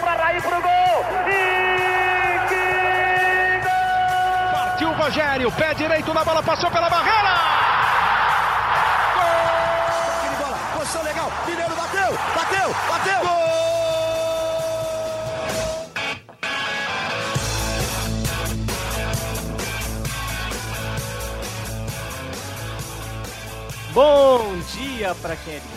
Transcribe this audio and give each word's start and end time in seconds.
Para 0.00 0.24
Raí 0.24 0.40
pro 0.40 0.60
gol. 0.60 1.04
E 1.26 2.38
que 2.48 3.60
gol! 3.64 4.52
Partiu 4.52 4.88
o 4.88 4.92
Rogério, 4.92 5.52
pé 5.52 5.74
direito 5.74 6.12
na 6.12 6.24
bola, 6.24 6.42
passou 6.42 6.70
pela 6.70 6.90
barreira. 6.90 7.34
Gol! 9.14 10.36
bola, 10.38 10.58
posição 10.74 11.02
legal. 11.02 11.32
Mineiro 11.46 11.74
bateu, 11.74 12.18
bateu, 12.34 12.74
bateu. 12.88 13.20
Gol! 13.20 13.46
Bom 23.94 24.58
dia 24.74 25.14
para 25.22 25.36
quem 25.36 25.54
é 25.54 25.58
de 25.58 25.75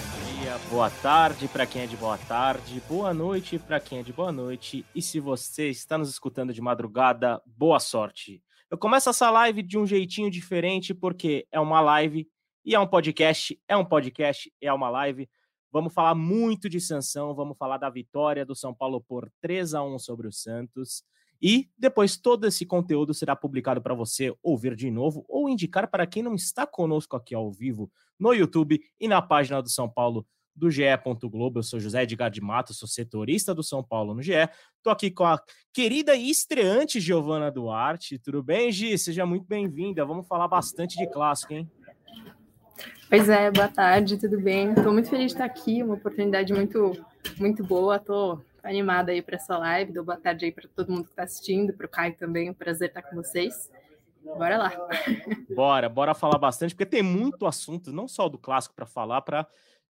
boa 0.70 0.90
tarde 0.92 1.48
para 1.48 1.66
quem 1.66 1.82
é 1.82 1.88
de 1.88 1.98
boa 1.98 2.16
tarde, 2.16 2.80
boa 2.88 3.12
noite 3.12 3.58
para 3.58 3.80
quem 3.80 4.00
é 4.00 4.04
de 4.04 4.14
boa 4.14 4.32
noite. 4.32 4.86
E 4.94 5.02
se 5.02 5.20
você 5.20 5.68
está 5.70 5.98
nos 5.98 6.10
escutando 6.10 6.54
de 6.54 6.62
madrugada, 6.62 7.42
boa 7.44 7.80
sorte. 7.80 8.44
Eu 8.70 8.78
começo 8.78 9.10
essa 9.10 9.32
live 9.32 9.64
de 9.64 9.80
um 9.80 9.86
jeitinho 9.88 10.30
diferente 10.30 10.94
porque 10.94 11.48
é 11.52 11.60
uma 11.60 11.82
live 11.82 12.30
e 12.64 12.76
é 12.76 12.80
um 12.80 12.86
podcast, 12.86 13.60
é 13.68 13.76
um 13.76 13.84
podcast, 13.84 14.54
é 14.62 14.72
uma 14.72 14.92
live. 14.92 15.28
Vamos 15.72 15.92
falar 15.92 16.14
muito 16.14 16.70
de 16.70 16.80
sanção, 16.80 17.34
vamos 17.34 17.58
falar 17.58 17.80
da 17.80 17.90
vitória 17.90 18.46
do 18.46 18.56
São 18.56 18.72
Paulo 18.72 19.02
por 19.02 19.32
3 19.42 19.74
a 19.74 19.82
1 19.82 19.98
sobre 19.98 20.28
o 20.28 20.32
Santos. 20.32 21.04
E 21.42 21.68
depois 21.80 22.16
todo 22.16 22.46
esse 22.46 22.64
conteúdo 22.64 23.12
será 23.12 23.36
publicado 23.36 23.82
para 23.82 23.96
você 23.96 24.36
ouvir 24.44 24.76
de 24.76 24.92
novo 24.92 25.26
ou 25.28 25.50
indicar 25.50 25.90
para 25.90 26.06
quem 26.06 26.22
não 26.22 26.36
está 26.36 26.68
conosco 26.68 27.16
aqui 27.16 27.34
ao 27.34 27.52
vivo 27.52 27.92
no 28.20 28.34
YouTube 28.34 28.80
e 29.00 29.08
na 29.08 29.20
página 29.20 29.64
do 29.64 29.70
São 29.70 29.90
Paulo 29.90 30.28
do 30.60 30.70
GE. 30.70 30.84
Globo. 31.24 31.60
Eu 31.60 31.64
sou 31.64 31.80
José 31.80 32.04
Edgar 32.04 32.30
de 32.30 32.42
Matos, 32.42 32.78
sou 32.78 32.88
setorista 32.88 33.56
do 33.56 33.64
São 33.64 33.84
Paulo 33.84 34.14
no 34.14 34.22
GE. 34.22 34.34
Estou 34.78 34.92
aqui 34.92 35.10
com 35.10 35.24
a 35.24 35.42
querida 35.74 36.16
e 36.16 36.30
estreante 36.30 37.00
Giovana 37.00 37.50
Duarte. 37.50 38.20
Tudo 38.20 38.44
bem, 38.44 38.72
Gi? 38.72 38.98
Seja 38.98 39.26
muito 39.26 39.48
bem-vinda. 39.48 40.06
Vamos 40.06 40.28
falar 40.28 40.48
bastante 40.48 40.98
de 40.98 41.08
clássico, 41.08 41.54
hein? 41.54 41.70
Pois 43.10 43.28
é, 43.28 43.50
boa 43.50 43.68
tarde, 43.68 44.18
tudo 44.18 44.40
bem? 44.40 44.72
Estou 44.72 44.94
muito 44.94 45.10
feliz 45.10 45.28
de 45.28 45.34
estar 45.34 45.46
aqui, 45.46 45.82
uma 45.82 45.96
oportunidade 45.96 46.54
muito, 46.54 46.92
muito 47.38 47.64
boa. 47.64 47.96
Estou 47.96 48.40
animada 48.62 49.12
aí 49.12 49.22
para 49.22 49.36
essa 49.36 49.58
live. 49.58 49.94
Dou 49.94 50.04
boa 50.04 50.18
tarde 50.18 50.46
aí 50.46 50.52
para 50.52 50.70
todo 50.76 50.92
mundo 50.92 51.06
que 51.06 51.10
está 51.10 51.24
assistindo, 51.24 51.74
para 51.74 51.88
o 51.88 51.90
Caio 51.90 52.16
também. 52.16 52.50
Um 52.50 52.54
prazer 52.54 52.90
estar 52.90 53.02
com 53.02 53.16
vocês. 53.16 53.70
Bora 54.24 54.58
lá. 54.58 54.72
Bora, 55.56 55.90
bora 55.90 56.14
falar 56.14 56.38
bastante, 56.38 56.76
porque 56.76 56.86
tem 56.86 57.02
muito 57.02 57.46
assunto, 57.46 57.92
não 57.92 58.08
só 58.08 58.30
do 58.30 58.38
clássico 58.38 58.76
para 58.76 58.86
falar, 58.86 59.22
para 59.22 59.48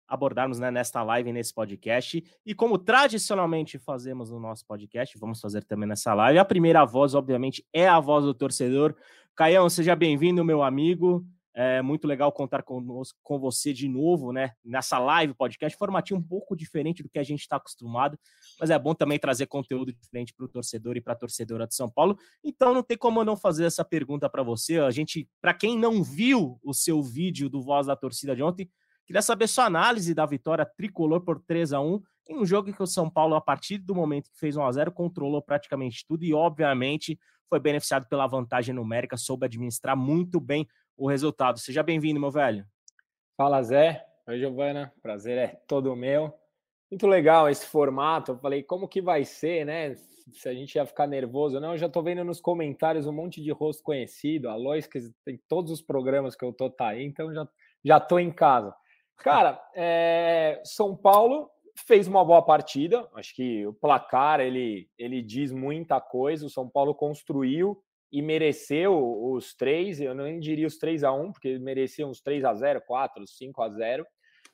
abordarmos 0.08 0.58
né, 0.58 0.70
nesta 0.70 1.02
live, 1.02 1.32
nesse 1.32 1.52
podcast. 1.52 2.22
E 2.44 2.54
como 2.54 2.78
tradicionalmente 2.78 3.78
fazemos 3.78 4.30
no 4.30 4.38
nosso 4.38 4.64
podcast, 4.66 5.18
vamos 5.18 5.40
fazer 5.40 5.64
também 5.64 5.88
nessa 5.88 6.14
live. 6.14 6.38
A 6.38 6.44
primeira 6.44 6.84
voz, 6.84 7.14
obviamente, 7.14 7.64
é 7.72 7.88
a 7.88 7.98
voz 8.00 8.24
do 8.24 8.34
torcedor. 8.34 8.94
Caião, 9.34 9.68
seja 9.68 9.94
bem-vindo, 9.94 10.44
meu 10.44 10.62
amigo. 10.62 11.26
É 11.58 11.80
muito 11.80 12.06
legal 12.06 12.30
contar 12.30 12.62
conosco, 12.62 13.18
com 13.22 13.38
você 13.38 13.72
de 13.72 13.88
novo, 13.88 14.30
né? 14.30 14.52
Nessa 14.62 14.98
live 14.98 15.32
podcast, 15.32 15.76
formatinho 15.78 16.20
um 16.20 16.22
pouco 16.22 16.54
diferente 16.54 17.02
do 17.02 17.08
que 17.08 17.18
a 17.18 17.22
gente 17.22 17.40
está 17.40 17.56
acostumado, 17.56 18.18
mas 18.60 18.68
é 18.68 18.78
bom 18.78 18.94
também 18.94 19.18
trazer 19.18 19.46
conteúdo 19.46 19.90
diferente 19.90 20.34
para 20.34 20.44
o 20.44 20.48
torcedor 20.50 20.98
e 20.98 21.00
para 21.00 21.14
a 21.14 21.16
torcedora 21.16 21.66
de 21.66 21.74
São 21.74 21.88
Paulo. 21.88 22.18
Então 22.44 22.74
não 22.74 22.82
tem 22.82 22.98
como 22.98 23.20
eu 23.20 23.24
não 23.24 23.38
fazer 23.38 23.64
essa 23.64 23.82
pergunta 23.82 24.28
para 24.28 24.42
você. 24.42 24.78
A 24.80 24.90
gente, 24.90 25.26
para 25.40 25.54
quem 25.54 25.78
não 25.78 26.04
viu 26.04 26.60
o 26.62 26.74
seu 26.74 27.02
vídeo 27.02 27.48
do 27.48 27.62
Voz 27.62 27.86
da 27.86 27.96
Torcida 27.96 28.36
de 28.36 28.42
ontem, 28.42 28.70
queria 29.06 29.22
saber 29.22 29.46
sua 29.46 29.66
análise 29.66 30.12
da 30.14 30.26
vitória 30.26 30.66
tricolor 30.66 31.22
por 31.22 31.40
3 31.40 31.72
a 31.72 31.80
1 31.80 32.02
em 32.28 32.36
um 32.36 32.44
jogo 32.44 32.68
em 32.68 32.72
que 32.72 32.82
o 32.82 32.86
São 32.86 33.08
Paulo, 33.08 33.36
a 33.36 33.40
partir 33.40 33.78
do 33.78 33.94
momento 33.94 34.30
que 34.30 34.38
fez 34.38 34.56
1 34.56 34.62
a 34.64 34.72
0 34.72 34.92
controlou 34.92 35.40
praticamente 35.40 36.04
tudo 36.06 36.24
e, 36.24 36.34
obviamente, 36.34 37.18
foi 37.48 37.60
beneficiado 37.60 38.06
pela 38.08 38.26
vantagem 38.26 38.74
numérica, 38.74 39.16
soube 39.16 39.46
administrar 39.46 39.96
muito 39.96 40.40
bem 40.40 40.66
o 40.96 41.08
resultado. 41.08 41.58
Seja 41.58 41.82
bem-vindo, 41.82 42.18
meu 42.18 42.30
velho. 42.30 42.66
Fala, 43.36 43.62
Zé. 43.62 44.04
Oi, 44.26 44.38
Giovana. 44.40 44.92
Prazer 45.00 45.38
é 45.38 45.46
todo 45.68 45.94
meu. 45.94 46.34
Muito 46.90 47.06
legal 47.06 47.48
esse 47.48 47.66
formato. 47.66 48.32
Eu 48.32 48.38
falei, 48.38 48.62
como 48.62 48.88
que 48.88 49.00
vai 49.00 49.24
ser, 49.24 49.64
né? 49.64 49.94
Se 50.32 50.48
a 50.48 50.54
gente 50.54 50.74
ia 50.74 50.86
ficar 50.86 51.06
nervoso. 51.06 51.60
Não, 51.60 51.72
eu 51.72 51.78
já 51.78 51.88
tô 51.88 52.02
vendo 52.02 52.24
nos 52.24 52.40
comentários 52.40 53.06
um 53.06 53.12
monte 53.12 53.40
de 53.40 53.52
rosto 53.52 53.82
conhecido. 53.82 54.48
A 54.48 54.56
Lois, 54.56 54.86
que 54.86 54.98
tem 55.24 55.40
todos 55.48 55.70
os 55.70 55.80
programas 55.80 56.34
que 56.34 56.44
eu 56.44 56.52
tô 56.52 56.68
tá 56.68 56.88
aí, 56.88 57.04
então 57.04 57.32
já, 57.32 57.48
já 57.84 58.00
tô 58.00 58.18
em 58.18 58.32
casa. 58.32 58.74
Cara, 59.18 59.60
é... 59.74 60.60
São 60.64 60.96
Paulo 60.96 61.50
fez 61.86 62.06
uma 62.06 62.24
boa 62.24 62.42
partida. 62.42 63.08
Acho 63.14 63.34
que 63.34 63.66
o 63.66 63.72
placar 63.72 64.40
ele, 64.40 64.88
ele 64.98 65.22
diz 65.22 65.52
muita 65.52 66.00
coisa. 66.00 66.46
O 66.46 66.50
São 66.50 66.68
Paulo 66.68 66.94
construiu 66.94 67.82
e 68.10 68.22
mereceu 68.22 68.96
os 69.32 69.54
três, 69.54 70.00
eu 70.00 70.14
nem 70.14 70.38
diria 70.38 70.66
os 70.66 70.78
3 70.78 71.04
a 71.04 71.12
1 71.12 71.32
porque 71.32 71.58
mereciam 71.58 72.10
uns 72.10 72.20
3 72.20 72.44
a 72.44 72.54
0 72.54 72.80
4, 72.86 73.26
5 73.26 73.62
a 73.62 73.68
0 73.68 74.06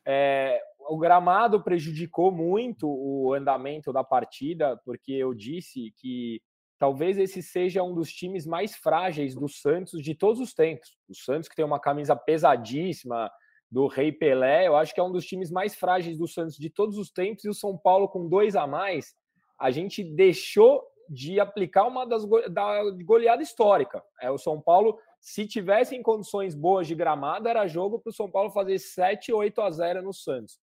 é, 0.06 0.60
O 0.88 0.98
gramado 0.98 1.62
prejudicou 1.62 2.32
muito 2.32 2.88
o 2.88 3.32
andamento 3.34 3.92
da 3.92 4.02
partida, 4.02 4.80
porque 4.84 5.12
eu 5.12 5.34
disse 5.34 5.92
que 5.98 6.40
talvez 6.78 7.18
esse 7.18 7.42
seja 7.42 7.82
um 7.82 7.94
dos 7.94 8.10
times 8.12 8.46
mais 8.46 8.74
frágeis 8.74 9.34
do 9.34 9.48
Santos 9.48 10.02
de 10.02 10.14
todos 10.14 10.40
os 10.40 10.54
tempos. 10.54 10.96
O 11.08 11.14
Santos, 11.14 11.48
que 11.48 11.54
tem 11.54 11.64
uma 11.64 11.78
camisa 11.78 12.16
pesadíssima 12.16 13.30
do 13.72 13.86
Rei 13.86 14.12
Pelé, 14.12 14.66
eu 14.68 14.76
acho 14.76 14.92
que 14.92 15.00
é 15.00 15.02
um 15.02 15.10
dos 15.10 15.24
times 15.24 15.50
mais 15.50 15.74
frágeis 15.74 16.18
do 16.18 16.28
Santos 16.28 16.58
de 16.58 16.68
todos 16.68 16.98
os 16.98 17.10
tempos, 17.10 17.46
e 17.46 17.48
o 17.48 17.54
São 17.54 17.74
Paulo, 17.74 18.06
com 18.06 18.28
dois 18.28 18.54
a 18.54 18.66
mais, 18.66 19.16
a 19.58 19.70
gente 19.70 20.04
deixou 20.04 20.86
de 21.08 21.40
aplicar 21.40 21.86
uma 21.86 22.04
das 22.06 22.22
da 22.50 22.82
goleada 23.02 23.42
histórica. 23.42 24.04
É 24.20 24.30
o 24.30 24.36
São 24.36 24.60
Paulo, 24.60 24.98
se 25.18 25.46
tivesse 25.46 25.96
em 25.96 26.02
condições 26.02 26.54
boas 26.54 26.86
de 26.86 26.94
gramado, 26.94 27.48
era 27.48 27.66
jogo 27.66 27.98
para 27.98 28.10
o 28.10 28.14
São 28.14 28.30
Paulo 28.30 28.50
fazer 28.50 28.78
7, 28.78 29.32
8 29.32 29.62
a 29.62 29.70
0 29.70 30.02
no 30.02 30.12
Santos. 30.12 30.60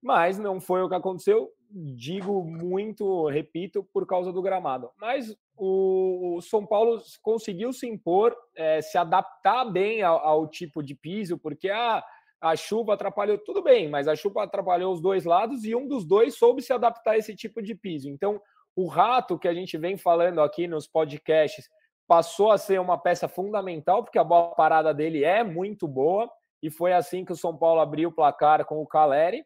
Mas 0.00 0.38
não 0.38 0.58
foi 0.58 0.80
o 0.82 0.88
que 0.88 0.94
aconteceu, 0.94 1.52
digo 1.70 2.42
muito, 2.42 3.26
repito, 3.28 3.84
por 3.92 4.06
causa 4.06 4.32
do 4.32 4.40
gramado. 4.40 4.90
Mas 4.96 5.36
o 5.54 6.40
São 6.40 6.64
Paulo 6.64 7.02
conseguiu 7.20 7.74
se 7.74 7.86
impor, 7.86 8.34
é, 8.56 8.80
se 8.80 8.96
adaptar 8.96 9.66
bem 9.66 10.02
ao, 10.02 10.18
ao, 10.18 10.48
tipo 10.48 10.82
de 10.82 10.94
piso, 10.94 11.36
porque 11.36 11.68
a, 11.68 12.02
a 12.40 12.54
chuva 12.54 12.94
atrapalhou, 12.94 13.38
tudo 13.38 13.62
bem, 13.62 13.88
mas 13.88 14.06
a 14.06 14.14
chuva 14.14 14.44
atrapalhou 14.44 14.92
os 14.92 15.00
dois 15.00 15.24
lados 15.24 15.64
e 15.64 15.74
um 15.74 15.86
dos 15.86 16.04
dois 16.04 16.36
soube 16.36 16.62
se 16.62 16.72
adaptar 16.72 17.12
a 17.12 17.18
esse 17.18 17.34
tipo 17.34 17.60
de 17.60 17.74
piso. 17.74 18.08
Então, 18.08 18.40
o 18.76 18.86
Rato, 18.86 19.38
que 19.38 19.48
a 19.48 19.54
gente 19.54 19.76
vem 19.76 19.96
falando 19.96 20.40
aqui 20.40 20.68
nos 20.68 20.86
podcasts, 20.86 21.68
passou 22.06 22.50
a 22.50 22.58
ser 22.58 22.80
uma 22.80 22.96
peça 22.96 23.28
fundamental, 23.28 24.02
porque 24.02 24.18
a 24.18 24.24
bola 24.24 24.54
parada 24.54 24.94
dele 24.94 25.24
é 25.24 25.42
muito 25.42 25.86
boa, 25.88 26.30
e 26.62 26.70
foi 26.70 26.92
assim 26.92 27.24
que 27.24 27.32
o 27.32 27.36
São 27.36 27.56
Paulo 27.56 27.80
abriu 27.80 28.08
o 28.08 28.14
placar 28.14 28.64
com 28.64 28.80
o 28.80 28.86
Caleri. 28.86 29.44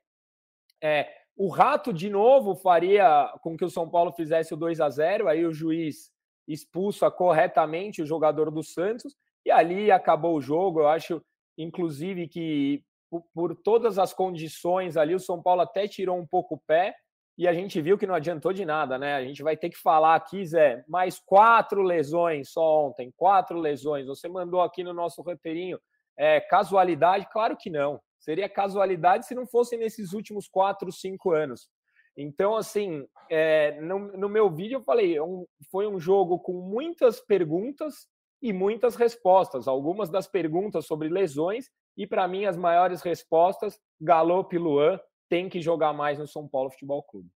É, 0.82 1.08
o 1.36 1.48
Rato, 1.48 1.92
de 1.92 2.08
novo, 2.10 2.54
faria 2.54 3.32
com 3.42 3.56
que 3.56 3.64
o 3.64 3.70
São 3.70 3.88
Paulo 3.88 4.12
fizesse 4.12 4.54
o 4.54 4.56
2 4.56 4.80
a 4.80 4.88
0 4.90 5.28
aí 5.28 5.44
o 5.44 5.52
juiz 5.52 6.10
expulsa 6.46 7.10
corretamente 7.10 8.02
o 8.02 8.06
jogador 8.06 8.50
do 8.50 8.62
Santos, 8.62 9.16
e 9.44 9.50
ali 9.50 9.90
acabou 9.90 10.36
o 10.36 10.42
jogo. 10.42 10.80
Eu 10.80 10.88
acho, 10.88 11.22
inclusive, 11.62 12.28
que 12.28 12.84
por, 13.10 13.22
por 13.34 13.56
todas 13.56 13.98
as 13.98 14.12
condições 14.12 14.96
ali, 14.96 15.14
o 15.14 15.20
São 15.20 15.42
Paulo 15.42 15.62
até 15.62 15.86
tirou 15.86 16.18
um 16.18 16.26
pouco 16.26 16.54
o 16.54 16.60
pé, 16.66 16.94
e 17.36 17.48
a 17.48 17.52
gente 17.52 17.80
viu 17.80 17.96
que 17.96 18.06
não 18.06 18.14
adiantou 18.14 18.52
de 18.52 18.64
nada, 18.64 18.98
né? 18.98 19.14
A 19.14 19.24
gente 19.24 19.42
vai 19.42 19.56
ter 19.56 19.70
que 19.70 19.78
falar 19.78 20.14
aqui, 20.14 20.44
Zé, 20.44 20.84
mais 20.86 21.18
quatro 21.18 21.82
lesões 21.82 22.50
só 22.50 22.86
ontem, 22.86 23.12
quatro 23.16 23.58
lesões. 23.58 24.06
Você 24.06 24.28
mandou 24.28 24.60
aqui 24.60 24.84
no 24.84 24.92
nosso 24.92 25.22
roteirinho 25.22 25.78
é, 26.16 26.40
casualidade? 26.40 27.26
Claro 27.32 27.56
que 27.56 27.70
não. 27.70 28.00
Seria 28.20 28.48
casualidade 28.48 29.26
se 29.26 29.34
não 29.34 29.46
fossem 29.46 29.78
nesses 29.78 30.12
últimos 30.12 30.46
quatro, 30.46 30.92
cinco 30.92 31.32
anos. 31.32 31.68
Então, 32.16 32.54
assim, 32.54 33.06
é, 33.30 33.80
no, 33.80 33.98
no, 34.16 34.28
meu 34.28 34.50
vídeo 34.50 34.76
eu 34.76 34.82
falei, 34.82 35.16
é 35.16 35.22
um, 35.22 35.46
foi 35.70 35.86
um 35.86 35.98
jogo 35.98 36.38
com 36.38 36.52
muitas 36.52 37.18
perguntas 37.20 38.06
e 38.42 38.52
muitas 38.52 38.96
respostas. 38.96 39.68
Algumas 39.68 40.10
das 40.10 40.26
perguntas 40.26 40.86
sobre 40.86 41.08
lesões 41.08 41.70
e, 41.96 42.06
para 42.06 42.26
mim, 42.26 42.44
as 42.44 42.56
maiores 42.56 43.00
respostas, 43.00 43.78
Galope 44.00 44.58
Luan, 44.58 44.98
tem 45.28 45.48
que 45.48 45.60
jogar 45.60 45.92
mais 45.92 46.18
no 46.18 46.26
São 46.26 46.48
Paulo 46.48 46.70
Futebol 46.70 47.02
Clube. 47.04 47.30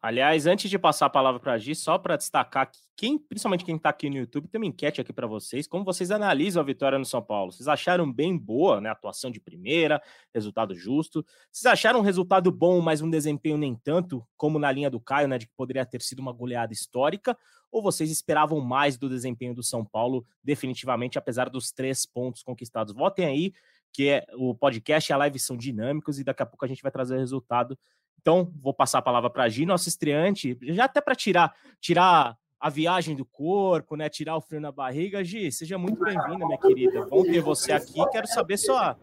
Aliás, 0.00 0.46
antes 0.46 0.70
de 0.70 0.78
passar 0.78 1.06
a 1.06 1.10
palavra 1.10 1.40
para 1.40 1.52
a 1.52 1.58
Gi, 1.58 1.74
só 1.74 1.98
para 1.98 2.16
destacar 2.16 2.70
que 2.70 2.78
quem, 2.98 3.16
principalmente 3.16 3.64
quem 3.64 3.76
está 3.76 3.90
aqui 3.90 4.10
no 4.10 4.16
YouTube, 4.16 4.48
tem 4.48 4.60
uma 4.60 4.66
enquete 4.66 5.00
aqui 5.00 5.12
para 5.12 5.26
vocês. 5.28 5.68
Como 5.68 5.84
vocês 5.84 6.10
analisam 6.10 6.60
a 6.60 6.66
vitória 6.66 6.98
no 6.98 7.04
São 7.04 7.22
Paulo? 7.22 7.52
Vocês 7.52 7.68
acharam 7.68 8.12
bem 8.12 8.36
boa, 8.36 8.80
né? 8.80 8.90
Atuação 8.90 9.30
de 9.30 9.38
primeira, 9.38 10.02
resultado 10.34 10.74
justo. 10.74 11.24
Vocês 11.52 11.72
acharam 11.72 12.00
um 12.00 12.02
resultado 12.02 12.50
bom, 12.50 12.80
mas 12.80 13.00
um 13.00 13.08
desempenho 13.08 13.56
nem 13.56 13.76
tanto, 13.76 14.26
como 14.36 14.58
na 14.58 14.72
linha 14.72 14.90
do 14.90 14.98
Caio, 14.98 15.28
né? 15.28 15.38
De 15.38 15.46
que 15.46 15.52
poderia 15.56 15.86
ter 15.86 16.02
sido 16.02 16.18
uma 16.18 16.32
goleada 16.32 16.72
histórica? 16.72 17.38
Ou 17.70 17.80
vocês 17.80 18.10
esperavam 18.10 18.60
mais 18.60 18.96
do 18.96 19.08
desempenho 19.08 19.54
do 19.54 19.62
São 19.62 19.84
Paulo, 19.84 20.26
definitivamente, 20.42 21.16
apesar 21.16 21.48
dos 21.48 21.70
três 21.70 22.04
pontos 22.04 22.42
conquistados? 22.42 22.92
Votem 22.92 23.26
aí 23.26 23.52
que 23.92 24.08
é, 24.08 24.26
o 24.34 24.54
podcast 24.54 25.10
e 25.10 25.12
a 25.12 25.16
live 25.16 25.38
são 25.38 25.56
dinâmicos 25.56 26.18
e 26.18 26.24
daqui 26.24 26.42
a 26.42 26.46
pouco 26.46 26.64
a 26.64 26.68
gente 26.68 26.82
vai 26.82 26.90
trazer 26.90 27.14
o 27.14 27.18
resultado. 27.18 27.78
Então, 28.20 28.52
vou 28.60 28.74
passar 28.74 28.98
a 28.98 29.02
palavra 29.02 29.30
para 29.30 29.44
a 29.44 29.48
Gi, 29.48 29.64
nosso 29.64 29.88
estreante, 29.88 30.58
já 30.62 30.84
até 30.84 31.00
para 31.00 31.14
tirar, 31.14 31.54
tirar 31.80 32.36
a 32.60 32.68
viagem 32.68 33.14
do 33.14 33.24
corpo, 33.24 33.96
né? 33.96 34.08
Tirar 34.08 34.36
o 34.36 34.40
frio 34.40 34.60
na 34.60 34.72
barriga. 34.72 35.24
Gi, 35.24 35.50
seja 35.52 35.78
muito 35.78 36.02
bem-vinda, 36.02 36.46
minha 36.46 36.58
querida. 36.58 37.06
Bom 37.06 37.22
ter 37.22 37.40
você 37.40 37.72
aqui. 37.72 38.04
Quero 38.10 38.26
saber 38.26 38.56
só 38.56 38.96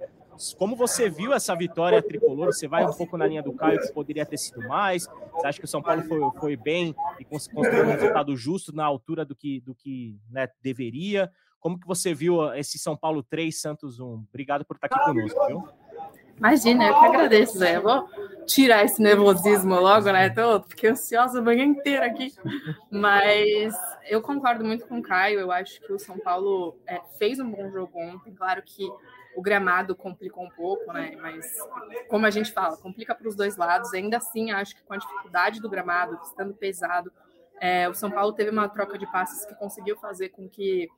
como 0.57 0.75
você 0.75 1.09
viu 1.09 1.33
essa 1.33 1.55
vitória 1.55 2.01
tricolor? 2.01 2.47
Você 2.47 2.67
vai 2.67 2.85
um 2.85 2.93
pouco 2.93 3.17
na 3.17 3.25
linha 3.25 3.41
do 3.41 3.53
Caio, 3.53 3.79
que 3.79 3.93
poderia 3.93 4.25
ter 4.25 4.37
sido 4.37 4.67
mais? 4.67 5.07
Você 5.33 5.47
acha 5.47 5.59
que 5.59 5.65
o 5.65 5.67
São 5.67 5.81
Paulo 5.81 6.03
foi, 6.03 6.19
foi 6.39 6.57
bem 6.57 6.93
e 7.19 7.25
construiu 7.25 7.83
um 7.83 7.87
resultado 7.87 8.35
justo 8.35 8.75
na 8.75 8.85
altura 8.85 9.23
do 9.23 9.35
que, 9.35 9.61
do 9.61 9.73
que 9.73 10.19
né, 10.29 10.47
deveria? 10.61 11.31
Como 11.59 11.79
que 11.79 11.87
você 11.87 12.13
viu 12.13 12.53
esse 12.53 12.77
São 12.77 12.95
Paulo 12.95 13.23
3, 13.23 13.59
Santos 13.59 13.99
1? 13.99 14.25
Obrigado 14.29 14.65
por 14.65 14.75
estar 14.75 14.87
aqui 14.87 14.99
conosco, 15.03 15.47
viu? 15.47 15.63
Imagina, 16.37 16.87
eu 16.87 16.99
que 16.99 17.05
agradeço, 17.05 17.57
Zé. 17.57 17.77
Eu 17.77 17.81
vou 17.81 18.09
tirar 18.45 18.83
esse 18.83 19.01
nervosismo 19.01 19.75
logo, 19.79 20.11
né? 20.11 20.29
Tô, 20.29 20.61
fiquei 20.63 20.89
ansiosa 20.89 21.39
a 21.39 21.41
manhã 21.41 21.63
inteira 21.63 22.05
aqui. 22.05 22.33
Mas 22.91 23.75
eu 24.09 24.21
concordo 24.21 24.63
muito 24.63 24.85
com 24.85 24.99
o 24.99 25.01
Caio. 25.01 25.39
Eu 25.39 25.51
acho 25.51 25.79
que 25.81 25.91
o 25.93 25.99
São 25.99 26.19
Paulo 26.19 26.77
é, 26.85 26.99
fez 27.17 27.39
um 27.39 27.49
bom 27.49 27.71
jogo 27.71 27.97
ontem. 27.99 28.33
Claro 28.33 28.61
que 28.63 28.87
o 29.35 29.41
gramado 29.41 29.95
complicou 29.95 30.45
um 30.45 30.49
pouco, 30.49 30.91
né? 30.93 31.15
Mas, 31.21 31.45
como 32.07 32.25
a 32.25 32.29
gente 32.29 32.51
fala, 32.51 32.77
complica 32.77 33.15
para 33.15 33.27
os 33.27 33.35
dois 33.35 33.57
lados. 33.57 33.93
Ainda 33.93 34.17
assim, 34.17 34.51
acho 34.51 34.75
que 34.75 34.83
com 34.83 34.93
a 34.93 34.97
dificuldade 34.97 35.61
do 35.61 35.69
gramado, 35.69 36.19
estando 36.23 36.53
pesado, 36.53 37.11
é, 37.59 37.87
o 37.89 37.93
São 37.93 38.11
Paulo 38.11 38.33
teve 38.33 38.51
uma 38.51 38.67
troca 38.67 38.97
de 38.97 39.09
passes 39.11 39.45
que 39.45 39.55
conseguiu 39.55 39.97
fazer 39.97 40.29
com 40.29 40.47
que 40.47 40.89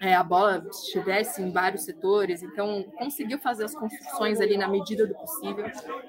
é, 0.00 0.14
a 0.14 0.22
bola 0.22 0.66
estivesse 0.70 1.42
em 1.42 1.50
vários 1.50 1.82
setores, 1.82 2.42
então 2.42 2.82
conseguiu 2.98 3.38
fazer 3.38 3.64
as 3.64 3.74
construções 3.74 4.40
ali 4.40 4.56
na 4.56 4.68
medida 4.68 5.06
do 5.06 5.14
possível. 5.14 5.64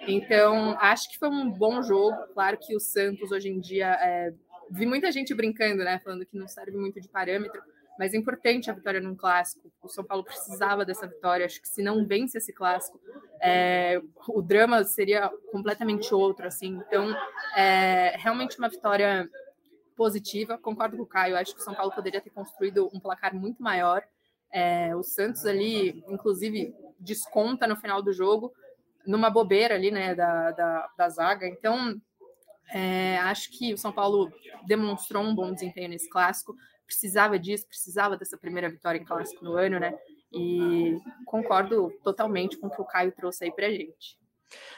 Então, 0.08 0.78
acho 0.80 1.10
que 1.10 1.18
foi 1.18 1.30
um 1.30 1.50
bom 1.50 1.82
jogo. 1.82 2.18
Claro 2.34 2.58
que 2.58 2.76
o 2.76 2.80
Santos 2.80 3.32
hoje 3.32 3.50
em 3.50 3.60
dia 3.60 3.98
é, 4.02 4.34
vi 4.70 4.86
muita 4.86 5.12
gente 5.12 5.34
brincando, 5.34 5.84
né? 5.84 6.00
Falando 6.04 6.26
que 6.26 6.38
não 6.38 6.48
serve 6.48 6.78
muito 6.78 7.00
de 7.00 7.08
parâmetro, 7.08 7.62
mas 7.98 8.14
é 8.14 8.18
importante 8.18 8.70
a 8.70 8.74
vitória 8.74 9.00
num 9.00 9.16
clássico. 9.16 9.72
O 9.82 9.88
São 9.88 10.04
Paulo 10.04 10.24
precisava 10.24 10.86
dessa 10.86 11.08
vitória. 11.08 11.46
Acho 11.46 11.62
que 11.62 11.70
se 11.70 11.82
não 11.82 12.06
vence 12.06 12.38
esse 12.38 12.52
clássico, 12.52 13.00
é, 13.42 14.02
o 14.28 14.42
drama 14.42 14.84
seria 14.84 15.32
completamente 15.52 16.14
outro, 16.14 16.46
assim. 16.46 16.82
Então, 16.88 17.16
é 17.56 18.16
realmente 18.18 18.58
uma 18.60 18.70
vitória 18.70 19.30
positiva. 19.98 20.58
Concordo 20.58 20.96
com 20.96 21.04
o 21.04 21.08
Caio, 21.08 21.36
acho 21.36 21.56
que 21.56 21.60
o 21.60 21.64
São 21.64 21.74
Paulo 21.74 21.92
poderia 21.92 22.22
ter 22.22 22.30
construído 22.30 22.90
um 22.94 23.00
placar 23.00 23.36
muito 23.36 23.62
maior. 23.62 24.04
É, 24.54 24.96
o 24.96 25.04
Santos 25.04 25.46
ali, 25.46 26.04
inclusive, 26.08 26.74
desconta 27.00 27.68
no 27.68 27.76
final 27.76 28.02
do 28.02 28.14
jogo, 28.14 28.54
numa 29.06 29.30
bobeira 29.30 29.76
ali, 29.76 29.92
né, 29.92 30.16
da, 30.16 30.52
da, 30.52 30.90
da 30.98 31.10
zaga. 31.10 31.48
Então, 31.48 32.00
é, 32.72 33.18
acho 33.20 33.50
que 33.52 33.74
o 33.74 33.78
São 33.78 33.92
Paulo 33.92 34.32
demonstrou 34.66 35.24
um 35.24 35.36
bom 35.36 35.52
desempenho 35.52 35.90
nesse 35.90 36.10
clássico. 36.10 36.56
Precisava 36.86 37.38
disso, 37.38 37.68
precisava 37.68 38.16
dessa 38.16 38.38
primeira 38.38 38.70
vitória 38.70 39.00
em 39.00 39.04
clássico 39.04 39.44
no 39.44 39.54
ano, 39.54 39.80
né? 39.80 39.94
E 40.32 40.98
concordo 41.26 41.92
totalmente 42.04 42.58
com 42.58 42.68
o 42.68 42.70
que 42.70 42.82
o 42.82 42.86
Caio 42.86 43.12
trouxe 43.12 43.46
aí 43.46 43.52
pra 43.52 43.70
gente. 43.70 44.18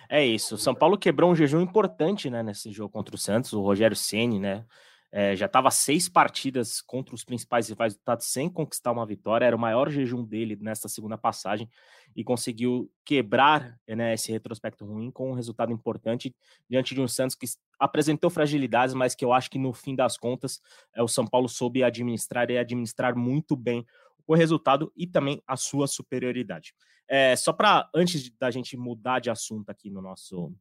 É 0.09 0.25
isso. 0.25 0.55
O 0.55 0.57
São 0.57 0.73
Paulo 0.73 0.97
quebrou 0.97 1.31
um 1.31 1.35
jejum 1.35 1.61
importante, 1.61 2.29
né, 2.29 2.41
nesse 2.41 2.71
jogo 2.71 2.91
contra 2.91 3.13
o 3.13 3.17
Santos. 3.17 3.53
O 3.53 3.61
Rogério 3.61 3.95
Ceni, 3.95 4.39
né, 4.39 4.65
é, 5.11 5.35
já 5.35 5.47
estava 5.47 5.71
seis 5.71 6.07
partidas 6.07 6.81
contra 6.81 7.15
os 7.15 7.23
principais 7.23 7.67
rivais 7.67 7.95
do 7.95 7.99
Estado 7.99 8.21
sem 8.21 8.47
conquistar 8.47 8.91
uma 8.91 9.05
vitória, 9.05 9.45
era 9.45 9.55
o 9.55 9.59
maior 9.59 9.89
jejum 9.89 10.23
dele 10.23 10.57
nesta 10.61 10.87
segunda 10.87 11.17
passagem 11.17 11.69
e 12.15 12.23
conseguiu 12.23 12.91
quebrar 13.03 13.79
né, 13.87 14.13
esse 14.13 14.31
retrospecto 14.31 14.85
ruim 14.85 15.09
com 15.09 15.31
um 15.31 15.33
resultado 15.33 15.71
importante 15.71 16.35
diante 16.69 16.93
de 16.93 17.01
um 17.01 17.07
Santos 17.07 17.35
que 17.35 17.47
apresentou 17.79 18.29
fragilidades, 18.29 18.93
mas 18.93 19.15
que 19.15 19.25
eu 19.25 19.33
acho 19.33 19.49
que 19.49 19.57
no 19.57 19.73
fim 19.73 19.95
das 19.95 20.15
contas 20.17 20.61
é, 20.93 21.01
o 21.01 21.07
São 21.07 21.25
Paulo 21.25 21.49
soube 21.49 21.83
administrar 21.83 22.49
e 22.51 22.57
administrar 22.57 23.15
muito 23.15 23.55
bem 23.55 23.85
o 24.27 24.35
resultado 24.35 24.91
e 24.95 25.07
também 25.07 25.41
a 25.47 25.57
sua 25.57 25.87
superioridade. 25.87 26.75
É, 27.07 27.35
só 27.35 27.51
para 27.51 27.89
antes 27.95 28.29
da 28.37 28.51
gente 28.51 28.77
mudar 28.77 29.19
de 29.19 29.31
assunto 29.31 29.71
aqui 29.71 29.89
no 29.89 30.03
nosso 30.03 30.53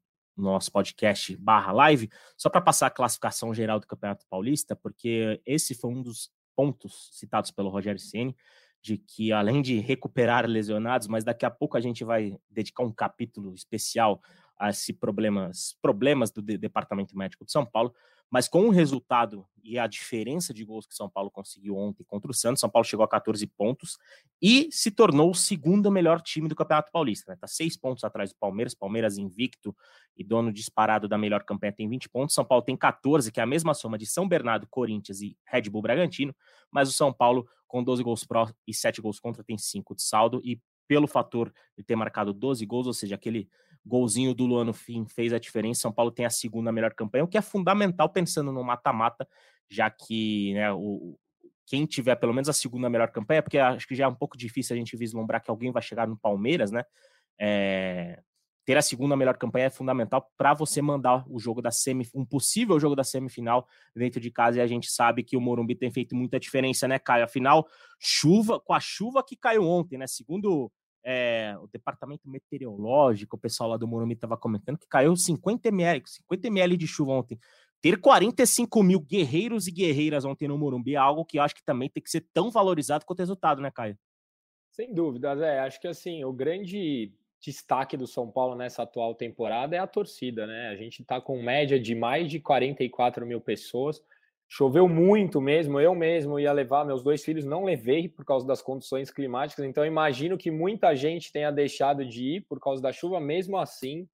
nosso 0.43 0.71
podcast 0.73 1.37
barra 1.37 1.73
live, 1.73 2.11
só 2.37 2.49
para 2.49 2.61
passar 2.61 2.87
a 2.87 2.91
classificação 2.91 3.53
geral 3.55 3.81
do 3.81 3.87
Campeonato 3.87 4.27
Paulista, 4.29 4.77
porque 4.77 5.41
esse 5.45 5.75
foi 5.75 5.91
um 5.91 6.03
dos 6.03 6.31
pontos 6.57 7.11
citados 7.13 7.51
pelo 7.51 7.69
Rogério 7.69 8.01
Ceni 8.01 8.37
de 8.83 8.97
que 8.97 9.33
além 9.33 9.61
de 9.61 9.79
recuperar 9.79 10.47
lesionados, 10.47 11.09
mas 11.09 11.25
daqui 11.25 11.45
a 11.45 11.51
pouco 11.51 11.77
a 11.77 11.81
gente 11.81 12.05
vai 12.05 12.39
dedicar 12.49 12.85
um 12.85 12.93
capítulo 12.93 13.55
especial 13.55 14.21
a 14.57 14.71
esses 14.71 14.95
problemas, 14.97 15.77
problemas 15.81 16.31
do 16.31 16.43
Departamento 16.43 17.17
Médico 17.17 17.45
de 17.45 17.53
São 17.53 17.65
Paulo, 17.65 17.95
mas 18.31 18.49
com 18.49 18.67
o 18.67 18.71
resultado 18.71 19.47
e 19.63 19.79
a 19.79 19.87
diferença 19.87 20.55
de 20.55 20.65
gols 20.65 20.87
que 20.87 20.95
São 20.95 21.11
Paulo 21.11 21.31
conseguiu 21.31 21.77
ontem 21.77 22.03
contra 22.05 22.31
o 22.31 22.35
Santos, 22.35 22.61
São 22.61 22.71
Paulo 22.71 22.87
chegou 22.87 23.05
a 23.05 23.09
14 23.09 23.47
pontos 23.47 23.99
e 24.41 24.69
se 24.71 24.91
tornou 24.91 25.31
o 25.31 25.35
segundo 25.35 25.91
melhor 25.91 26.23
time 26.23 26.49
do 26.49 26.55
Campeonato 26.55 26.91
Paulista. 26.91 27.35
Está 27.35 27.47
né? 27.47 27.49
seis 27.53 27.77
pontos 27.77 28.03
atrás 28.03 28.31
do 28.31 28.37
Palmeiras, 28.39 28.75
Palmeiras 28.75 29.19
invicto 29.19 29.77
e 30.17 30.25
dono 30.25 30.53
disparado 30.53 31.07
da 31.07 31.19
melhor 31.19 31.45
campanha 31.45 31.73
tem 31.73 31.89
20 31.89 32.09
pontos. 32.09 32.35
São 32.35 32.45
Paulo 32.45 32.65
tem 32.65 32.77
14, 32.77 33.31
que 33.31 33.41
é 33.41 33.43
a 33.43 33.47
mesma 33.47 33.75
soma 33.75 33.99
de 33.99 34.07
São 34.07 34.27
Bernardo, 34.27 34.67
Corinthians 34.71 35.21
e 35.21 35.37
Red 35.45 35.63
Bull 35.63 35.83
Bragantino, 35.83 36.35
mas 36.71 36.89
o 36.89 36.93
São 36.93 37.13
Paulo, 37.13 37.47
com 37.67 37.85
12 37.85 38.03
gols 38.03 38.25
pró 38.25 38.51
e 38.67 38.73
7 38.73 39.03
gols 39.03 39.21
contra, 39.21 39.45
tem 39.45 39.59
5 39.59 39.95
de 39.95 40.03
saldo 40.03 40.41
e 40.45 40.59
pelo 40.87 41.07
fator 41.07 41.53
de 41.77 41.85
ter 41.85 41.95
marcado 41.95 42.33
12 42.33 42.65
gols, 42.65 42.87
ou 42.87 42.95
seja, 42.95 43.15
aquele 43.15 43.49
golzinho 43.89 44.35
do 44.35 44.47
Luano 44.47 44.73
Fim 44.73 45.07
fez 45.07 45.33
a 45.33 45.39
diferença. 45.39 45.81
São 45.81 45.93
Paulo 45.93 46.13
tem 46.13 46.27
a 46.27 46.31
segunda 46.31 46.71
melhor 46.71 46.95
campanha, 46.95 47.25
o 47.25 47.29
que 47.29 47.39
é 47.39 47.43
fundamental 47.43 48.09
pensando 48.11 48.53
no 48.53 48.63
mata-mata, 48.63 49.27
já 49.69 49.91
que 49.91 50.53
né, 50.55 50.71
o, 50.73 51.19
quem 51.67 51.87
tiver 51.87 52.17
pelo 52.17 52.33
menos 52.33 52.49
a 52.49 52.53
segunda 52.53 52.89
melhor 52.89 53.11
campanha, 53.11 53.43
porque 53.43 53.59
acho 53.59 53.89
que 53.89 53.95
já 53.95 54.05
é 54.05 54.09
um 54.09 54.15
pouco 54.15 54.37
difícil 54.37 54.75
a 54.75 54.79
gente 54.79 54.97
vislumbrar 54.97 55.43
que 55.43 55.51
alguém 55.51 55.73
vai 55.73 55.83
chegar 55.83 56.07
no 56.07 56.17
Palmeiras, 56.17 56.71
né? 56.71 56.85
É, 57.41 58.21
ter 58.69 58.77
a 58.77 58.83
segunda 58.83 59.17
melhor 59.17 59.39
campanha 59.39 59.65
é 59.67 59.71
fundamental 59.71 60.31
para 60.37 60.53
você 60.53 60.83
mandar 60.83 61.25
o 61.27 61.41
jogo 61.41 61.63
da 61.63 61.71
semi, 61.71 62.07
um 62.15 62.23
possível 62.23 62.79
jogo 62.79 62.95
da 62.95 63.03
semifinal 63.03 63.67
dentro 63.97 64.21
de 64.21 64.31
casa. 64.31 64.59
E 64.59 64.61
a 64.61 64.67
gente 64.67 64.91
sabe 64.91 65.23
que 65.23 65.39
o 65.39 65.41
Morumbi 65.41 65.75
tem 65.75 65.91
feito 65.91 66.15
muita 66.15 66.39
diferença, 66.39 66.87
né, 66.87 66.99
Caio? 66.99 67.25
Afinal, 67.25 67.67
chuva, 67.99 68.61
com 68.61 68.75
a 68.75 68.81
chuva 68.81 69.25
que 69.25 69.37
caiu 69.37 69.65
ontem, 69.65 69.97
né? 69.97 70.07
Segundo 70.07 70.71
é, 71.11 71.57
o 71.59 71.67
departamento 71.69 72.29
meteorológico, 72.29 73.37
o 73.37 73.39
pessoal 73.39 73.71
lá 73.71 73.79
do 73.79 73.89
Morumbi 73.89 74.13
estava 74.13 74.37
comentando 74.37 74.77
que 74.77 74.87
caiu 74.87 75.17
50 75.17 75.69
ml, 75.69 76.03
50 76.07 76.49
ml 76.49 76.77
de 76.77 76.87
chuva 76.87 77.13
ontem. 77.13 77.41
Ter 77.81 77.99
45 77.99 78.83
mil 78.83 79.01
guerreiros 79.01 79.67
e 79.67 79.73
guerreiras 79.73 80.27
ontem 80.27 80.47
no 80.47 80.59
Morumbi 80.59 80.97
é 80.97 80.99
algo 80.99 81.25
que 81.25 81.39
eu 81.39 81.43
acho 81.43 81.55
que 81.55 81.65
também 81.65 81.89
tem 81.89 82.03
que 82.03 82.11
ser 82.11 82.27
tão 82.35 82.51
valorizado 82.51 83.07
quanto 83.07 83.21
resultado, 83.21 83.63
né, 83.63 83.71
Caio? 83.71 83.97
Sem 84.71 84.93
dúvidas, 84.93 85.41
é. 85.41 85.61
Acho 85.61 85.81
que 85.81 85.89
assim, 85.89 86.23
o 86.25 86.33
grande 86.33 87.11
destaque 87.41 87.97
do 87.97 88.07
São 88.07 88.31
Paulo 88.31 88.55
nessa 88.55 88.83
atual 88.83 89.15
temporada 89.15 89.75
é 89.75 89.79
a 89.79 89.87
torcida, 89.87 90.47
né? 90.47 90.69
A 90.69 90.77
gente 90.77 91.01
está 91.01 91.23
com 91.23 91.43
média 91.43 91.81
de 91.81 91.95
mais 91.95 92.31
de 92.31 92.39
44 92.39 93.25
mil 93.25 93.41
pessoas. 93.41 94.03
Choveu 94.51 94.89
muito 94.89 95.43
mesmo, 95.43 95.79
eu 95.79 95.95
mesmo 95.95 96.41
ia 96.41 96.53
levar 96.53 96.85
meus 96.85 97.03
dois 97.03 97.23
filhos, 97.23 97.45
não 97.45 97.65
levei 97.65 98.09
por 98.09 98.25
causa 98.25 98.47
das 98.47 98.63
condições 98.63 99.11
climáticas, 99.11 99.65
então 99.65 99.85
imagino 99.85 100.39
que 100.39 100.51
muita 100.51 100.97
gente 100.97 101.31
tenha 101.31 101.51
deixado 101.51 102.05
de 102.05 102.37
ir 102.37 102.47
por 102.49 102.59
causa 102.59 102.81
da 102.81 102.91
chuva, 102.91 103.21
mesmo 103.21 103.59
assim, 103.59 104.09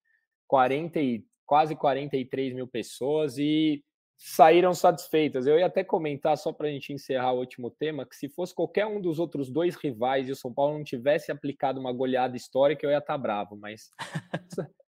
40 0.48 0.98
e, 0.98 1.24
quase 1.46 1.76
43 1.76 2.52
mil 2.52 2.66
pessoas 2.66 3.38
e 3.38 3.84
saíram 4.16 4.74
satisfeitas. 4.74 5.46
Eu 5.46 5.58
ia 5.58 5.66
até 5.66 5.84
comentar, 5.84 6.36
só 6.36 6.52
para 6.52 6.68
a 6.68 6.70
gente 6.70 6.92
encerrar 6.92 7.32
o 7.32 7.38
último 7.38 7.70
tema, 7.70 8.06
que 8.06 8.16
se 8.16 8.28
fosse 8.28 8.54
qualquer 8.54 8.86
um 8.86 9.00
dos 9.00 9.18
outros 9.18 9.50
dois 9.50 9.76
rivais 9.76 10.28
e 10.28 10.32
o 10.32 10.36
São 10.36 10.52
Paulo 10.52 10.76
não 10.76 10.84
tivesse 10.84 11.30
aplicado 11.30 11.80
uma 11.80 11.92
goleada 11.92 12.36
histórica, 12.36 12.84
eu 12.84 12.90
ia 12.90 12.98
estar 12.98 13.14
tá 13.14 13.18
bravo, 13.18 13.56
mas 13.56 13.90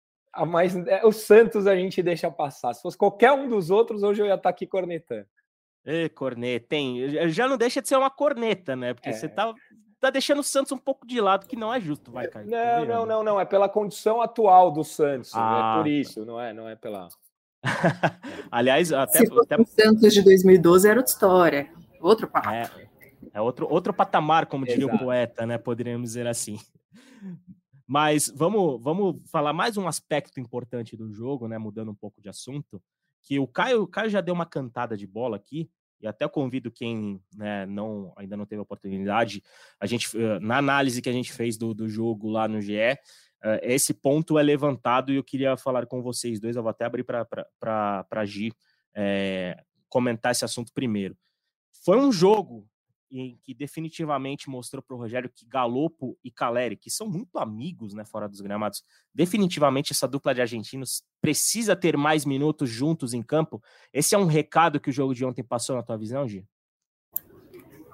mas 0.47 0.75
é, 0.75 1.05
o 1.05 1.11
Santos 1.11 1.67
a 1.67 1.75
gente 1.75 2.01
deixa 2.01 2.29
passar. 2.29 2.73
Se 2.73 2.81
fosse 2.81 2.97
qualquer 2.97 3.31
um 3.31 3.49
dos 3.49 3.69
outros, 3.69 4.03
hoje 4.03 4.21
eu 4.21 4.25
ia 4.25 4.33
estar 4.33 4.43
tá 4.43 4.49
aqui 4.49 4.67
cornetando. 4.67 5.25
Ê, 5.85 6.09
corneta, 6.09 6.65
tem. 6.67 7.29
Já 7.29 7.47
não 7.47 7.57
deixa 7.57 7.81
de 7.81 7.87
ser 7.87 7.95
uma 7.95 8.09
corneta, 8.09 8.75
né? 8.75 8.93
Porque 8.93 9.09
é. 9.09 9.13
você 9.13 9.29
tá, 9.29 9.53
tá 10.01 10.09
deixando 10.09 10.39
o 10.39 10.43
Santos 10.43 10.73
um 10.73 10.77
pouco 10.77 11.07
de 11.07 11.21
lado, 11.21 11.47
que 11.47 11.55
não 11.55 11.73
é 11.73 11.79
justo, 11.79 12.11
vai, 12.11 12.27
Caio. 12.27 12.45
Não, 12.45 12.85
não, 12.85 13.05
não, 13.05 13.23
não. 13.23 13.39
É 13.39 13.45
pela 13.45 13.69
condição 13.69 14.21
atual 14.21 14.69
do 14.69 14.83
Santos. 14.83 15.31
Ah, 15.33 15.75
é 15.75 15.77
por 15.77 15.83
tá. 15.83 15.89
isso, 15.89 16.25
não 16.25 16.41
é, 16.41 16.51
não 16.51 16.67
é 16.67 16.75
pela. 16.75 17.07
Aliás, 18.51 18.91
até. 18.91 19.19
Se 19.19 19.27
fosse 19.27 19.53
até... 19.53 19.61
o 19.61 19.65
Santos 19.65 20.13
de 20.13 20.21
2012 20.21 20.89
era 20.89 20.99
outra 20.99 21.13
história. 21.13 21.71
Outro 22.01 22.27
papo. 22.27 22.49
É, 22.49 22.69
é 23.33 23.41
outro, 23.41 23.65
outro 23.69 23.93
patamar, 23.93 24.45
como 24.45 24.65
diria 24.65 24.85
Exato. 24.85 24.95
o 24.97 24.99
poeta, 24.99 25.45
né? 25.45 25.57
Poderíamos 25.57 26.09
dizer 26.09 26.27
assim. 26.27 26.59
Mas 27.87 28.29
vamos, 28.35 28.83
vamos 28.83 29.21
falar 29.31 29.53
mais 29.53 29.77
um 29.77 29.87
aspecto 29.87 30.41
importante 30.41 30.97
do 30.97 31.09
jogo, 31.09 31.47
né? 31.47 31.57
Mudando 31.57 31.89
um 31.89 31.95
pouco 31.95 32.21
de 32.21 32.27
assunto, 32.27 32.83
que 33.23 33.39
o 33.39 33.47
Caio, 33.47 33.83
o 33.83 33.87
Caio 33.87 34.09
já 34.09 34.19
deu 34.19 34.33
uma 34.33 34.45
cantada 34.45 34.97
de 34.97 35.07
bola 35.07 35.37
aqui, 35.37 35.69
e 36.01 36.05
até 36.05 36.27
convido 36.27 36.69
quem 36.69 37.21
né, 37.33 37.65
não 37.65 38.13
ainda 38.17 38.37
não 38.37 38.45
teve 38.45 38.61
oportunidade, 38.61 39.41
a 39.79 39.85
gente 39.85 40.07
na 40.41 40.57
análise 40.57 41.01
que 41.01 41.09
a 41.09 41.13
gente 41.13 41.33
fez 41.33 41.57
do, 41.57 41.73
do 41.73 41.89
jogo 41.89 42.29
lá 42.29 42.47
no 42.47 42.61
GE, 42.61 42.99
esse 43.63 43.93
ponto 43.93 44.37
é 44.37 44.43
levantado 44.43 45.11
e 45.11 45.15
eu 45.15 45.23
queria 45.23 45.57
falar 45.57 45.85
com 45.85 46.01
vocês 46.01 46.39
dois, 46.39 46.55
eu 46.55 46.61
vou 46.61 46.69
até 46.69 46.85
abrir 46.85 47.03
para 47.03 48.05
a 48.11 48.25
Gi 48.25 48.51
é, 48.93 49.63
comentar 49.89 50.31
esse 50.31 50.43
assunto 50.43 50.73
primeiro. 50.73 51.15
Foi 51.83 51.97
um 51.97 52.11
jogo 52.11 52.67
em 53.11 53.39
que 53.43 53.53
definitivamente 53.53 54.49
mostrou 54.49 54.81
para 54.81 54.95
o 54.95 54.99
Rogério 54.99 55.31
que 55.33 55.45
Galopo 55.45 56.17
e 56.23 56.29
Caleri, 56.29 56.75
que 56.75 56.89
são 56.89 57.07
muito 57.07 57.37
amigos 57.37 57.93
né, 57.93 58.03
fora 58.03 58.27
dos 58.27 58.41
gramados, 58.41 58.83
definitivamente 59.13 59.93
essa 59.93 60.07
dupla 60.07 60.33
de 60.33 60.41
argentinos 60.41 61.03
precisa 61.21 61.75
ter 61.75 61.95
mais 61.97 62.25
minutos 62.25 62.69
juntos 62.69 63.13
em 63.13 63.23
campo. 63.23 63.61
Esse 63.93 64.15
é 64.15 64.17
um 64.17 64.25
recado 64.25 64.79
que 64.79 64.89
o 64.89 64.93
jogo 64.93 65.13
de 65.13 65.25
ontem 65.25 65.43
passou 65.43 65.75
na 65.75 65.83
tua 65.83 65.97
visão, 65.97 66.27
Gi? 66.27 66.45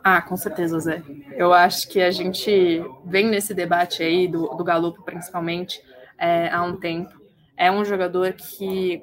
Ah, 0.03 0.21
com 0.21 0.35
certeza, 0.35 0.79
Zé. 0.79 1.01
Eu 1.31 1.53
acho 1.53 1.87
que 1.87 2.01
a 2.01 2.11
gente 2.11 2.83
vem 3.05 3.27
nesse 3.27 3.53
debate 3.53 4.03
aí 4.03 4.27
do, 4.27 4.47
do 4.49 4.63
Galopo, 4.63 5.01
principalmente, 5.03 5.81
é, 6.17 6.49
há 6.49 6.61
um 6.61 6.75
tempo. 6.75 7.21
É 7.55 7.71
um 7.71 7.85
jogador 7.85 8.33
que 8.33 9.01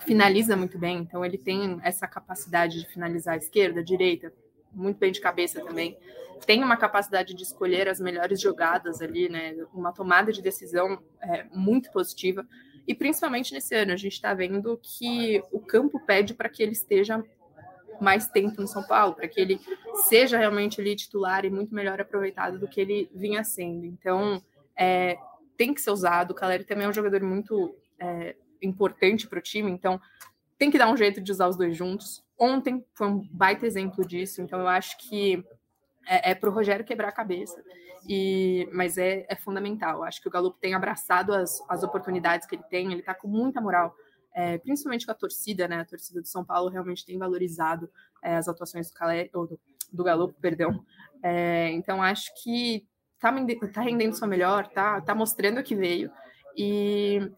finaliza 0.00 0.56
muito 0.56 0.78
bem, 0.78 0.98
então 0.98 1.24
ele 1.24 1.38
tem 1.38 1.78
essa 1.82 2.06
capacidade 2.06 2.80
de 2.80 2.88
finalizar 2.88 3.34
à 3.34 3.36
esquerda, 3.36 3.80
à 3.80 3.82
direita, 3.82 4.32
muito 4.78 4.98
bem 4.98 5.12
de 5.12 5.20
cabeça 5.20 5.60
também. 5.64 5.96
Tem 6.46 6.62
uma 6.62 6.76
capacidade 6.76 7.34
de 7.34 7.42
escolher 7.42 7.88
as 7.88 8.00
melhores 8.00 8.40
jogadas 8.40 9.02
ali, 9.02 9.28
né? 9.28 9.54
Uma 9.74 9.92
tomada 9.92 10.32
de 10.32 10.40
decisão 10.40 11.02
é, 11.20 11.44
muito 11.52 11.90
positiva. 11.90 12.46
E 12.86 12.94
principalmente 12.94 13.52
nesse 13.52 13.74
ano, 13.74 13.92
a 13.92 13.96
gente 13.96 14.14
está 14.14 14.32
vendo 14.32 14.78
que 14.82 15.42
o 15.52 15.60
campo 15.60 16.00
pede 16.06 16.32
para 16.32 16.48
que 16.48 16.62
ele 16.62 16.72
esteja 16.72 17.22
mais 18.00 18.28
tempo 18.28 18.60
no 18.60 18.68
São 18.68 18.82
Paulo, 18.84 19.14
para 19.14 19.28
que 19.28 19.40
ele 19.40 19.60
seja 20.08 20.38
realmente 20.38 20.80
ali 20.80 20.94
titular 20.94 21.44
e 21.44 21.50
muito 21.50 21.74
melhor 21.74 22.00
aproveitado 22.00 22.58
do 22.58 22.68
que 22.68 22.80
ele 22.80 23.10
vinha 23.12 23.42
sendo. 23.42 23.84
Então, 23.84 24.42
é, 24.76 25.18
tem 25.56 25.74
que 25.74 25.80
ser 25.80 25.90
usado. 25.90 26.30
O 26.30 26.34
Caleri 26.34 26.64
também 26.64 26.86
é 26.86 26.88
um 26.88 26.92
jogador 26.92 27.20
muito 27.22 27.76
é, 27.98 28.36
importante 28.62 29.26
para 29.26 29.40
o 29.40 29.42
time, 29.42 29.70
então 29.70 30.00
tem 30.56 30.70
que 30.70 30.78
dar 30.78 30.90
um 30.90 30.96
jeito 30.96 31.20
de 31.20 31.30
usar 31.30 31.48
os 31.48 31.56
dois 31.56 31.76
juntos. 31.76 32.24
Ontem 32.38 32.84
foi 32.94 33.08
um 33.08 33.28
baita 33.32 33.66
exemplo 33.66 34.06
disso, 34.06 34.40
então 34.40 34.60
eu 34.60 34.68
acho 34.68 34.96
que 34.98 35.44
é, 36.06 36.30
é 36.30 36.34
para 36.34 36.48
o 36.48 36.52
Rogério 36.52 36.84
quebrar 36.84 37.08
a 37.08 37.12
cabeça. 37.12 37.62
E, 38.08 38.68
mas 38.72 38.96
é, 38.96 39.26
é 39.28 39.36
fundamental. 39.36 40.02
Acho 40.02 40.22
que 40.22 40.28
o 40.28 40.30
Galo 40.30 40.50
tem 40.50 40.74
abraçado 40.74 41.34
as, 41.34 41.62
as 41.68 41.82
oportunidades 41.82 42.46
que 42.46 42.54
ele 42.54 42.62
tem, 42.64 42.86
ele 42.86 43.00
está 43.00 43.14
com 43.14 43.28
muita 43.28 43.60
moral, 43.60 43.94
é, 44.34 44.56
principalmente 44.58 45.04
com 45.04 45.12
a 45.12 45.16
torcida, 45.16 45.66
né? 45.66 45.80
A 45.80 45.84
torcida 45.84 46.20
do 46.20 46.28
São 46.28 46.44
Paulo 46.44 46.70
realmente 46.70 47.04
tem 47.04 47.18
valorizado 47.18 47.90
é, 48.22 48.36
as 48.36 48.48
atuações 48.48 48.90
do, 49.32 49.46
do, 49.46 49.60
do 49.92 50.04
Galo, 50.04 50.32
perdão. 50.40 50.84
É, 51.22 51.70
então 51.72 52.02
acho 52.02 52.30
que 52.42 52.86
está 53.14 53.32
tá 53.72 53.80
rendendo 53.82 54.16
sua 54.16 54.28
melhor, 54.28 54.68
tá, 54.68 55.00
tá 55.00 55.14
mostrando 55.14 55.62
que 55.62 55.74
veio. 55.74 56.10
E 56.56 57.30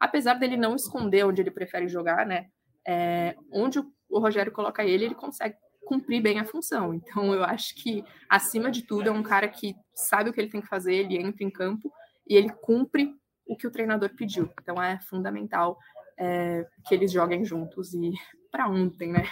apesar 0.00 0.34
dele 0.34 0.56
não 0.56 0.74
esconder 0.74 1.24
onde 1.24 1.42
ele 1.42 1.50
prefere 1.50 1.88
jogar, 1.88 2.26
né? 2.26 2.46
É, 2.88 3.36
onde 3.52 3.78
o 3.78 3.92
o 4.08 4.18
Rogério 4.18 4.52
coloca 4.52 4.84
ele, 4.84 5.04
ele 5.04 5.14
consegue 5.14 5.56
cumprir 5.86 6.20
bem 6.20 6.40
a 6.40 6.44
função. 6.44 6.92
Então, 6.92 7.32
eu 7.32 7.44
acho 7.44 7.74
que, 7.76 8.04
acima 8.28 8.70
de 8.70 8.82
tudo, 8.82 9.08
é 9.08 9.12
um 9.12 9.22
cara 9.22 9.48
que 9.48 9.74
sabe 9.94 10.30
o 10.30 10.32
que 10.32 10.40
ele 10.40 10.50
tem 10.50 10.60
que 10.60 10.68
fazer, 10.68 10.94
ele 10.94 11.16
entra 11.16 11.44
em 11.44 11.50
campo 11.50 11.92
e 12.28 12.34
ele 12.34 12.50
cumpre 12.50 13.14
o 13.46 13.56
que 13.56 13.66
o 13.66 13.70
treinador 13.70 14.10
pediu. 14.16 14.50
Então, 14.60 14.82
é 14.82 14.98
fundamental 15.00 15.78
é, 16.18 16.66
que 16.86 16.94
eles 16.94 17.12
joguem 17.12 17.44
juntos 17.44 17.94
e 17.94 18.12
para 18.50 18.68
ontem, 18.68 19.12
né? 19.12 19.24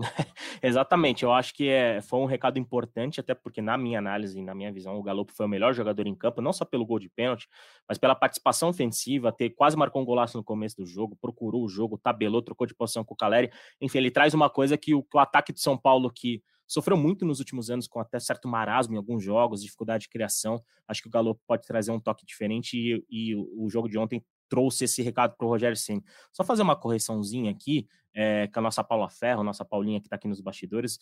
Exatamente, 0.62 1.24
eu 1.24 1.32
acho 1.32 1.54
que 1.54 1.68
é, 1.68 2.00
foi 2.00 2.18
um 2.20 2.24
recado 2.24 2.58
importante, 2.58 3.20
até 3.20 3.34
porque, 3.34 3.60
na 3.60 3.76
minha 3.76 3.98
análise, 3.98 4.40
na 4.40 4.54
minha 4.54 4.72
visão, 4.72 4.96
o 4.96 5.02
Galo 5.02 5.26
foi 5.30 5.46
o 5.46 5.48
melhor 5.48 5.74
jogador 5.74 6.06
em 6.06 6.14
campo, 6.14 6.40
não 6.40 6.52
só 6.52 6.64
pelo 6.64 6.86
gol 6.86 6.98
de 6.98 7.08
pênalti, 7.08 7.48
mas 7.88 7.98
pela 7.98 8.14
participação 8.14 8.70
ofensiva, 8.70 9.32
ter 9.32 9.50
quase 9.50 9.76
marcou 9.76 10.00
um 10.00 10.04
golaço 10.04 10.36
no 10.36 10.44
começo 10.44 10.76
do 10.76 10.86
jogo, 10.86 11.16
procurou 11.20 11.64
o 11.64 11.68
jogo, 11.68 11.98
tabelou, 11.98 12.42
trocou 12.42 12.66
de 12.66 12.74
posição 12.74 13.04
com 13.04 13.14
o 13.14 13.16
Caleri. 13.16 13.50
Enfim, 13.80 13.98
ele 13.98 14.10
traz 14.10 14.34
uma 14.34 14.48
coisa 14.48 14.76
que 14.76 14.94
o, 14.94 15.06
o 15.12 15.18
ataque 15.18 15.52
de 15.52 15.60
São 15.60 15.76
Paulo, 15.76 16.10
que 16.10 16.42
sofreu 16.66 16.96
muito 16.96 17.24
nos 17.24 17.40
últimos 17.40 17.68
anos 17.68 17.88
com 17.88 17.98
até 17.98 18.18
certo 18.20 18.46
marasmo 18.48 18.94
em 18.94 18.96
alguns 18.96 19.22
jogos, 19.22 19.62
dificuldade 19.62 20.04
de 20.04 20.08
criação. 20.08 20.62
Acho 20.86 21.02
que 21.02 21.08
o 21.08 21.10
Galo 21.10 21.38
pode 21.46 21.66
trazer 21.66 21.90
um 21.90 22.00
toque 22.00 22.24
diferente 22.24 22.76
e, 22.76 23.04
e 23.10 23.34
o 23.34 23.68
jogo 23.68 23.88
de 23.88 23.98
ontem 23.98 24.24
trouxe 24.50 24.84
esse 24.84 25.00
recado 25.00 25.34
para 25.36 25.46
o 25.46 25.48
Rogério 25.48 25.76
Senna. 25.76 26.02
Só 26.32 26.44
fazer 26.44 26.62
uma 26.62 26.76
correçãozinha 26.76 27.50
aqui, 27.50 27.88
é, 28.12 28.48
com 28.48 28.58
a 28.58 28.62
nossa 28.62 28.84
Paula 28.84 29.08
Ferro, 29.08 29.42
nossa 29.42 29.64
Paulinha 29.64 30.00
que 30.00 30.06
está 30.06 30.16
aqui 30.16 30.28
nos 30.28 30.40
bastidores, 30.40 30.98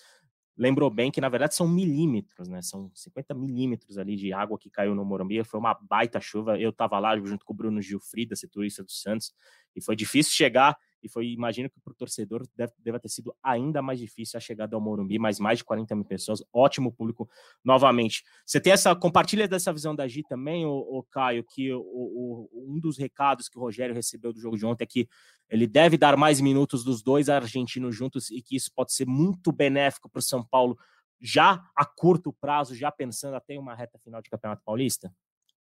lembrou 0.56 0.90
bem 0.90 1.10
que 1.10 1.20
na 1.20 1.28
verdade 1.28 1.54
são 1.54 1.66
milímetros, 1.66 2.48
né? 2.48 2.60
São 2.60 2.90
50 2.94 3.32
milímetros 3.32 3.96
ali 3.96 4.16
de 4.16 4.32
água 4.32 4.58
que 4.58 4.68
caiu 4.68 4.94
no 4.94 5.04
Morumbi. 5.04 5.42
Foi 5.44 5.58
uma 5.58 5.74
baita 5.74 6.20
chuva. 6.20 6.58
Eu 6.58 6.70
estava 6.70 6.98
lá 6.98 7.16
junto 7.16 7.44
com 7.44 7.52
o 7.52 7.56
Bruno 7.56 7.80
Gilfrida, 7.80 8.36
setorista 8.36 8.84
do 8.84 8.90
Santos, 8.90 9.32
e 9.74 9.82
foi 9.82 9.96
difícil 9.96 10.32
chegar 10.32 10.76
e 11.02 11.08
foi, 11.08 11.28
imagino 11.28 11.70
que 11.70 11.80
para 11.80 11.92
o 11.92 11.94
torcedor 11.94 12.46
deve, 12.56 12.72
deve, 12.78 12.98
ter 12.98 13.08
sido 13.08 13.34
ainda 13.42 13.80
mais 13.80 13.98
difícil 13.98 14.36
a 14.36 14.40
chegada 14.40 14.76
ao 14.76 14.80
Morumbi, 14.80 15.18
mas 15.18 15.38
mais 15.38 15.58
de 15.58 15.64
40 15.64 15.94
mil 15.94 16.04
pessoas, 16.04 16.42
ótimo 16.52 16.92
público 16.92 17.28
novamente. 17.64 18.24
Você 18.44 18.60
tem 18.60 18.72
essa, 18.72 18.94
compartilha 18.94 19.46
dessa 19.46 19.72
visão 19.72 19.94
da 19.94 20.06
Gi 20.08 20.22
também, 20.22 20.66
o, 20.66 20.70
o 20.70 21.02
Caio, 21.04 21.44
que 21.44 21.72
o, 21.72 21.80
o, 21.80 22.48
um 22.54 22.80
dos 22.80 22.98
recados 22.98 23.48
que 23.48 23.58
o 23.58 23.60
Rogério 23.60 23.94
recebeu 23.94 24.32
do 24.32 24.40
jogo 24.40 24.56
de 24.56 24.66
ontem 24.66 24.84
é 24.84 24.86
que 24.86 25.08
ele 25.48 25.66
deve 25.66 25.96
dar 25.96 26.16
mais 26.16 26.40
minutos 26.40 26.84
dos 26.84 27.02
dois 27.02 27.28
argentinos 27.28 27.96
juntos 27.96 28.30
e 28.30 28.42
que 28.42 28.56
isso 28.56 28.70
pode 28.74 28.92
ser 28.92 29.06
muito 29.06 29.50
benéfico 29.50 30.08
para 30.08 30.20
o 30.20 30.22
São 30.22 30.44
Paulo 30.44 30.78
já 31.20 31.68
a 31.74 31.84
curto 31.84 32.32
prazo, 32.32 32.74
já 32.74 32.92
pensando 32.92 33.34
até 33.34 33.58
uma 33.58 33.74
reta 33.74 33.98
final 33.98 34.22
de 34.22 34.30
Campeonato 34.30 34.62
Paulista? 34.64 35.12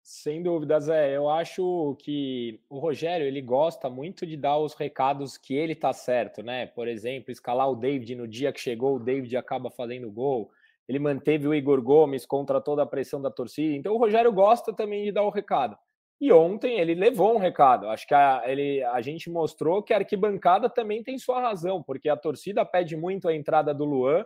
Sem 0.08 0.44
dúvidas, 0.44 0.88
é. 0.88 1.18
Eu 1.18 1.28
acho 1.28 1.98
que 1.98 2.60
o 2.70 2.78
Rogério 2.78 3.26
ele 3.26 3.42
gosta 3.42 3.90
muito 3.90 4.24
de 4.24 4.38
dar 4.38 4.56
os 4.60 4.76
recados 4.76 5.36
que 5.36 5.56
ele 5.56 5.74
tá 5.74 5.92
certo, 5.94 6.44
né? 6.44 6.68
Por 6.68 6.88
exemplo, 6.88 7.32
escalar 7.32 7.68
o 7.68 7.76
David 7.76 8.14
no 8.14 8.28
dia 8.28 8.54
que 8.54 8.60
chegou, 8.60 8.98
o 8.98 9.00
David 9.00 9.36
acaba 9.36 9.72
fazendo 9.72 10.12
gol. 10.12 10.52
Ele 10.88 11.00
manteve 11.00 11.48
o 11.48 11.56
Igor 11.56 11.82
Gomes 11.82 12.24
contra 12.24 12.62
toda 12.62 12.84
a 12.84 12.86
pressão 12.86 13.20
da 13.20 13.32
torcida. 13.32 13.76
Então 13.76 13.96
o 13.96 13.98
Rogério 13.98 14.32
gosta 14.32 14.72
também 14.72 15.06
de 15.06 15.12
dar 15.12 15.24
o 15.24 15.32
recado. 15.32 15.76
E 16.22 16.32
ontem 16.32 16.80
ele 16.80 16.94
levou 16.94 17.34
um 17.34 17.40
recado. 17.40 17.90
Acho 17.90 18.08
que 18.08 18.14
a, 18.14 18.44
ele, 18.46 18.84
a 18.84 19.02
gente 19.02 19.28
mostrou 19.28 19.82
que 19.82 19.92
a 19.92 19.98
arquibancada 19.98 20.70
também 20.70 21.02
tem 21.02 21.18
sua 21.18 21.42
razão, 21.42 21.82
porque 21.82 22.10
a 22.10 22.16
torcida 22.16 22.64
pede 22.64 22.96
muito 22.96 23.28
a 23.28 23.36
entrada 23.36 23.74
do 23.74 23.84
Luan 23.84 24.24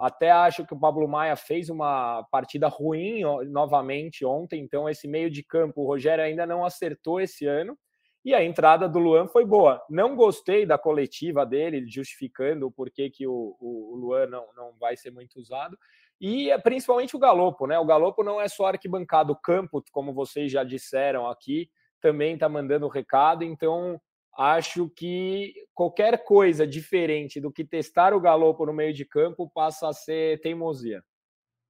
até 0.00 0.30
acho 0.30 0.66
que 0.66 0.72
o 0.72 0.78
Pablo 0.80 1.06
Maia 1.06 1.36
fez 1.36 1.68
uma 1.68 2.22
partida 2.30 2.68
ruim 2.68 3.20
novamente 3.48 4.24
ontem, 4.24 4.62
então 4.62 4.88
esse 4.88 5.06
meio 5.06 5.30
de 5.30 5.42
campo 5.42 5.82
o 5.82 5.86
Rogério 5.86 6.24
ainda 6.24 6.46
não 6.46 6.64
acertou 6.64 7.20
esse 7.20 7.44
ano. 7.46 7.76
E 8.24 8.34
a 8.34 8.42
entrada 8.42 8.88
do 8.88 8.98
Luan 8.98 9.28
foi 9.28 9.44
boa. 9.46 9.82
Não 9.88 10.14
gostei 10.14 10.66
da 10.66 10.76
coletiva 10.76 11.44
dele, 11.44 11.86
justificando 11.86 12.66
o 12.66 12.70
porquê 12.70 13.08
que 13.08 13.26
o, 13.26 13.56
o, 13.58 13.94
Luan 13.96 14.26
não, 14.26 14.46
não 14.54 14.72
vai 14.78 14.96
ser 14.96 15.10
muito 15.10 15.38
usado. 15.38 15.78
E 16.20 16.50
é 16.50 16.58
principalmente 16.58 17.16
o 17.16 17.18
Galopo, 17.18 17.66
né? 17.66 17.78
O 17.78 17.84
Galopo 17.84 18.22
não 18.22 18.40
é 18.40 18.46
só 18.46 18.66
arquibancado, 18.66 19.32
o 19.32 19.36
campo, 19.36 19.82
como 19.90 20.12
vocês 20.12 20.52
já 20.52 20.62
disseram 20.62 21.26
aqui, 21.26 21.70
também 21.98 22.34
está 22.34 22.46
mandando 22.46 22.88
recado. 22.88 23.42
Então, 23.42 23.98
acho 24.36 24.88
que 24.90 25.54
qualquer 25.74 26.24
coisa 26.24 26.66
diferente 26.66 27.40
do 27.40 27.52
que 27.52 27.64
testar 27.64 28.14
o 28.14 28.20
Galopo 28.20 28.66
no 28.66 28.72
meio 28.72 28.92
de 28.92 29.04
campo 29.04 29.50
passa 29.52 29.88
a 29.88 29.92
ser 29.92 30.40
teimosia. 30.40 31.02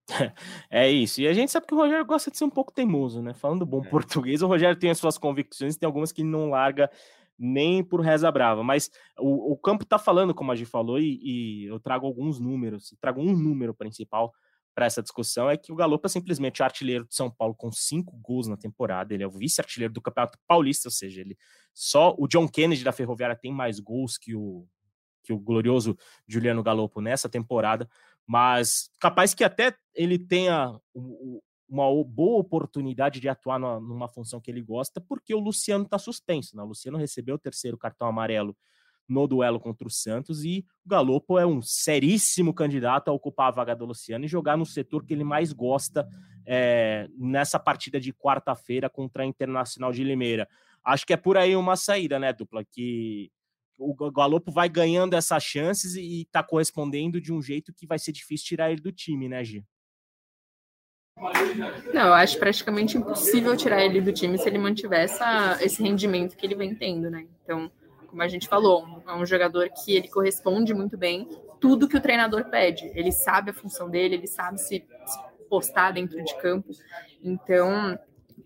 É 0.71 0.91
isso. 0.91 1.21
E 1.21 1.29
a 1.29 1.33
gente 1.33 1.51
sabe 1.51 1.67
que 1.67 1.75
o 1.75 1.77
Rogério 1.77 2.05
gosta 2.05 2.31
de 2.31 2.37
ser 2.37 2.45
um 2.45 2.51
pouco 2.51 2.73
teimoso, 2.73 3.23
né? 3.23 3.33
Falando 3.35 3.67
bom 3.67 3.83
é. 3.85 3.89
português, 3.89 4.43
o 4.43 4.47
Rogério 4.47 4.79
tem 4.79 4.91
as 4.91 4.99
suas 4.99 5.19
convicções, 5.19 5.77
tem 5.77 5.87
algumas 5.87 6.13
que 6.13 6.23
não 6.23 6.51
larga 6.51 6.91
nem 7.39 7.83
por 7.83 8.01
reza 8.01 8.31
brava. 8.31 8.63
Mas 8.63 8.91
o, 9.19 9.53
o 9.53 9.57
campo 9.57 9.85
tá 9.85 9.99
falando, 9.99 10.35
como 10.35 10.53
a 10.53 10.57
gente 10.57 10.69
falou, 10.69 10.99
e, 10.99 11.19
e 11.23 11.65
eu 11.67 11.81
trago 11.81 12.07
alguns 12.07 12.39
números, 12.39 12.95
trago 13.01 13.21
um 13.21 13.37
número 13.37 13.75
principal 13.75 14.33
para 14.75 14.87
essa 14.87 15.03
discussão 15.03 15.51
é 15.51 15.57
que 15.57 15.73
o 15.73 15.77
Galo 15.77 16.01
é 16.03 16.09
simplesmente 16.09 16.63
artilheiro 16.63 17.07
de 17.07 17.15
São 17.15 17.31
Paulo 17.31 17.55
com 17.55 17.71
cinco 17.73 18.17
gols 18.19 18.47
na 18.47 18.57
temporada. 18.57 19.13
Ele 19.13 19.23
é 19.23 19.27
o 19.27 19.31
vice-artilheiro 19.31 19.93
do 19.93 20.01
Campeonato 20.01 20.39
Paulista, 20.47 20.89
ou 20.89 20.93
seja, 20.93 21.21
ele 21.21 21.37
só 21.75 22.15
o 22.19 22.27
John 22.27 22.49
Kennedy 22.49 22.85
da 22.85 22.93
Ferroviária 22.93 23.37
tem 23.37 23.53
mais 23.53 23.81
gols 23.81 24.17
que 24.17 24.35
o 24.35 24.67
que 25.23 25.35
o 25.35 25.39
glorioso 25.39 25.99
Juliano 26.27 26.63
Galopo 26.63 27.01
nessa 27.01 27.29
temporada, 27.29 27.89
mas 28.27 28.91
capaz 28.99 29.35
que 29.35 29.45
até 29.45 29.77
ele 29.95 30.19
tenha 30.19 30.81
uma 31.69 32.05
boa 32.05 32.41
oportunidade 32.41 33.21
de 33.21 33.29
atuar 33.29 33.59
numa 33.59 34.09
função 34.09 34.41
que 34.41 34.51
ele 34.51 34.63
gosta, 34.63 35.01
porque 35.01 35.35
o 35.35 35.39
Luciano 35.39 35.85
está 35.85 35.99
suspenso. 35.99 36.57
Né? 36.57 36.63
O 36.63 36.67
Luciano 36.67 36.99
recebeu 36.99 37.37
o 37.37 37.39
terceiro 37.39 37.79
cartão 37.79 38.09
amarelo 38.09 38.57
no 39.11 39.27
duelo 39.27 39.59
contra 39.59 39.87
o 39.89 39.91
Santos 39.91 40.45
e 40.45 40.65
o 40.87 40.89
Galopo 40.89 41.37
é 41.37 41.45
um 41.45 41.61
seríssimo 41.61 42.55
candidato 42.55 43.09
a 43.09 43.13
ocupar 43.13 43.49
a 43.49 43.51
vaga 43.51 43.75
do 43.75 43.85
Luciano 43.85 44.25
e 44.25 44.29
jogar 44.29 44.57
no 44.57 44.65
setor 44.65 45.05
que 45.05 45.13
ele 45.13 45.25
mais 45.25 45.53
gosta 45.53 46.09
é, 46.47 47.09
nessa 47.19 47.59
partida 47.59 47.99
de 48.01 48.13
quarta-feira 48.13 48.89
contra 48.89 49.25
a 49.25 49.27
Internacional 49.27 49.93
de 49.93 50.05
Limeira. 50.05 50.49
Acho 50.85 51.05
que 51.05 51.13
é 51.13 51.17
por 51.17 51.37
aí 51.37 51.57
uma 51.57 51.75
saída, 51.75 52.21
né, 52.21 52.33
dupla? 52.33 52.65
Que 52.65 53.33
o 53.77 54.11
Galopo 54.13 54.53
vai 54.53 54.69
ganhando 54.69 55.15
essas 55.15 55.43
chances 55.43 55.97
e 55.97 56.23
está 56.23 56.43
correspondendo 56.43 57.21
de 57.21 57.33
um 57.33 57.43
jeito 57.43 57.75
que 57.75 57.87
vai 57.87 57.99
ser 57.99 58.13
difícil 58.13 58.47
tirar 58.47 58.71
ele 58.71 58.81
do 58.81 58.93
time, 58.93 59.29
né, 59.29 59.43
Gi? 59.43 59.65
Não, 61.93 62.07
eu 62.07 62.15
acho 62.15 62.39
praticamente 62.39 62.97
impossível 62.97 63.57
tirar 63.57 63.85
ele 63.85 64.01
do 64.01 64.13
time 64.13 64.39
se 64.39 64.49
ele 64.49 64.59
mantiver 64.59 65.01
essa, 65.01 65.59
esse 65.61 65.83
rendimento 65.83 66.37
que 66.37 66.47
ele 66.47 66.55
vem 66.55 66.75
tendo, 66.75 67.11
né? 67.11 67.27
Então, 67.43 67.71
como 68.11 68.23
a 68.23 68.29
gente 68.29 68.49
falou, 68.49 69.03
é 69.07 69.15
um 69.15 69.25
jogador 69.25 69.71
que 69.71 69.95
ele 69.95 70.09
corresponde 70.09 70.75
muito 70.75 70.99
bem 70.99 71.29
tudo 71.61 71.87
que 71.87 71.97
o 71.97 72.01
treinador 72.01 72.47
pede. 72.47 72.91
Ele 72.95 73.13
sabe 73.13 73.51
a 73.51 73.55
função 73.55 73.89
dele, 73.89 74.17
ele 74.17 74.27
sabe 74.27 74.59
se, 74.59 74.85
se 75.07 75.19
postar 75.49 75.93
dentro 75.93 76.23
de 76.23 76.37
campo. 76.39 76.71
Então, 77.23 77.99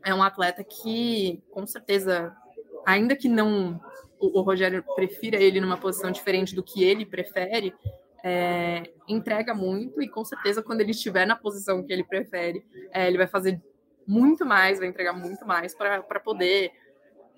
é 0.04 0.14
um 0.14 0.22
atleta 0.22 0.62
que, 0.62 1.42
com 1.50 1.66
certeza, 1.66 2.36
ainda 2.84 3.16
que 3.16 3.28
não 3.28 3.80
o, 4.18 4.40
o 4.40 4.42
Rogério 4.42 4.84
prefira 4.94 5.36
ele 5.36 5.60
numa 5.60 5.78
posição 5.78 6.10
diferente 6.10 6.54
do 6.54 6.62
que 6.62 6.84
ele 6.84 7.06
prefere, 7.06 7.74
é, 8.22 8.82
entrega 9.08 9.54
muito 9.54 10.02
e 10.02 10.08
com 10.08 10.24
certeza 10.24 10.62
quando 10.62 10.80
ele 10.80 10.92
estiver 10.92 11.26
na 11.26 11.36
posição 11.36 11.82
que 11.82 11.92
ele 11.92 12.04
prefere, 12.04 12.64
é, 12.90 13.06
ele 13.06 13.18
vai 13.18 13.26
fazer 13.26 13.60
muito 14.06 14.44
mais, 14.44 14.78
vai 14.78 14.88
entregar 14.88 15.12
muito 15.12 15.46
mais 15.46 15.74
para 15.74 16.20
poder 16.20 16.72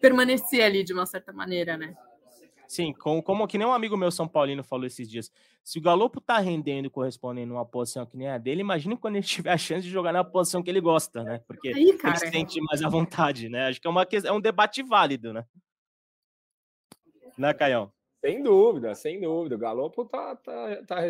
permanecer 0.00 0.64
ali 0.64 0.83
de 0.83 0.92
uma 0.92 1.06
certa 1.06 1.33
maneira, 1.33 1.76
né? 1.76 1.97
Sim, 2.69 2.93
com, 2.93 3.23
como 3.23 3.47
que 3.47 3.59
nem 3.59 3.67
um 3.67 3.73
amigo 3.73 3.97
meu 3.97 4.11
São 4.11 4.27
Paulino 4.27 4.65
falou 4.65 4.87
esses 4.87 5.09
dias. 5.09 5.31
Se 5.63 5.79
o 5.79 5.83
Galopo 5.83 6.21
tá 6.21 6.39
rendendo 6.39 6.87
e 6.87 6.91
correspondendo 6.91 7.53
numa 7.53 7.65
posição 7.65 8.07
que 8.07 8.17
nem 8.17 8.29
a 8.29 8.39
dele, 8.39 8.61
imagine 8.61 8.97
quando 8.97 9.17
ele 9.17 9.27
tiver 9.27 9.53
a 9.53 9.59
chance 9.59 9.83
de 9.83 9.93
jogar 9.93 10.13
na 10.13 10.25
posição 10.25 10.63
que 10.63 10.71
ele 10.71 10.81
gosta, 10.81 11.23
né? 11.23 11.41
Porque 11.47 11.69
Aí, 11.69 11.91
ele 11.91 12.17
se 12.17 12.29
sente 12.31 12.61
mais 12.61 12.83
à 12.83 12.89
vontade, 12.89 13.49
né? 13.49 13.69
Acho 13.69 13.81
que 13.81 13.87
é, 13.87 13.91
uma, 13.91 14.07
é 14.25 14.33
um 14.33 14.41
debate 14.41 14.83
válido, 14.83 15.33
né? 15.33 15.45
Né, 17.37 17.53
Caião? 17.53 17.93
Sem 18.25 18.43
dúvida, 18.43 18.95
sem 18.95 19.21
dúvida. 19.21 19.55
O 19.55 19.59
Galopo 19.59 20.05
tá. 20.05 20.35
tá, 20.37 20.83
tá... 20.87 21.09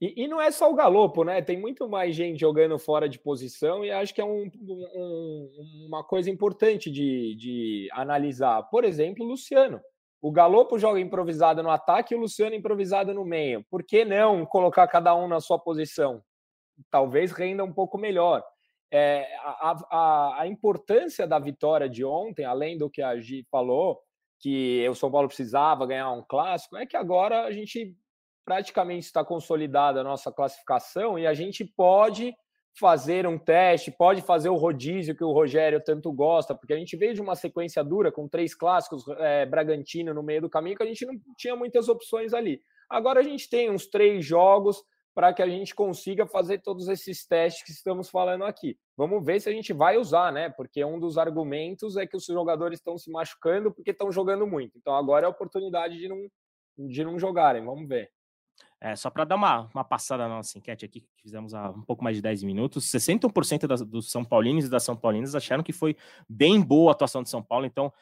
E, 0.00 0.24
e, 0.24 0.28
não 0.28 0.40
é 0.40 0.50
só 0.50 0.70
o 0.70 0.74
Galopo, 0.74 1.24
né? 1.24 1.40
Tem 1.42 1.58
muito 1.58 1.88
mais 1.88 2.14
gente 2.14 2.38
jogando 2.38 2.78
fora 2.78 3.08
de 3.08 3.18
posição 3.18 3.84
e 3.84 3.90
acho 3.90 4.14
que 4.14 4.20
é 4.20 4.24
um, 4.24 4.50
um, 4.62 5.86
uma 5.86 6.04
coisa 6.04 6.30
importante 6.30 6.90
de, 6.90 7.34
de 7.34 7.88
analisar. 7.92 8.62
Por 8.64 8.84
exemplo, 8.84 9.24
o 9.24 9.28
Luciano. 9.28 9.80
O 10.20 10.32
Galopo 10.32 10.78
joga 10.78 10.98
improvisado 10.98 11.62
no 11.62 11.70
ataque 11.70 12.14
e 12.14 12.16
o 12.16 12.20
Luciano 12.20 12.54
improvisado 12.54 13.12
no 13.12 13.24
meio. 13.24 13.64
Por 13.70 13.82
que 13.82 14.04
não 14.04 14.46
colocar 14.46 14.86
cada 14.88 15.14
um 15.14 15.28
na 15.28 15.40
sua 15.40 15.58
posição? 15.58 16.22
Talvez 16.90 17.32
renda 17.32 17.62
um 17.62 17.72
pouco 17.72 17.98
melhor. 17.98 18.42
É, 18.90 19.26
a, 19.40 19.76
a, 19.90 20.42
a 20.42 20.46
importância 20.46 21.26
da 21.26 21.38
vitória 21.38 21.88
de 21.88 22.04
ontem, 22.04 22.44
além 22.44 22.78
do 22.78 22.88
que 22.88 23.02
a 23.02 23.18
Gi 23.20 23.46
falou, 23.50 24.00
que 24.38 24.86
o 24.88 24.94
São 24.94 25.10
Paulo 25.10 25.28
precisava 25.28 25.86
ganhar 25.86 26.10
um 26.12 26.22
clássico, 26.22 26.76
é 26.76 26.86
que 26.86 26.96
agora 26.96 27.44
a 27.44 27.50
gente 27.50 27.96
praticamente 28.44 29.06
está 29.06 29.24
consolidada 29.24 30.00
a 30.00 30.04
nossa 30.04 30.30
classificação 30.30 31.18
e 31.18 31.26
a 31.26 31.34
gente 31.34 31.64
pode 31.64 32.34
fazer 32.78 33.26
um 33.26 33.38
teste, 33.38 33.90
pode 33.90 34.20
fazer 34.22 34.50
o 34.50 34.56
rodízio 34.56 35.16
que 35.16 35.24
o 35.24 35.32
Rogério 35.32 35.82
tanto 35.82 36.12
gosta, 36.12 36.54
porque 36.54 36.74
a 36.74 36.76
gente 36.76 36.96
veio 36.96 37.14
de 37.14 37.20
uma 37.20 37.34
sequência 37.34 37.82
dura 37.82 38.12
com 38.12 38.28
três 38.28 38.54
clássicos, 38.54 39.04
é, 39.18 39.46
Bragantino 39.46 40.12
no 40.12 40.22
meio 40.22 40.42
do 40.42 40.50
caminho, 40.50 40.76
que 40.76 40.82
a 40.82 40.86
gente 40.86 41.06
não 41.06 41.14
tinha 41.38 41.56
muitas 41.56 41.88
opções 41.88 42.34
ali. 42.34 42.60
Agora 42.88 43.20
a 43.20 43.22
gente 43.22 43.48
tem 43.48 43.70
uns 43.70 43.86
três 43.86 44.24
jogos 44.24 44.82
para 45.14 45.32
que 45.32 45.40
a 45.40 45.48
gente 45.48 45.74
consiga 45.74 46.26
fazer 46.26 46.58
todos 46.58 46.88
esses 46.88 47.26
testes 47.26 47.64
que 47.64 47.70
estamos 47.70 48.10
falando 48.10 48.44
aqui. 48.44 48.78
Vamos 48.94 49.24
ver 49.24 49.40
se 49.40 49.48
a 49.48 49.52
gente 49.52 49.72
vai 49.72 49.96
usar, 49.96 50.30
né? 50.30 50.50
Porque 50.50 50.84
um 50.84 51.00
dos 51.00 51.16
argumentos 51.16 51.96
é 51.96 52.06
que 52.06 52.16
os 52.16 52.26
jogadores 52.26 52.78
estão 52.78 52.98
se 52.98 53.10
machucando 53.10 53.72
porque 53.72 53.92
estão 53.92 54.12
jogando 54.12 54.46
muito. 54.46 54.76
Então 54.76 54.94
agora 54.94 55.24
é 55.24 55.26
a 55.26 55.30
oportunidade 55.30 55.96
de 55.96 56.06
não, 56.06 56.28
de 56.76 57.02
não 57.02 57.18
jogarem. 57.18 57.64
Vamos 57.64 57.88
ver. 57.88 58.10
É, 58.80 58.94
só 58.94 59.08
para 59.08 59.24
dar 59.24 59.36
uma, 59.36 59.68
uma 59.74 59.84
passada 59.84 60.28
na 60.28 60.36
nossa 60.36 60.58
enquete 60.58 60.84
aqui, 60.84 61.00
que 61.00 61.22
fizemos 61.22 61.54
há 61.54 61.70
um 61.70 61.82
pouco 61.82 62.04
mais 62.04 62.16
de 62.16 62.22
10 62.22 62.42
minutos, 62.42 62.84
61% 62.90 63.66
das, 63.66 63.80
dos 63.82 64.10
São 64.10 64.24
Paulinos 64.24 64.66
e 64.66 64.68
das 64.68 64.82
São 64.82 64.94
Paulinas 64.94 65.34
acharam 65.34 65.62
que 65.62 65.72
foi 65.72 65.96
bem 66.28 66.60
boa 66.60 66.90
a 66.90 66.92
atuação 66.92 67.22
de 67.22 67.30
São 67.30 67.42
Paulo, 67.42 67.64
então 67.64 67.92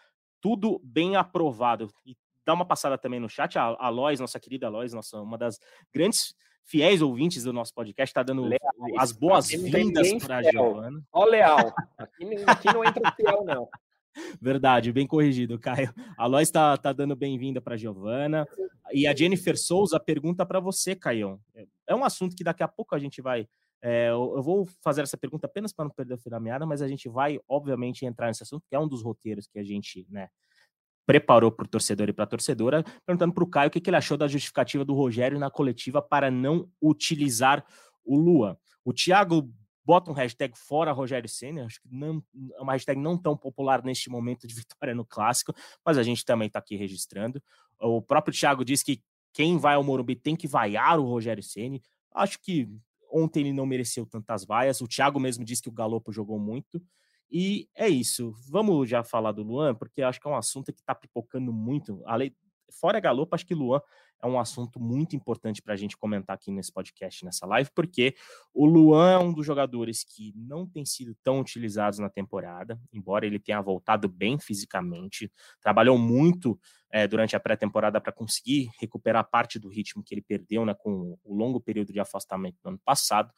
tudo 0.40 0.80
bem 0.82 1.16
aprovado. 1.16 1.88
E 2.04 2.16
dá 2.44 2.52
uma 2.52 2.64
passada 2.64 2.98
também 2.98 3.20
no 3.20 3.28
chat, 3.28 3.56
a, 3.56 3.76
a 3.78 3.88
Lois, 3.88 4.18
nossa 4.18 4.40
querida 4.40 4.68
Lois, 4.68 4.92
nossa, 4.92 5.20
uma 5.20 5.38
das 5.38 5.60
grandes 5.92 6.34
fiéis 6.64 7.02
ouvintes 7.02 7.44
do 7.44 7.52
nosso 7.52 7.72
podcast, 7.72 8.10
está 8.10 8.22
dando 8.22 8.42
Leais. 8.42 8.60
as 8.98 9.12
boas-vindas 9.12 10.12
para 10.24 10.38
a 10.38 10.42
Giovana. 10.42 11.02
Ó, 11.12 11.24
Leal. 11.24 11.72
Aqui, 11.96 12.24
aqui 12.46 12.72
não 12.72 12.84
entra 12.84 13.12
fiel, 13.12 13.44
não. 13.44 13.68
Verdade, 14.40 14.92
bem 14.92 15.06
corrigido, 15.06 15.58
Caio. 15.58 15.92
A 16.16 16.26
Lois 16.26 16.48
está 16.48 16.76
tá 16.76 16.92
dando 16.92 17.16
bem-vinda 17.16 17.60
para 17.60 17.74
a 17.74 17.76
Giovana. 17.76 18.46
E 18.92 19.06
a 19.06 19.14
Jennifer 19.14 19.58
Souza 19.58 19.98
pergunta 19.98 20.44
para 20.46 20.60
você, 20.60 20.94
Caio. 20.94 21.40
É 21.86 21.94
um 21.94 22.04
assunto 22.04 22.36
que 22.36 22.44
daqui 22.44 22.62
a 22.62 22.68
pouco 22.68 22.94
a 22.94 22.98
gente 22.98 23.20
vai. 23.20 23.48
É, 23.82 24.08
eu 24.08 24.42
vou 24.42 24.66
fazer 24.82 25.02
essa 25.02 25.16
pergunta 25.16 25.46
apenas 25.46 25.72
para 25.72 25.84
não 25.84 25.90
perder 25.90 26.14
o 26.14 26.18
fio 26.18 26.30
da 26.30 26.40
meada, 26.40 26.64
mas 26.64 26.80
a 26.80 26.88
gente 26.88 27.08
vai, 27.08 27.38
obviamente, 27.48 28.06
entrar 28.06 28.28
nesse 28.28 28.42
assunto, 28.42 28.64
que 28.68 28.74
é 28.74 28.78
um 28.78 28.88
dos 28.88 29.02
roteiros 29.02 29.46
que 29.46 29.58
a 29.58 29.64
gente 29.64 30.06
né, 30.08 30.28
preparou 31.06 31.52
para 31.52 31.64
o 31.64 31.68
torcedor 31.68 32.08
e 32.08 32.12
para 32.12 32.24
a 32.24 32.26
torcedora, 32.26 32.82
perguntando 33.04 33.34
para 33.34 33.44
o 33.44 33.46
Caio 33.46 33.68
o 33.68 33.70
que, 33.70 33.80
que, 33.80 33.90
ele 33.90 33.96
achou 33.96 34.16
da 34.16 34.26
justificativa 34.26 34.84
do 34.84 34.94
Rogério 34.94 35.38
na 35.38 35.50
coletiva 35.50 36.00
para 36.00 36.30
não 36.30 36.68
utilizar 36.80 37.64
o 38.04 38.16
Lua. 38.16 38.58
O 38.84 38.92
Thiago 38.92 39.50
bota 39.84 40.10
um 40.10 40.14
hashtag 40.14 40.56
fora 40.56 40.92
Rogério 40.92 41.28
Senna, 41.28 41.66
acho 41.66 41.80
que 41.80 41.88
não, 41.90 42.22
é 42.56 42.60
uma 42.60 42.72
hashtag 42.72 42.98
não 43.00 43.18
tão 43.18 43.36
popular 43.36 43.84
neste 43.84 44.08
momento 44.08 44.46
de 44.46 44.54
vitória 44.54 44.94
no 44.94 45.04
Clássico, 45.04 45.52
mas 45.84 45.98
a 45.98 46.02
gente 46.02 46.24
também 46.24 46.46
está 46.46 46.58
aqui 46.58 46.76
registrando. 46.76 47.42
O 47.80 48.00
próprio 48.00 48.34
Thiago 48.34 48.64
diz 48.64 48.82
que 48.82 49.02
quem 49.32 49.58
vai 49.58 49.74
ao 49.74 49.84
Morumbi 49.84 50.16
tem 50.16 50.36
que 50.36 50.46
vaiar 50.46 50.98
o 50.98 51.04
Rogério 51.04 51.42
Ceni. 51.42 51.82
Acho 52.14 52.40
que 52.40 52.68
ontem 53.10 53.40
ele 53.40 53.52
não 53.52 53.66
mereceu 53.66 54.06
tantas 54.06 54.44
vaias. 54.44 54.80
O 54.80 54.88
Thiago 54.88 55.18
mesmo 55.20 55.44
disse 55.44 55.62
que 55.62 55.68
o 55.68 55.72
Galopo 55.72 56.12
jogou 56.12 56.38
muito. 56.38 56.80
E 57.30 57.68
é 57.74 57.88
isso. 57.88 58.32
Vamos 58.48 58.88
já 58.88 59.02
falar 59.02 59.32
do 59.32 59.42
Luan, 59.42 59.74
porque 59.74 60.02
acho 60.02 60.20
que 60.20 60.28
é 60.28 60.30
um 60.30 60.36
assunto 60.36 60.72
que 60.72 60.80
está 60.80 60.94
pipocando 60.94 61.52
muito. 61.52 62.00
Além, 62.06 62.34
fora 62.70 63.00
Galopo, 63.00 63.34
acho 63.34 63.46
que 63.46 63.54
Luan 63.54 63.80
é 64.22 64.26
um 64.26 64.38
assunto 64.38 64.80
muito 64.80 65.14
importante 65.14 65.60
para 65.60 65.74
a 65.74 65.76
gente 65.76 65.96
comentar 65.96 66.34
aqui 66.34 66.50
nesse 66.50 66.72
podcast, 66.72 67.24
nessa 67.24 67.46
live, 67.46 67.70
porque 67.74 68.14
o 68.54 68.64
Luan 68.64 69.12
é 69.12 69.18
um 69.18 69.32
dos 69.32 69.44
jogadores 69.44 70.02
que 70.02 70.32
não 70.34 70.66
tem 70.66 70.84
sido 70.84 71.14
tão 71.22 71.40
utilizados 71.40 71.98
na 71.98 72.08
temporada, 72.08 72.80
embora 72.92 73.26
ele 73.26 73.38
tenha 73.38 73.60
voltado 73.60 74.08
bem 74.08 74.38
fisicamente, 74.38 75.30
trabalhou 75.60 75.98
muito 75.98 76.58
é, 76.90 77.06
durante 77.06 77.36
a 77.36 77.40
pré-temporada 77.40 78.00
para 78.00 78.12
conseguir 78.12 78.70
recuperar 78.80 79.28
parte 79.28 79.58
do 79.58 79.68
ritmo 79.68 80.02
que 80.02 80.14
ele 80.14 80.22
perdeu 80.22 80.64
né, 80.64 80.74
com 80.74 81.18
o 81.22 81.34
longo 81.34 81.60
período 81.60 81.92
de 81.92 82.00
afastamento 82.00 82.56
do 82.62 82.68
ano 82.68 82.80
passado. 82.84 83.32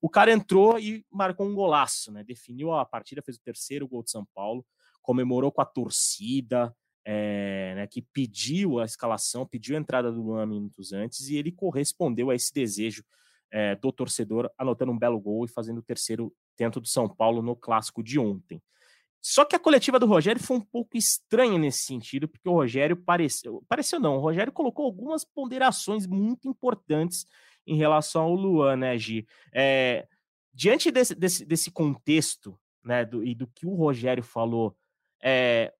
O 0.00 0.08
cara 0.08 0.30
entrou 0.32 0.78
e 0.78 1.04
marcou 1.10 1.46
um 1.46 1.54
golaço, 1.54 2.12
né? 2.12 2.22
Definiu 2.22 2.72
a 2.72 2.84
partida, 2.84 3.20
fez 3.20 3.36
o 3.36 3.42
terceiro 3.42 3.88
gol 3.88 4.04
de 4.04 4.12
São 4.12 4.24
Paulo, 4.32 4.64
comemorou 5.02 5.50
com 5.50 5.60
a 5.60 5.64
torcida, 5.64 6.72
é, 7.10 7.72
né, 7.74 7.86
que 7.86 8.02
pediu 8.02 8.78
a 8.78 8.84
escalação, 8.84 9.46
pediu 9.46 9.74
a 9.74 9.80
entrada 9.80 10.12
do 10.12 10.20
Luan 10.20 10.44
minutos 10.44 10.92
antes, 10.92 11.30
e 11.30 11.36
ele 11.36 11.50
correspondeu 11.50 12.28
a 12.28 12.34
esse 12.34 12.52
desejo 12.52 13.02
é, 13.50 13.74
do 13.74 13.90
torcedor, 13.90 14.50
anotando 14.58 14.92
um 14.92 14.98
belo 14.98 15.18
gol 15.18 15.46
e 15.46 15.48
fazendo 15.48 15.78
o 15.78 15.82
terceiro 15.82 16.30
tento 16.54 16.82
do 16.82 16.86
São 16.86 17.08
Paulo 17.08 17.40
no 17.40 17.56
clássico 17.56 18.02
de 18.02 18.18
ontem. 18.18 18.60
Só 19.22 19.46
que 19.46 19.56
a 19.56 19.58
coletiva 19.58 19.98
do 19.98 20.04
Rogério 20.04 20.42
foi 20.42 20.58
um 20.58 20.60
pouco 20.60 20.98
estranha 20.98 21.58
nesse 21.58 21.84
sentido, 21.84 22.28
porque 22.28 22.46
o 22.46 22.52
Rogério 22.52 22.94
pareceu. 22.94 23.64
Pareceu 23.66 23.98
não, 23.98 24.18
o 24.18 24.20
Rogério 24.20 24.52
colocou 24.52 24.84
algumas 24.84 25.24
ponderações 25.24 26.06
muito 26.06 26.46
importantes 26.46 27.26
em 27.66 27.78
relação 27.78 28.24
ao 28.24 28.34
Luan, 28.34 28.76
né, 28.76 28.98
Gi? 28.98 29.26
É, 29.50 30.06
diante 30.52 30.90
desse, 30.90 31.14
desse, 31.14 31.46
desse 31.46 31.70
contexto, 31.70 32.58
né, 32.84 33.02
do, 33.06 33.24
e 33.24 33.34
do 33.34 33.46
que 33.46 33.66
o 33.66 33.74
Rogério 33.74 34.22
falou, 34.22 34.76
é, 35.22 35.72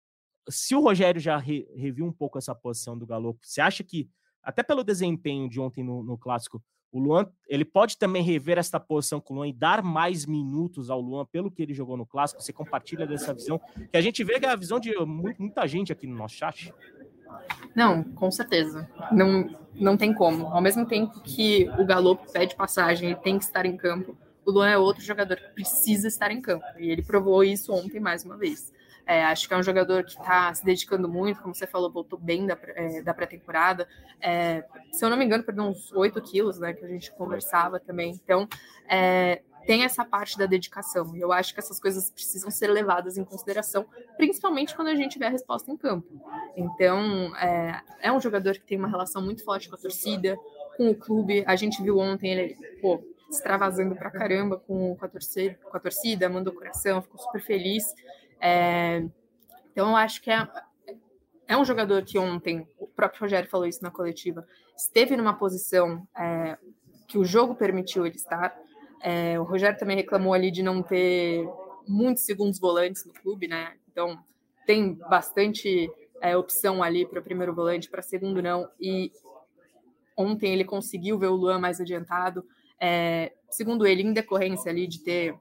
se 0.49 0.75
o 0.75 0.81
Rogério 0.81 1.21
já 1.21 1.37
re, 1.37 1.69
reviu 1.75 2.07
um 2.07 2.13
pouco 2.13 2.39
essa 2.39 2.55
posição 2.55 2.97
do 2.97 3.07
Galo, 3.07 3.39
você 3.41 3.61
acha 3.61 3.83
que, 3.83 4.09
até 4.43 4.63
pelo 4.63 4.85
desempenho 4.85 5.49
de 5.49 5.61
ontem 5.61 5.83
no, 5.83 6.03
no 6.03 6.17
Clássico, 6.17 6.63
o 6.91 6.99
Luan, 6.99 7.27
ele 7.47 7.65
pode 7.65 7.99
também 7.99 8.23
rever 8.23 8.57
essa 8.57 8.81
posição 8.81 9.21
com 9.21 9.35
o 9.35 9.37
Luan 9.39 9.49
e 9.49 9.53
dar 9.53 9.83
mais 9.83 10.25
minutos 10.25 10.89
ao 10.89 11.01
Luan 11.01 11.27
pelo 11.27 11.51
que 11.51 11.63
ele 11.63 11.75
jogou 11.75 11.97
no 11.97 12.07
Clássico? 12.07 12.43
Você 12.43 12.53
compartilha 12.53 13.07
dessa 13.07 13.35
visão? 13.35 13.61
Que 13.91 13.97
a 13.97 14.01
gente 14.01 14.25
vê 14.25 14.41
que 14.41 14.47
é 14.47 14.51
a 14.51 14.57
visão 14.57 14.81
de 14.81 14.95
muita 15.05 15.67
gente 15.67 15.93
aqui 15.93 16.07
no 16.07 16.17
nosso 16.17 16.37
chat. 16.37 16.73
Não, 17.75 18.03
com 18.03 18.31
certeza. 18.31 18.89
Não, 19.13 19.55
não 19.75 19.97
tem 19.99 20.15
como. 20.15 20.47
Ao 20.47 20.63
mesmo 20.63 20.87
tempo 20.87 21.21
que 21.21 21.69
o 21.79 21.85
Galo 21.85 22.17
pede 22.33 22.57
passagem 22.57 23.11
e 23.11 23.17
tem 23.17 23.39
que 23.39 23.45
estar 23.45 23.67
em 23.67 23.77
campo, 23.77 24.17
o 24.47 24.51
Luan 24.51 24.71
é 24.71 24.79
outro 24.79 25.03
jogador 25.05 25.37
que 25.37 25.53
precisa 25.53 26.09
estar 26.09 26.31
em 26.31 26.41
campo. 26.41 26.65
E 26.79 26.91
ele 26.91 27.03
provou 27.03 27.45
isso 27.45 27.71
ontem 27.73 28.01
mais 28.01 28.25
uma 28.25 28.39
vez. 28.39 28.73
É, 29.09 29.25
acho 29.25 29.49
que 29.49 29.55
é 29.55 29.57
um 29.57 29.63
jogador 29.63 30.05
que 30.05 30.11
está 30.11 30.53
se 30.53 30.63
dedicando 30.63 31.09
muito, 31.09 31.41
como 31.41 31.55
você 31.55 31.67
falou, 31.67 31.91
voltou 31.91 32.19
bem 32.19 32.47
da, 32.47 32.59
é, 32.77 33.01
da 33.01 33.15
pré-temporada. 33.15 33.89
É, 34.21 34.63
se 34.93 35.03
eu 35.03 35.09
não 35.09 35.17
me 35.17 35.25
engano, 35.25 35.43
perdeu 35.43 35.65
uns 35.65 35.91
8 35.93 36.21
quilos, 36.21 36.59
né? 36.59 36.75
Que 36.75 36.85
a 36.85 36.89
gente 36.89 37.11
conversava 37.13 37.81
também. 37.81 38.11
Então, 38.23 38.47
é, 38.87 39.41
tem 39.67 39.83
essa 39.83 40.05
parte 40.05 40.37
da 40.37 40.45
dedicação. 40.45 41.17
E 41.17 41.21
eu 41.21 41.33
acho 41.33 41.55
que 41.55 41.61
essas 41.61 41.81
coisas 41.81 42.11
precisam 42.11 42.51
ser 42.51 42.69
levadas 42.69 43.17
em 43.17 43.25
consideração, 43.25 43.87
principalmente 44.19 44.77
quando 44.77 44.89
a 44.89 44.95
gente 44.95 45.19
vê 45.19 45.25
a 45.25 45.31
resposta 45.31 45.73
em 45.73 45.77
campo. 45.79 46.07
Então, 46.55 47.35
é, 47.39 47.81
é 48.03 48.13
um 48.13 48.21
jogador 48.21 48.53
que 48.53 48.67
tem 48.67 48.77
uma 48.77 48.89
relação 48.89 49.23
muito 49.23 49.43
forte 49.43 49.71
com 49.71 49.75
a 49.75 49.79
torcida, 49.79 50.37
com 50.77 50.91
o 50.91 50.95
clube. 50.95 51.45
A 51.47 51.57
gente 51.57 51.83
viu 51.83 51.99
ontem 51.99 52.31
ele, 52.31 52.57
pô, 52.83 53.03
extravasando 53.31 53.95
pra 53.95 54.11
caramba 54.11 54.59
com, 54.59 54.95
com, 54.97 55.05
a, 55.05 55.09
torcida, 55.09 55.59
com 55.63 55.77
a 55.77 55.81
torcida, 55.81 56.29
mandou 56.29 56.53
coração, 56.53 57.01
ficou 57.01 57.19
super 57.19 57.41
feliz. 57.41 57.95
É, 58.41 59.05
então, 59.73 59.91
eu 59.91 59.97
acho 59.97 60.21
que 60.23 60.31
é, 60.31 60.49
é 61.47 61.57
um 61.57 61.65
jogador 61.65 62.03
que 62.05 62.19
ontem, 62.19 62.67
o 62.79 62.87
próprio 62.87 63.23
Rogério 63.23 63.49
falou 63.49 63.67
isso 63.67 63.83
na 63.83 63.91
coletiva, 63.91 64.47
esteve 64.77 65.17
numa 65.17 65.35
posição 65.35 66.07
é, 66.17 66.59
que 67.07 67.19
o 67.19 67.25
jogo 67.25 67.55
permitiu 67.55 68.07
ele 68.07 68.17
estar. 68.17 68.57
É, 69.01 69.39
o 69.39 69.45
Rogério 69.45 69.79
também 69.79 69.97
reclamou 69.97 70.35
ali 70.35 70.51
de 70.51 70.63
não 70.63 70.83
ter 70.83 71.49
muitos 71.87 72.25
segundos 72.25 72.59
volantes 72.59 73.05
no 73.05 73.13
clube, 73.13 73.49
né? 73.49 73.75
Então, 73.91 74.19
tem 74.67 74.95
bastante 74.95 75.91
é, 76.21 76.37
opção 76.37 76.83
ali 76.83 77.07
para 77.07 77.23
primeiro 77.23 77.55
volante, 77.55 77.89
para 77.89 78.03
segundo 78.03 78.43
não. 78.43 78.69
E 78.79 79.11
ontem 80.17 80.53
ele 80.53 80.65
conseguiu 80.65 81.19
ver 81.19 81.29
o 81.29 81.37
Luan 81.37 81.59
mais 81.59 81.81
adiantado. 81.81 82.45
É, 82.81 83.33
segundo 83.49 83.87
ele, 83.87 84.03
em 84.03 84.13
decorrência 84.13 84.71
ali 84.71 84.87
de 84.87 85.01
ter 85.01 85.35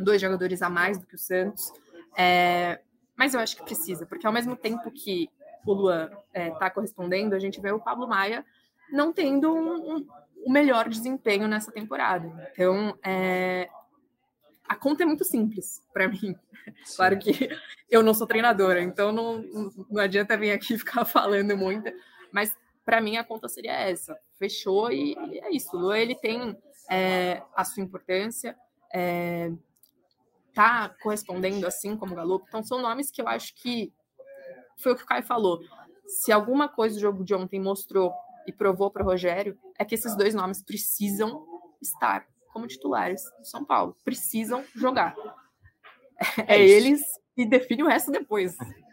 dois 0.00 0.20
jogadores 0.20 0.62
a 0.62 0.68
mais 0.68 0.98
do 0.98 1.06
que 1.06 1.14
o 1.14 1.18
Santos. 1.18 1.72
É, 2.16 2.80
mas 3.16 3.34
eu 3.34 3.40
acho 3.40 3.56
que 3.56 3.64
precisa, 3.64 4.06
porque 4.06 4.26
ao 4.26 4.32
mesmo 4.32 4.56
tempo 4.56 4.90
que 4.90 5.28
o 5.66 5.72
Luan 5.72 6.10
está 6.32 6.66
é, 6.66 6.70
correspondendo, 6.70 7.34
a 7.34 7.38
gente 7.38 7.60
vê 7.60 7.72
o 7.72 7.80
Pablo 7.80 8.06
Maia 8.06 8.44
não 8.90 9.12
tendo 9.12 9.52
um, 9.52 9.96
um, 9.96 10.06
o 10.44 10.50
melhor 10.50 10.88
desempenho 10.88 11.48
nessa 11.48 11.72
temporada. 11.72 12.50
Então, 12.52 12.96
é, 13.04 13.68
a 14.68 14.76
conta 14.76 15.02
é 15.02 15.06
muito 15.06 15.24
simples 15.24 15.82
para 15.92 16.08
mim. 16.08 16.36
Sim. 16.84 16.96
Claro 16.96 17.18
que 17.18 17.48
eu 17.90 18.02
não 18.02 18.14
sou 18.14 18.26
treinadora, 18.26 18.80
então 18.80 19.12
não, 19.12 19.42
não 19.90 20.00
adianta 20.00 20.36
vir 20.36 20.52
aqui 20.52 20.76
ficar 20.78 21.04
falando 21.04 21.56
muito, 21.56 21.92
mas 22.32 22.56
para 22.84 23.00
mim 23.00 23.16
a 23.16 23.24
conta 23.24 23.48
seria 23.48 23.72
essa. 23.72 24.16
Fechou 24.38 24.90
e, 24.90 25.14
e 25.14 25.38
é 25.40 25.50
isso. 25.54 25.76
O 25.76 25.80
Luan, 25.80 25.98
ele 25.98 26.14
tem 26.14 26.56
é, 26.90 27.42
a 27.54 27.64
sua 27.64 27.82
importância, 27.82 28.56
é, 28.92 29.50
tá 30.56 30.88
correspondendo 31.02 31.66
assim 31.66 31.98
como 31.98 32.14
o 32.14 32.16
Galo. 32.16 32.42
Então 32.48 32.64
são 32.64 32.80
nomes 32.80 33.10
que 33.10 33.20
eu 33.20 33.28
acho 33.28 33.54
que 33.54 33.92
foi 34.78 34.92
o 34.92 34.96
que 34.96 35.02
o 35.02 35.06
Caio 35.06 35.22
falou. 35.22 35.60
Se 36.06 36.32
alguma 36.32 36.66
coisa 36.66 36.94
do 36.94 37.00
jogo 37.00 37.22
de 37.22 37.34
ontem 37.34 37.60
mostrou 37.60 38.10
e 38.46 38.52
provou 38.52 38.90
para 38.90 39.02
o 39.02 39.06
Rogério, 39.06 39.58
é 39.78 39.84
que 39.84 39.94
esses 39.94 40.16
dois 40.16 40.34
nomes 40.34 40.62
precisam 40.62 41.46
estar 41.82 42.26
como 42.54 42.66
titulares 42.66 43.22
do 43.38 43.44
São 43.44 43.66
Paulo. 43.66 43.98
Precisam 44.02 44.64
jogar. 44.74 45.14
É, 46.46 46.56
é 46.56 46.66
eles 46.66 47.02
e 47.36 47.44
define 47.44 47.82
o 47.82 47.88
resto 47.88 48.10
depois. 48.10 48.56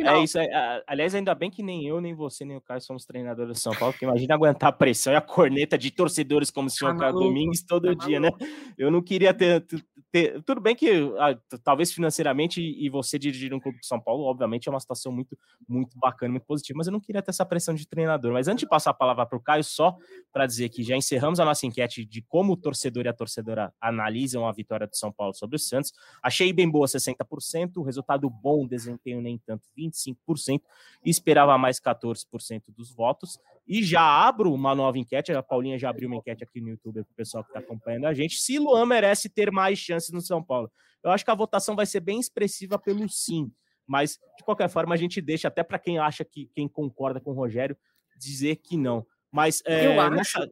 É 0.00 0.22
isso. 0.22 0.38
É, 0.38 0.82
aliás, 0.86 1.14
ainda 1.14 1.34
bem 1.34 1.50
que 1.50 1.62
nem 1.62 1.86
eu, 1.86 2.00
nem 2.00 2.14
você, 2.14 2.46
nem 2.46 2.56
o 2.56 2.62
Caio 2.62 2.80
somos 2.80 3.04
treinadores 3.04 3.58
do 3.58 3.60
São 3.60 3.74
Paulo, 3.74 3.92
porque 3.92 4.06
imagina 4.06 4.34
aguentar 4.34 4.70
a 4.70 4.72
pressão 4.72 5.12
e 5.12 5.16
a 5.16 5.20
corneta 5.20 5.76
de 5.76 5.90
torcedores 5.90 6.50
como 6.50 6.68
o 6.68 6.70
senhor 6.70 6.94
tá 6.94 7.00
Caio 7.00 7.12
Domingues 7.12 7.62
todo 7.62 7.94
tá 7.94 8.06
dia, 8.06 8.18
né? 8.18 8.30
Eu 8.78 8.90
não 8.90 9.02
queria 9.02 9.34
ter, 9.34 9.66
ter. 10.10 10.42
Tudo 10.42 10.60
bem 10.60 10.74
que 10.74 10.90
ah, 11.18 11.38
talvez 11.62 11.92
financeiramente 11.92 12.60
e 12.60 12.88
você 12.88 13.18
dirigir 13.18 13.52
um 13.52 13.60
clube 13.60 13.78
de 13.80 13.86
São 13.86 14.00
Paulo, 14.00 14.24
obviamente, 14.24 14.68
é 14.68 14.70
uma 14.70 14.80
situação 14.80 15.12
muito, 15.12 15.38
muito 15.68 15.98
bacana, 15.98 16.32
muito 16.32 16.46
positiva, 16.46 16.76
mas 16.76 16.86
eu 16.86 16.92
não 16.92 17.00
queria 17.00 17.22
ter 17.22 17.30
essa 17.30 17.44
pressão 17.44 17.74
de 17.74 17.86
treinador. 17.86 18.32
Mas 18.32 18.48
antes 18.48 18.60
de 18.60 18.68
passar 18.68 18.90
a 18.90 18.94
palavra 18.94 19.26
para 19.26 19.36
o 19.36 19.40
Caio, 19.40 19.64
só 19.64 19.96
para 20.32 20.46
dizer 20.46 20.68
que 20.68 20.82
já 20.82 20.96
encerramos 20.96 21.40
a 21.40 21.44
nossa 21.44 21.66
enquete 21.66 22.04
de 22.04 22.22
como 22.22 22.52
o 22.52 22.56
torcedor 22.56 23.06
e 23.06 23.08
a 23.08 23.12
torcedora 23.12 23.72
analisam 23.80 24.46
a 24.46 24.52
vitória 24.52 24.86
do 24.86 24.96
São 24.96 25.12
Paulo 25.12 25.34
sobre 25.34 25.56
o 25.56 25.58
Santos. 25.58 25.92
Achei 26.22 26.52
bem 26.52 26.68
boa 26.68 26.86
60%, 26.86 27.84
resultado 27.84 28.28
bom, 28.30 28.66
desempenho 28.66 29.20
nem 29.20 29.38
tanto 29.38 29.68
25%, 29.76 30.60
e 31.04 31.10
esperava 31.10 31.56
mais 31.58 31.80
14% 31.80 32.62
dos 32.68 32.92
votos. 32.94 33.38
E 33.68 33.82
já 33.82 34.00
abro 34.00 34.50
uma 34.52 34.74
nova 34.74 34.96
enquete, 34.98 35.30
a 35.30 35.42
Paulinha 35.42 35.78
já 35.78 35.90
abriu 35.90 36.08
uma 36.08 36.16
enquete 36.16 36.42
aqui 36.42 36.58
no 36.58 36.70
YouTube 36.70 37.04
para 37.04 37.12
o 37.12 37.14
pessoal 37.14 37.44
que 37.44 37.50
está 37.50 37.60
acompanhando 37.60 38.06
a 38.06 38.14
gente, 38.14 38.40
se 38.40 38.58
Luan 38.58 38.86
merece 38.86 39.28
ter 39.28 39.52
mais 39.52 39.78
chances 39.78 40.10
no 40.10 40.22
São 40.22 40.42
Paulo. 40.42 40.72
Eu 41.04 41.10
acho 41.10 41.22
que 41.22 41.30
a 41.30 41.34
votação 41.34 41.76
vai 41.76 41.84
ser 41.84 42.00
bem 42.00 42.18
expressiva 42.18 42.78
pelo 42.78 43.06
sim, 43.10 43.52
mas 43.86 44.18
de 44.38 44.44
qualquer 44.44 44.70
forma 44.70 44.94
a 44.94 44.98
gente 44.98 45.20
deixa 45.20 45.48
até 45.48 45.62
para 45.62 45.78
quem 45.78 45.98
acha 45.98 46.24
que 46.24 46.50
quem 46.54 46.66
concorda 46.66 47.20
com 47.20 47.32
o 47.32 47.34
Rogério 47.34 47.76
dizer 48.18 48.56
que 48.56 48.76
não. 48.76 49.06
Mas 49.30 49.62
é, 49.66 49.86
eu 49.86 50.00
acho, 50.00 50.16
nessa... 50.16 50.50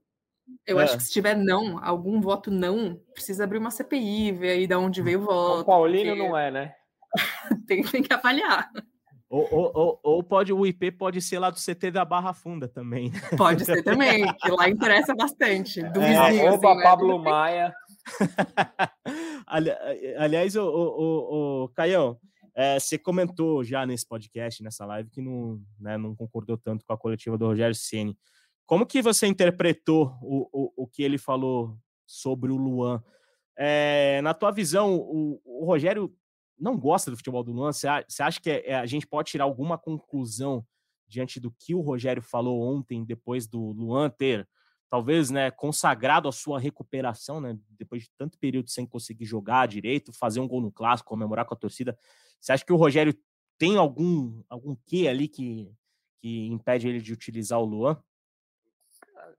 eu 0.67 0.79
é. 0.79 0.85
acho 0.85 0.99
que 0.99 1.03
se 1.05 1.13
tiver 1.13 1.37
não, 1.37 1.83
algum 1.83 2.21
voto 2.21 2.51
não, 2.51 3.01
precisa 3.15 3.45
abrir 3.45 3.59
uma 3.59 3.71
CPI, 3.71 4.33
ver 4.33 4.51
aí 4.51 4.67
de 4.67 4.75
onde 4.75 5.01
veio 5.01 5.21
o 5.21 5.25
voto. 5.25 5.63
O 5.63 5.65
Paulino 5.65 6.11
porque... 6.11 6.29
não 6.29 6.37
é, 6.37 6.51
né? 6.51 6.75
tem, 7.67 7.83
tem 7.83 8.03
que 8.03 8.13
avaliar. 8.13 8.71
Ou, 9.29 9.49
ou, 9.53 9.73
ou, 9.75 10.01
ou, 10.05 10.23
pode 10.23 10.53
o 10.53 10.65
IP 10.65 10.93
pode 10.93 11.21
ser 11.21 11.41
lá 11.41 11.51
do 11.51 11.59
CT 11.59 11.91
da 11.91 12.05
Barra 12.05 12.33
Funda 12.33 12.69
também. 12.69 13.11
Pode 13.37 13.65
ser 13.65 13.83
também, 13.83 14.25
que 14.35 14.51
lá 14.53 14.69
interessa 14.69 15.17
bastante. 15.17 15.83
Do 15.83 16.01
é, 16.01 16.31
vizinho, 16.31 16.53
opa, 16.53 16.69
assim, 16.69 16.79
né? 16.79 16.83
Pablo 16.85 17.19
né? 17.19 17.31
Maia. 17.31 17.75
Ali, 19.45 19.71
aliás, 20.17 20.55
o, 20.55 20.63
o, 20.65 21.65
o, 21.65 21.69
Caião, 21.71 22.17
é, 22.55 22.79
você 22.79 22.97
comentou 22.97 23.65
já 23.65 23.85
nesse 23.85 24.07
podcast, 24.07 24.63
nessa 24.63 24.87
live, 24.87 25.11
que 25.11 25.21
não, 25.21 25.61
né, 25.79 25.99
não 25.99 26.15
concordou 26.15 26.57
tanto 26.57 26.85
com 26.85 26.93
a 26.93 26.99
coletiva 26.99 27.37
do 27.37 27.47
Rogério 27.47 27.75
Ceni. 27.75 28.17
Como 28.65 28.87
que 28.87 29.03
você 29.03 29.27
interpretou 29.27 30.17
o, 30.23 30.49
o, 30.53 30.85
o 30.85 30.87
que 30.87 31.03
ele 31.03 31.19
falou 31.19 31.77
sobre 32.07 32.53
o 32.53 32.57
Luan? 32.57 33.03
É, 33.59 34.21
na 34.23 34.35
tua 34.35 34.53
visão, 34.53 34.95
o, 34.95 35.41
o 35.45 35.65
Rogério 35.65 36.15
não 36.59 36.79
gosta 36.79 37.11
do 37.11 37.17
futebol 37.17 37.43
do 37.45 37.53
Luan, 37.53 37.73
você 37.73 37.89
acha 37.89 38.41
que 38.41 38.51
é, 38.51 38.75
a 38.77 38.87
gente 38.87 39.07
pode 39.07 39.31
tirar 39.31 39.45
alguma 39.45 39.77
conclusão 39.77 40.67
diante 41.07 41.39
do 41.39 41.51
que 41.51 41.75
o 41.75 41.81
Rogério 41.81 42.23
falou 42.23 42.61
ontem, 42.61 43.05
depois 43.05 43.47
do 43.47 43.73
Luan 43.73 44.11
ter, 44.11 44.49
talvez, 44.91 45.31
né, 45.31 45.51
consagrado 45.51 46.29
a 46.29 46.33
sua 46.33 46.59
recuperação, 46.59 47.41
né, 47.41 47.57
depois 47.71 48.03
de 48.03 48.11
tanto 48.17 48.39
período 48.39 48.71
sem 48.71 48.87
conseguir 48.87 49.25
jogar 49.25 49.69
direito, 49.69 50.13
fazer 50.13 50.41
um 50.41 50.49
gol 50.49 50.61
no 50.61 50.73
clássico, 50.73 51.11
comemorar 51.11 51.45
com 51.45 51.55
a 51.55 51.59
torcida. 51.59 51.97
Você 52.41 52.53
acha 52.53 52.65
que 52.65 52.73
o 52.73 52.77
Rogério 52.77 53.15
tem 53.59 53.77
algum 53.77 54.43
algum 54.49 54.77
quê 54.87 55.09
ali 55.09 55.29
que, 55.29 55.73
que 56.21 56.47
impede 56.49 56.89
ele 56.89 57.01
de 57.01 57.13
utilizar 57.13 57.59
o 57.61 57.65
Luan? 57.65 58.03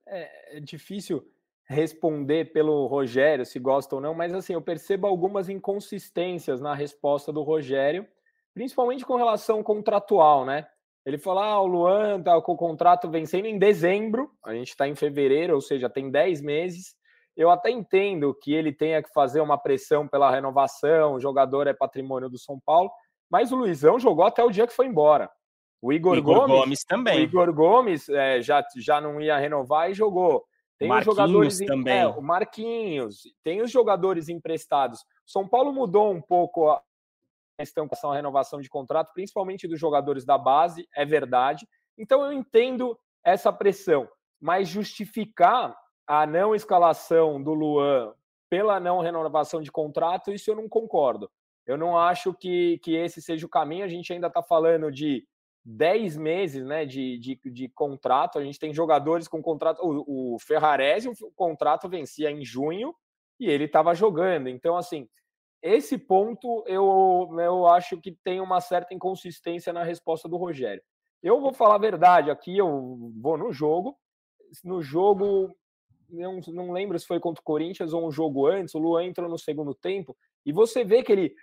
É, 0.06 0.58
é 0.58 0.60
difícil 0.60 1.26
responder 1.68 2.54
pelo 2.54 2.88
Rogério, 2.88 3.46
se 3.46 3.60
gosta 3.60 3.96
ou 3.96 4.02
não, 4.02 4.14
mas 4.14 4.34
assim, 4.34 4.54
eu 4.54 4.62
percebo 4.62 5.06
algumas 5.06 5.50
inconsistências 5.50 6.62
na 6.62 6.74
resposta 6.74 7.32
do 7.32 7.44
Rogério, 7.44 8.08
principalmente 8.54 9.06
com 9.06 9.16
relação 9.16 9.62
contratual, 9.62 10.46
né? 10.46 10.66
Ele 11.06 11.18
falou: 11.18 11.44
ah, 11.44 11.62
o 11.62 11.68
Luan 11.68 12.22
tá 12.22 12.42
com 12.42 12.54
o 12.54 12.58
contrato 12.58 13.10
vencendo 13.10 13.46
em 13.46 13.60
dezembro, 13.60 14.32
a 14.44 14.54
gente 14.54 14.70
está 14.70 14.88
em 14.88 14.96
fevereiro, 14.96 15.56
ou 15.56 15.62
seja, 15.62 15.90
tem 15.90 16.10
10 16.10 16.42
meses. 16.42 16.96
Eu 17.36 17.52
até 17.52 17.70
entendo 17.70 18.34
que 18.34 18.54
ele 18.54 18.74
tenha 18.74 19.04
que 19.04 19.12
fazer 19.14 19.42
uma 19.42 19.58
pressão 19.58 20.08
pela 20.08 20.32
renovação, 20.32 21.14
o 21.14 21.20
jogador 21.20 21.68
é 21.68 21.74
patrimônio 21.74 22.30
do 22.30 22.40
São 22.40 22.60
Paulo, 22.66 22.90
mas 23.30 23.52
o 23.52 23.56
Luizão 23.56 24.00
jogou 24.00 24.26
até 24.26 24.44
o 24.44 24.50
dia 24.50 24.66
que 24.66 24.74
foi 24.74 24.88
embora. 24.88 25.30
O 25.82 25.94
Igor, 25.94 26.18
Igor 26.18 26.34
Gomes, 26.34 26.60
Gomes, 26.60 26.84
também. 26.84 27.20
O 27.20 27.22
Igor 27.22 27.54
Gomes 27.54 28.10
é, 28.10 28.42
já, 28.42 28.66
já 28.76 29.00
não 29.00 29.22
ia 29.22 29.38
renovar 29.38 29.92
e 29.92 29.94
jogou. 29.94 30.44
Tem 30.78 30.94
os 30.94 31.06
jogadores 31.06 31.58
também. 31.60 32.00
É, 32.00 32.08
o 32.08 32.22
Marquinhos, 32.22 33.24
tem 33.44 33.62
os 33.62 33.72
jogadores 33.72 34.30
emprestados. 34.30 35.04
São 35.26 35.48
Paulo 35.48 35.74
mudou 35.74 36.12
um 36.12 36.22
pouco 36.22 36.70
a 36.70 36.82
questão 37.60 37.88
com 37.88 38.10
a 38.10 38.16
renovação 38.16 38.62
de 38.62 38.70
contrato, 38.70 39.12
principalmente 39.14 39.68
dos 39.68 39.80
jogadores 39.80 40.24
da 40.24 40.38
base, 40.38 40.88
é 40.96 41.04
verdade. 41.04 41.68
Então 41.98 42.24
eu 42.24 42.32
entendo 42.32 42.98
essa 43.24 43.52
pressão, 43.52 44.08
mas 44.40 44.68
justificar 44.68 45.76
a 46.06 46.26
não 46.28 46.54
escalação 46.54 47.42
do 47.42 47.54
Luan 47.54 48.14
pela 48.50 48.80
não 48.80 49.02
renovação 49.02 49.62
de 49.62 49.72
contrato, 49.72 50.32
isso 50.32 50.52
eu 50.52 50.56
não 50.56 50.70
concordo. 50.70 51.30
Eu 51.66 51.78
não 51.78 51.98
acho 51.98 52.34
que, 52.34 52.80
que 52.80 52.96
esse 52.96 53.22
seja 53.22 53.46
o 53.46 53.50
caminho. 53.50 53.84
A 53.84 53.90
gente 53.90 54.14
ainda 54.14 54.28
está 54.28 54.42
falando 54.42 54.90
de 54.90 55.28
10 55.70 56.16
meses 56.16 56.66
né, 56.66 56.86
de, 56.86 57.18
de, 57.18 57.40
de, 57.44 57.68
contrato. 57.68 58.40
A 58.40 58.44
gente 58.44 58.58
tem 58.58 58.74
jogadores 58.74 59.28
com 59.28 59.42
contrato. 59.42 59.82
O, 59.84 60.36
o 60.36 60.40
Ferrarese, 60.40 61.10
o 61.10 61.32
contrato 61.36 61.90
vencia 61.90 62.32
em 62.32 62.44
junho 62.46 62.96
e 63.38 63.50
ele 63.50 63.66
estava 63.66 63.94
jogando. 63.94 64.48
Então, 64.48 64.78
assim, 64.78 65.10
esse 65.62 65.98
ponto 65.98 66.64
eu, 66.68 67.28
eu 67.38 67.68
acho 67.68 68.00
que 68.00 68.14
tem 68.24 68.40
uma 68.40 68.62
certa 68.62 68.94
inconsistência 68.94 69.74
na 69.74 69.84
resposta 69.84 70.30
do 70.30 70.38
Rogério. 70.38 70.82
Eu 71.22 71.42
vou 71.42 71.54
falar 71.54 71.76
a 71.76 71.80
verdade 71.80 72.32
aqui, 72.32 72.58
eu 72.58 73.12
vou 73.22 73.38
no 73.38 73.52
jogo. 73.52 73.98
No 74.64 74.82
jogo, 74.82 75.54
não, 76.10 76.40
não 76.48 76.72
lembro 76.72 76.98
se 76.98 77.06
foi 77.06 77.20
contra 77.20 77.42
o 77.42 77.44
Corinthians 77.44 77.92
ou 77.92 78.08
um 78.08 78.12
jogo 78.12 78.48
antes, 78.48 78.74
o 78.74 78.80
Luan 78.80 79.04
entrou 79.04 79.30
no 79.30 79.38
segundo 79.38 79.76
tempo, 79.76 80.16
e 80.46 80.54
você 80.54 80.86
vê 80.86 81.04
que 81.04 81.12
ele 81.12 81.36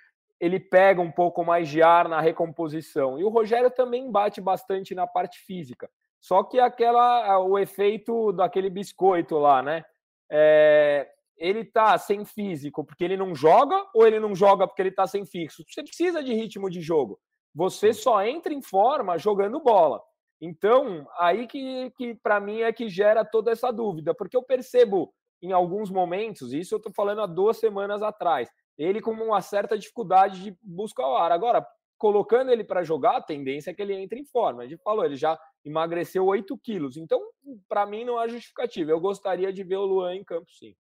ele 0.45 0.61
pega 0.61 1.01
um 1.01 1.11
pouco 1.11 1.43
mais 1.43 1.69
de 1.69 1.83
ar 1.83 2.07
na 2.07 2.21
recomposição. 2.21 3.19
E 3.19 3.25
o 3.25 3.31
Rogério 3.31 3.71
também 3.71 4.11
bate 4.11 4.41
bastante 4.43 4.95
na 4.95 5.07
parte 5.07 5.39
física. 5.39 5.89
Só 6.21 6.43
que 6.43 6.61
aquela 6.61 7.39
o 7.39 7.59
efeito 7.59 8.31
daquele 8.33 8.69
biscoito 8.69 9.39
lá, 9.39 9.63
né? 9.63 9.85
É, 10.31 11.09
ele 11.39 11.65
tá 11.65 11.97
sem 11.97 12.25
físico 12.25 12.85
porque 12.85 13.05
ele 13.05 13.17
não 13.17 13.35
joga 13.35 13.83
ou 13.95 14.07
ele 14.07 14.21
não 14.21 14.35
joga 14.35 14.67
porque 14.67 14.83
ele 14.83 14.91
tá 14.91 15.07
sem 15.07 15.25
fixo? 15.25 15.65
Você 15.67 15.83
precisa 15.83 16.23
de 16.23 16.35
ritmo 16.35 16.69
de 16.69 16.81
jogo. 16.81 17.19
você 17.55 17.93
só 17.93 18.23
entra 18.23 18.53
em 18.53 18.61
forma 18.61 19.17
jogando 19.17 19.61
bola. 19.61 20.03
Então, 20.41 21.07
aí 21.19 21.47
que, 21.47 21.91
que 21.97 22.15
para 22.17 22.41
mim 22.41 22.61
é 22.63 22.73
que 22.73 22.89
gera 22.89 23.25
toda 23.25 23.53
essa 23.53 23.71
dúvida, 23.71 24.13
porque 24.13 24.37
eu 24.37 24.43
percebo 24.43 25.15
em 25.41 25.53
alguns 25.53 25.91
momentos, 25.91 26.53
isso 26.53 26.75
eu 26.75 26.79
estou 26.79 26.93
falando 26.93 27.21
há 27.21 27.27
duas 27.27 27.59
semanas 27.59 28.03
atrás, 28.03 28.51
ele 28.77 29.01
com 29.01 29.13
uma 29.13 29.41
certa 29.41 29.79
dificuldade 29.79 30.43
de 30.43 30.59
busca 30.63 31.03
ao 31.03 31.17
ar. 31.17 31.33
Agora, 31.33 31.67
colocando 31.97 32.51
ele 32.51 32.65
para 32.65 32.83
jogar, 32.83 33.17
a 33.17 33.23
tendência 33.23 33.71
é 33.71 33.75
que 33.75 33.81
ele 33.81 33.95
entre 33.95 34.21
em 34.21 34.25
forma. 34.25 34.63
A 34.63 34.67
gente 34.67 34.83
falou, 34.83 35.05
ele 35.05 35.17
já 35.17 35.39
emagreceu 35.65 36.27
8 36.27 36.57
quilos. 36.59 36.97
Então, 36.97 37.21
para 37.69 37.87
mim, 37.87 38.05
não 38.05 38.19
há 38.19 38.29
justificativa. 38.29 38.91
Eu 38.91 39.01
gostaria 39.01 39.53
de 39.53 39.63
ver 39.63 39.77
o 39.77 39.85
Luan 39.85 40.15
em 40.15 40.25
campo, 40.25 40.51
sim. 40.51 40.75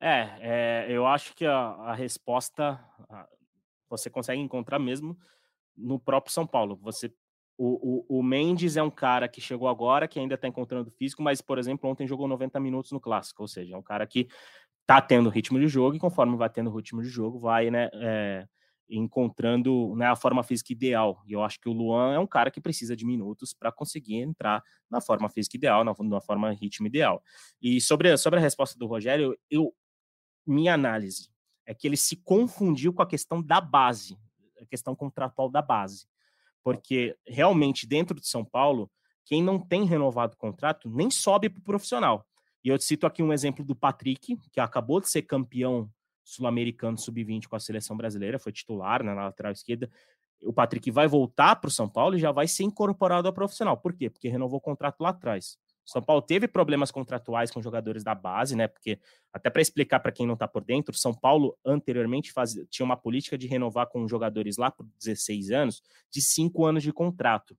É, 0.00 0.38
é 0.40 0.86
eu 0.88 1.06
acho 1.06 1.34
que 1.34 1.46
a, 1.46 1.56
a 1.56 1.94
resposta 1.94 2.78
você 3.88 4.10
consegue 4.10 4.40
encontrar 4.40 4.78
mesmo 4.78 5.16
no 5.76 5.98
próprio 5.98 6.32
São 6.32 6.46
Paulo. 6.46 6.76
Você 6.82 7.12
o, 7.58 8.04
o, 8.16 8.18
o, 8.18 8.22
Mendes 8.22 8.76
é 8.76 8.82
um 8.82 8.90
cara 8.90 9.26
que 9.28 9.40
chegou 9.40 9.66
agora, 9.66 10.06
que 10.06 10.18
ainda 10.18 10.34
está 10.34 10.46
encontrando 10.46 10.90
físico, 10.90 11.22
mas, 11.22 11.40
por 11.40 11.58
exemplo, 11.58 11.88
ontem 11.88 12.06
jogou 12.06 12.28
90 12.28 12.60
minutos 12.60 12.92
no 12.92 13.00
clássico, 13.00 13.42
ou 13.42 13.48
seja, 13.48 13.74
é 13.74 13.78
um 13.78 13.82
cara 13.82 14.06
que 14.06 14.28
está 14.86 15.00
tendo 15.00 15.28
ritmo 15.28 15.58
de 15.58 15.66
jogo 15.66 15.96
e 15.96 15.98
conforme 15.98 16.36
vai 16.36 16.48
tendo 16.48 16.70
ritmo 16.70 17.02
de 17.02 17.08
jogo, 17.08 17.40
vai 17.40 17.70
né, 17.70 17.88
é, 17.94 18.46
encontrando 18.88 19.94
né, 19.96 20.06
a 20.06 20.14
forma 20.14 20.42
física 20.42 20.72
ideal. 20.72 21.20
E 21.26 21.32
eu 21.32 21.42
acho 21.42 21.60
que 21.60 21.68
o 21.68 21.72
Luan 21.72 22.14
é 22.14 22.18
um 22.18 22.26
cara 22.26 22.50
que 22.50 22.60
precisa 22.60 22.96
de 22.96 23.04
minutos 23.04 23.52
para 23.52 23.72
conseguir 23.72 24.16
entrar 24.16 24.62
na 24.88 25.00
forma 25.00 25.28
física 25.28 25.56
ideal, 25.56 25.84
na, 25.84 25.92
na 25.98 26.20
forma 26.20 26.52
ritmo 26.52 26.86
ideal. 26.86 27.22
E 27.60 27.80
sobre, 27.80 28.16
sobre 28.16 28.38
a 28.38 28.42
resposta 28.42 28.78
do 28.78 28.86
Rogério, 28.86 29.36
eu, 29.50 29.74
minha 30.46 30.74
análise 30.74 31.28
é 31.66 31.74
que 31.74 31.86
ele 31.88 31.96
se 31.96 32.16
confundiu 32.16 32.92
com 32.92 33.02
a 33.02 33.06
questão 33.06 33.42
da 33.42 33.60
base, 33.60 34.16
a 34.60 34.66
questão 34.66 34.94
contratual 34.94 35.50
da 35.50 35.60
base 35.60 36.06
porque 36.66 37.16
realmente 37.24 37.86
dentro 37.86 38.18
de 38.18 38.26
São 38.26 38.44
Paulo, 38.44 38.90
quem 39.24 39.40
não 39.40 39.56
tem 39.56 39.84
renovado 39.84 40.34
o 40.34 40.36
contrato 40.36 40.90
nem 40.90 41.08
sobe 41.08 41.48
para 41.48 41.60
o 41.60 41.62
profissional. 41.62 42.26
E 42.66 42.68
eu 42.68 42.80
cito 42.80 43.06
aqui 43.06 43.22
um 43.22 43.32
exemplo 43.32 43.64
do 43.64 43.76
Patrick, 43.76 44.36
que 44.50 44.58
acabou 44.58 45.00
de 45.00 45.08
ser 45.08 45.22
campeão 45.22 45.88
sul-americano 46.24 46.98
sub-20 46.98 47.46
com 47.46 47.54
a 47.54 47.60
seleção 47.60 47.96
brasileira, 47.96 48.40
foi 48.40 48.50
titular 48.50 49.04
né, 49.04 49.14
na 49.14 49.26
lateral 49.26 49.52
esquerda. 49.52 49.88
O 50.42 50.52
Patrick 50.52 50.90
vai 50.90 51.06
voltar 51.06 51.54
para 51.54 51.68
o 51.68 51.70
São 51.70 51.88
Paulo 51.88 52.16
e 52.16 52.18
já 52.18 52.32
vai 52.32 52.48
ser 52.48 52.64
incorporado 52.64 53.28
ao 53.28 53.32
profissional. 53.32 53.76
Por 53.76 53.94
quê? 53.94 54.10
Porque 54.10 54.28
renovou 54.28 54.58
o 54.58 54.60
contrato 54.60 55.00
lá 55.00 55.10
atrás. 55.10 55.56
São 55.84 56.02
Paulo 56.02 56.20
teve 56.20 56.48
problemas 56.48 56.90
contratuais 56.90 57.52
com 57.52 57.62
jogadores 57.62 58.02
da 58.02 58.16
base, 58.16 58.56
né? 58.56 58.66
Porque, 58.66 58.98
até 59.32 59.48
para 59.48 59.62
explicar 59.62 60.00
para 60.00 60.10
quem 60.10 60.26
não 60.26 60.34
está 60.34 60.48
por 60.48 60.64
dentro, 60.64 60.92
São 60.96 61.14
Paulo 61.14 61.56
anteriormente 61.64 62.32
fazia, 62.32 62.66
tinha 62.68 62.84
uma 62.84 62.96
política 62.96 63.38
de 63.38 63.46
renovar 63.46 63.86
com 63.86 64.08
jogadores 64.08 64.56
lá 64.56 64.72
por 64.72 64.84
16 64.98 65.52
anos, 65.52 65.80
de 66.10 66.20
5 66.20 66.64
anos 66.64 66.82
de 66.82 66.92
contrato. 66.92 67.56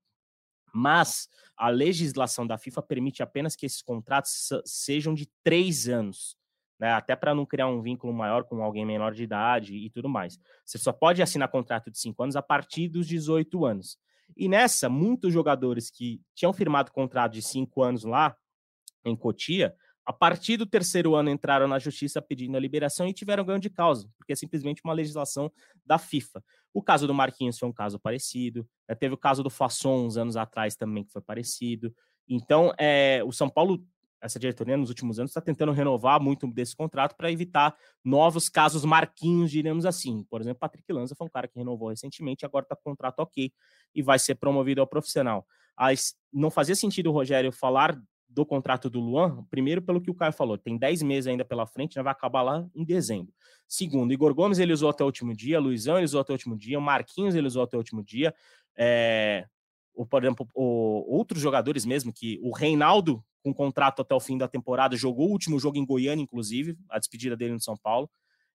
Mas 0.74 1.30
a 1.56 1.70
legislação 1.70 2.46
da 2.46 2.58
FIFA 2.58 2.82
permite 2.82 3.24
apenas 3.24 3.56
que 3.56 3.66
esses 3.66 3.82
contratos 3.82 4.50
sejam 4.66 5.14
de 5.14 5.28
3 5.44 5.90
anos. 5.90 6.38
Né, 6.80 6.92
até 6.92 7.16
para 7.16 7.34
não 7.34 7.44
criar 7.44 7.66
um 7.66 7.82
vínculo 7.82 8.14
maior 8.14 8.44
com 8.44 8.62
alguém 8.62 8.86
menor 8.86 9.12
de 9.12 9.24
idade 9.24 9.76
e 9.76 9.90
tudo 9.90 10.08
mais. 10.08 10.38
Você 10.64 10.78
só 10.78 10.94
pode 10.94 11.24
assinar 11.24 11.50
contrato 11.50 11.90
de 11.90 11.98
5 11.98 12.22
anos 12.22 12.36
a 12.36 12.42
partir 12.44 12.88
dos 12.88 13.08
18 13.08 13.66
anos. 13.66 13.98
E 14.36 14.50
nessa, 14.50 14.90
muitos 14.90 15.32
jogadores 15.32 15.90
que 15.90 16.22
tinham 16.36 16.52
firmado 16.52 16.92
contrato 16.92 17.34
de 17.34 17.42
cinco 17.42 17.84
anos 17.84 18.04
lá 18.04 18.36
em 19.06 19.16
Cotia, 19.16 19.74
a 20.08 20.14
partir 20.14 20.56
do 20.56 20.66
terceiro 20.66 21.16
ano 21.16 21.30
entraram 21.30 21.68
na 21.68 21.78
justiça 21.78 22.22
pedindo 22.22 22.56
a 22.56 22.60
liberação 22.62 23.06
e 23.10 23.14
tiveram 23.14 23.44
ganho 23.44 23.60
de 23.60 23.70
causa, 23.70 24.10
porque 24.18 24.32
é 24.32 24.36
simplesmente 24.38 24.82
uma 24.86 24.94
legislação 24.94 25.52
da 25.86 25.98
FIFA. 25.98 26.42
O 26.74 26.82
caso 26.82 27.06
do 27.06 27.14
Marquinhos 27.14 27.60
foi 27.60 27.68
um 27.68 27.74
caso 27.74 28.00
parecido, 28.00 28.66
né? 28.88 28.96
teve 28.96 29.16
o 29.16 29.18
caso 29.18 29.44
do 29.44 29.50
Fasson 29.50 30.06
uns 30.06 30.16
anos 30.16 30.38
atrás 30.38 30.78
também 30.78 31.04
que 31.04 31.12
foi 31.12 31.22
parecido. 31.22 31.94
Então, 32.26 32.74
é, 32.78 33.22
o 33.26 33.34
São 33.34 33.50
Paulo 33.50 33.86
essa 34.22 34.40
diretoria 34.40 34.78
nos 34.78 34.90
últimos 34.90 35.20
anos 35.20 35.32
está 35.32 35.42
tentando 35.42 35.74
renovar 35.74 36.22
muito 36.22 36.48
desse 36.48 36.76
contrato 36.76 37.14
para 37.16 37.30
evitar 37.30 37.76
novos 38.04 38.48
casos 38.48 38.86
marquinhos, 38.86 39.52
diremos 39.52 39.86
assim. 39.86 40.24
Por 40.30 40.40
exemplo, 40.40 40.60
Patrick 40.60 40.92
Lanza 40.92 41.16
foi 41.16 41.28
um 41.28 41.30
cara 41.30 41.50
que 41.50 41.60
renovou 41.60 41.90
recentemente, 41.90 42.46
agora 42.46 42.64
está 42.64 42.76
com 42.76 42.84
contrato 42.84 43.20
ok 43.20 43.52
e 43.94 44.02
vai 44.02 44.18
ser 44.18 44.36
promovido 44.36 44.80
ao 44.80 44.88
profissional. 44.88 45.46
Mas 45.78 46.16
não 46.32 46.50
fazia 46.50 46.76
sentido 46.76 47.10
o 47.10 47.14
Rogério 47.14 47.52
falar 47.52 48.02
do 48.30 48.46
contrato 48.46 48.90
do 48.90 49.00
Luan, 49.00 49.44
primeiro 49.50 49.82
pelo 49.82 50.02
que 50.02 50.12
o 50.12 50.14
Caio 50.14 50.34
falou, 50.34 50.58
tem 50.58 50.78
10 50.78 51.02
meses 51.02 51.28
ainda 51.28 51.46
pela 51.46 51.66
frente, 51.66 51.96
já 51.96 52.04
vai 52.04 52.12
acabar 52.12 52.42
lá 52.42 52.68
em 52.76 52.84
dezembro. 52.84 53.34
Segundo, 53.68 54.14
Igor 54.14 54.34
Gomes 54.34 54.60
ele 54.60 54.74
usou 54.74 54.90
até 54.90 55.04
o 55.04 55.08
último 55.08 55.36
dia, 55.36 55.60
Luizão 55.60 55.98
ele 55.98 56.06
usou 56.06 56.22
até 56.22 56.34
o 56.34 56.36
último 56.36 56.58
dia, 56.58 56.80
Marquinhos 56.80 57.36
ele 57.36 57.48
usou 57.48 57.64
até 57.64 57.76
o 57.76 57.80
último 57.80 58.04
dia, 58.04 58.34
é, 58.78 59.46
por 60.06 60.24
exemplo, 60.24 60.48
o, 60.54 61.06
outros 61.08 61.42
jogadores 61.42 61.86
mesmo, 61.86 62.14
que 62.14 62.40
o 62.44 62.52
Reinaldo, 62.52 63.24
com 63.44 63.54
contrato 63.54 64.02
até 64.02 64.14
o 64.14 64.20
fim 64.20 64.38
da 64.38 64.48
temporada, 64.48 64.96
jogou 64.96 65.28
o 65.28 65.32
último 65.32 65.60
jogo 65.60 65.78
em 65.78 65.86
Goiânia, 65.86 66.22
inclusive, 66.22 66.78
a 66.90 67.00
despedida 67.00 67.36
dele 67.36 67.54
no 67.54 67.62
São 67.62 67.76
Paulo. 67.76 68.10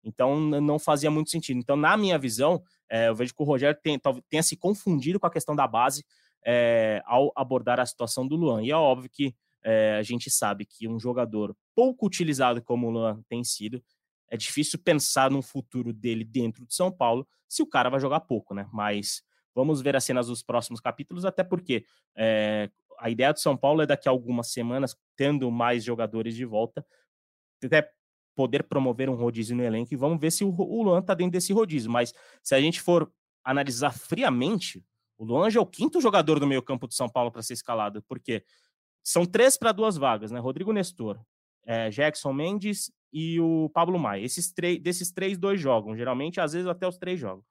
Então, 0.02 0.40
não 0.40 0.78
fazia 0.78 1.10
muito 1.10 1.30
sentido. 1.30 1.58
Então, 1.58 1.76
na 1.76 1.96
minha 1.96 2.18
visão, 2.18 2.62
é, 2.88 3.08
eu 3.08 3.14
vejo 3.14 3.34
que 3.34 3.42
o 3.42 3.44
Rogério 3.44 3.78
tem, 3.82 4.00
tenha 4.28 4.42
se 4.42 4.56
confundido 4.56 5.20
com 5.20 5.26
a 5.26 5.30
questão 5.30 5.54
da 5.54 5.66
base 5.66 6.04
é, 6.44 7.02
ao 7.04 7.30
abordar 7.36 7.78
a 7.78 7.86
situação 7.86 8.26
do 8.26 8.36
Luan. 8.36 8.62
E 8.62 8.70
é 8.70 8.76
óbvio 8.76 9.10
que 9.10 9.34
é, 9.62 9.96
a 9.98 10.02
gente 10.02 10.30
sabe 10.30 10.64
que 10.64 10.88
um 10.88 10.98
jogador 10.98 11.56
pouco 11.74 12.06
utilizado 12.06 12.62
como 12.62 12.88
o 12.88 12.90
Luan 12.90 13.22
tem 13.28 13.44
sido, 13.44 13.82
é 14.28 14.36
difícil 14.36 14.78
pensar 14.78 15.30
no 15.30 15.42
futuro 15.42 15.92
dele 15.92 16.24
dentro 16.24 16.64
de 16.64 16.74
São 16.74 16.90
Paulo 16.90 17.26
se 17.48 17.62
o 17.62 17.66
cara 17.66 17.90
vai 17.90 18.00
jogar 18.00 18.20
pouco, 18.20 18.54
né? 18.54 18.68
Mas 18.72 19.22
Vamos 19.54 19.80
ver 19.82 19.96
as 19.96 20.04
cenas 20.04 20.28
dos 20.28 20.42
próximos 20.42 20.80
capítulos, 20.80 21.24
até 21.24 21.42
porque 21.42 21.84
é, 22.16 22.70
a 22.98 23.10
ideia 23.10 23.32
do 23.32 23.40
São 23.40 23.56
Paulo 23.56 23.82
é 23.82 23.86
daqui 23.86 24.08
a 24.08 24.12
algumas 24.12 24.52
semanas, 24.52 24.96
tendo 25.16 25.50
mais 25.50 25.84
jogadores 25.84 26.34
de 26.34 26.44
volta, 26.44 26.84
até 27.62 27.90
poder 28.34 28.62
promover 28.62 29.10
um 29.10 29.14
rodízio 29.14 29.56
no 29.56 29.62
elenco 29.62 29.92
e 29.92 29.96
vamos 29.96 30.20
ver 30.20 30.30
se 30.30 30.44
o, 30.44 30.48
o 30.48 30.82
Luan 30.82 31.00
está 31.00 31.14
dentro 31.14 31.32
desse 31.32 31.52
rodízio. 31.52 31.90
Mas 31.90 32.14
se 32.42 32.54
a 32.54 32.60
gente 32.60 32.80
for 32.80 33.12
analisar 33.44 33.92
friamente, 33.92 34.84
o 35.18 35.24
Luan 35.24 35.50
já 35.50 35.58
é 35.58 35.62
o 35.62 35.66
quinto 35.66 36.00
jogador 36.00 36.38
do 36.38 36.46
meio 36.46 36.62
campo 36.62 36.86
do 36.86 36.94
São 36.94 37.08
Paulo 37.08 37.30
para 37.30 37.42
ser 37.42 37.54
escalado, 37.54 38.02
porque 38.08 38.44
são 39.02 39.24
três 39.24 39.56
para 39.56 39.72
duas 39.72 39.96
vagas, 39.96 40.30
né? 40.30 40.38
Rodrigo 40.38 40.72
Nestor, 40.72 41.20
é, 41.64 41.90
Jackson 41.90 42.32
Mendes 42.32 42.92
e 43.12 43.40
o 43.40 43.68
Pablo 43.70 43.98
Maia. 43.98 44.24
Esses 44.24 44.52
desses 44.82 45.10
três, 45.10 45.38
dois 45.38 45.60
jogam. 45.60 45.96
Geralmente, 45.96 46.40
às 46.40 46.52
vezes, 46.52 46.68
até 46.68 46.86
os 46.86 46.98
três 46.98 47.18
jogam. 47.18 47.44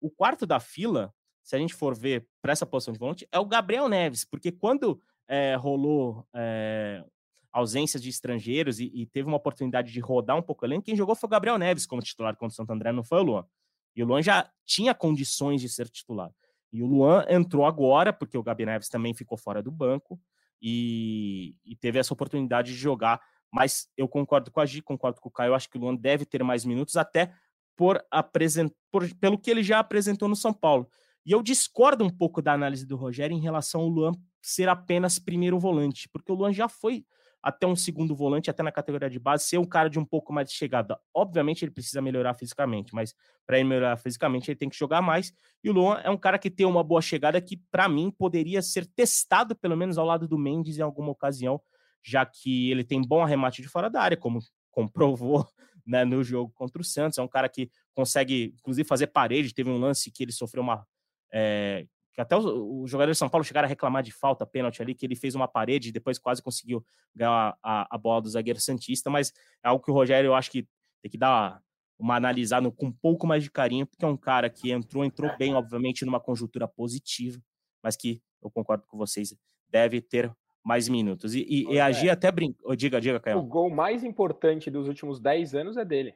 O 0.00 0.10
quarto 0.10 0.46
da 0.46 0.58
fila 0.60 1.14
se 1.44 1.54
a 1.54 1.58
gente 1.58 1.74
for 1.74 1.94
ver 1.94 2.26
para 2.40 2.52
essa 2.52 2.64
posição 2.64 2.92
de 2.92 2.98
volante, 2.98 3.28
é 3.30 3.38
o 3.38 3.44
Gabriel 3.44 3.86
Neves, 3.86 4.24
porque 4.24 4.50
quando 4.50 4.98
é, 5.28 5.54
rolou 5.54 6.26
é, 6.34 7.04
ausências 7.52 8.02
de 8.02 8.08
estrangeiros 8.08 8.80
e, 8.80 8.90
e, 8.94 9.06
teve 9.06 9.28
uma 9.28 9.36
oportunidade 9.36 9.92
de 9.92 10.00
rodar 10.00 10.36
um 10.38 10.42
pouco 10.42 10.64
além, 10.64 10.80
quem 10.80 10.96
jogou 10.96 11.14
foi 11.14 11.26
o 11.26 11.30
Gabriel 11.30 11.58
Neves 11.58 11.84
como 11.84 12.02
titular 12.02 12.34
contra 12.34 12.52
o 12.52 12.56
Santo 12.56 12.72
André, 12.72 12.92
não 12.92 13.04
foi 13.04 13.18
o 13.18 13.22
Luan. 13.22 13.46
E 13.94 14.02
o 14.02 14.06
Luan 14.06 14.22
já 14.22 14.50
tinha 14.64 14.94
condições 14.94 15.60
de 15.60 15.68
ser 15.68 15.88
titular. 15.88 16.32
E 16.72 16.82
o 16.82 16.86
Luan 16.86 17.24
entrou 17.28 17.66
agora, 17.66 18.12
porque 18.12 18.38
o 18.38 18.42
Gabriel 18.42 18.70
Neves 18.70 18.88
também 18.88 19.14
ficou 19.14 19.36
fora 19.36 19.62
do 19.62 19.70
banco 19.70 20.18
e, 20.66 21.54
e 21.62 21.76
teve 21.76 21.98
essa 21.98 22.14
oportunidade 22.14 22.72
de 22.72 22.78
jogar. 22.78 23.20
Mas 23.52 23.86
eu 23.98 24.08
concordo 24.08 24.50
com 24.50 24.60
a 24.60 24.66
Gi, 24.66 24.80
concordo 24.80 25.20
com 25.20 25.28
o 25.28 25.32
Caio, 25.32 25.50
eu 25.50 25.54
acho 25.54 25.68
que 25.68 25.76
o 25.76 25.80
Luan 25.80 25.94
deve 25.94 26.24
ter 26.24 26.42
mais 26.42 26.64
minutos, 26.64 26.96
até 26.96 27.34
por, 27.76 28.02
apresent... 28.10 28.72
por 28.90 29.06
pelo 29.16 29.38
que 29.38 29.50
ele 29.50 29.62
já 29.62 29.78
apresentou 29.78 30.26
no 30.26 30.34
São 30.34 30.54
Paulo. 30.54 30.88
E 31.26 31.32
eu 31.32 31.42
discordo 31.42 32.02
um 32.02 32.10
pouco 32.10 32.40
da 32.40 32.54
análise 32.54 32.86
do 32.86 32.96
Rogério 32.96 33.36
em 33.36 33.40
relação 33.40 33.82
ao 33.82 33.88
Luan 33.88 34.12
ser 34.40 34.68
apenas 34.68 35.18
primeiro 35.18 35.58
volante, 35.58 36.08
porque 36.08 36.32
o 36.32 36.34
Luan 36.34 36.52
já 36.52 36.66
foi 36.66 37.04
até 37.44 37.66
um 37.66 37.76
segundo 37.76 38.16
volante, 38.16 38.48
até 38.48 38.62
na 38.62 38.72
categoria 38.72 39.10
de 39.10 39.18
base, 39.18 39.44
ser 39.44 39.58
um 39.58 39.66
cara 39.66 39.90
de 39.90 39.98
um 39.98 40.04
pouco 40.04 40.32
mais 40.32 40.48
de 40.48 40.54
chegada. 40.54 40.98
Obviamente 41.12 41.62
ele 41.62 41.70
precisa 41.70 42.00
melhorar 42.00 42.32
fisicamente, 42.32 42.94
mas 42.94 43.14
para 43.46 43.58
ele 43.58 43.68
melhorar 43.68 43.98
fisicamente 43.98 44.50
ele 44.50 44.56
tem 44.56 44.70
que 44.70 44.76
jogar 44.76 45.02
mais. 45.02 45.30
E 45.62 45.68
o 45.68 45.72
Luan 45.74 46.00
é 46.02 46.08
um 46.08 46.16
cara 46.16 46.38
que 46.38 46.50
tem 46.50 46.64
uma 46.64 46.82
boa 46.82 47.02
chegada 47.02 47.38
que, 47.42 47.58
para 47.70 47.86
mim, 47.86 48.10
poderia 48.10 48.62
ser 48.62 48.86
testado, 48.86 49.54
pelo 49.54 49.76
menos 49.76 49.98
ao 49.98 50.06
lado 50.06 50.26
do 50.26 50.38
Mendes 50.38 50.78
em 50.78 50.80
alguma 50.80 51.10
ocasião, 51.10 51.60
já 52.02 52.24
que 52.24 52.70
ele 52.70 52.82
tem 52.82 53.02
bom 53.02 53.22
arremate 53.22 53.60
de 53.60 53.68
fora 53.68 53.90
da 53.90 54.00
área, 54.00 54.16
como 54.16 54.38
comprovou 54.70 55.46
né, 55.86 56.02
no 56.02 56.24
jogo 56.24 56.50
contra 56.54 56.80
o 56.80 56.84
Santos. 56.84 57.18
É 57.18 57.22
um 57.22 57.28
cara 57.28 57.50
que 57.50 57.70
consegue, 57.92 58.54
inclusive, 58.58 58.88
fazer 58.88 59.08
parede. 59.08 59.52
Teve 59.52 59.68
um 59.68 59.78
lance 59.78 60.10
que 60.10 60.22
ele 60.22 60.32
sofreu 60.32 60.62
uma 60.62 60.86
é, 61.30 61.86
que 62.14 62.20
até 62.20 62.36
os, 62.36 62.44
os, 62.44 62.90
jogadores 62.90 63.16
de 63.16 63.18
São 63.18 63.28
Paulo 63.28 63.44
chegaram 63.44 63.66
a 63.66 63.68
reclamar 63.68 64.02
de 64.02 64.12
falta, 64.12 64.46
pênalti 64.46 64.80
ali, 64.80 64.94
que 64.94 65.04
ele 65.04 65.16
fez 65.16 65.34
uma 65.34 65.48
parede 65.48 65.88
e 65.88 65.92
depois 65.92 66.18
quase 66.18 66.40
conseguiu 66.40 66.84
ganhar 67.14 67.58
a, 67.62 67.94
a, 67.94 67.98
bola 67.98 68.22
do 68.22 68.28
zagueiro 68.28 68.60
Santista, 68.60 69.10
mas 69.10 69.32
é 69.62 69.68
algo 69.68 69.84
que 69.84 69.90
o 69.90 69.94
Rogério, 69.94 70.28
eu 70.28 70.34
acho 70.34 70.50
que 70.50 70.66
tem 71.02 71.10
que 71.10 71.18
dar 71.18 71.60
uma 71.98 72.16
analisada 72.16 72.70
com 72.70 72.86
um 72.86 72.92
pouco 72.92 73.26
mais 73.26 73.42
de 73.42 73.50
carinho, 73.50 73.86
porque 73.86 74.04
é 74.04 74.08
um 74.08 74.16
cara 74.16 74.48
que 74.48 74.70
entrou, 74.70 75.04
entrou 75.04 75.36
bem, 75.36 75.54
obviamente, 75.54 76.04
numa 76.04 76.20
conjuntura 76.20 76.68
positiva, 76.68 77.40
mas 77.82 77.96
que 77.96 78.22
eu 78.40 78.50
concordo 78.50 78.86
com 78.86 78.96
vocês, 78.96 79.34
deve 79.68 80.00
ter 80.00 80.32
mais 80.62 80.88
minutos. 80.88 81.34
E, 81.34 81.44
e, 81.48 81.74
e 81.74 81.80
agir 81.80 82.10
até 82.10 82.30
brinca. 82.30 82.76
Diga, 82.76 83.00
diga, 83.00 83.20
Caio. 83.20 83.38
O 83.38 83.42
gol 83.42 83.70
mais 83.70 84.04
importante 84.04 84.70
dos 84.70 84.88
últimos 84.88 85.20
10 85.20 85.54
anos 85.54 85.76
é 85.76 85.84
dele. 85.84 86.14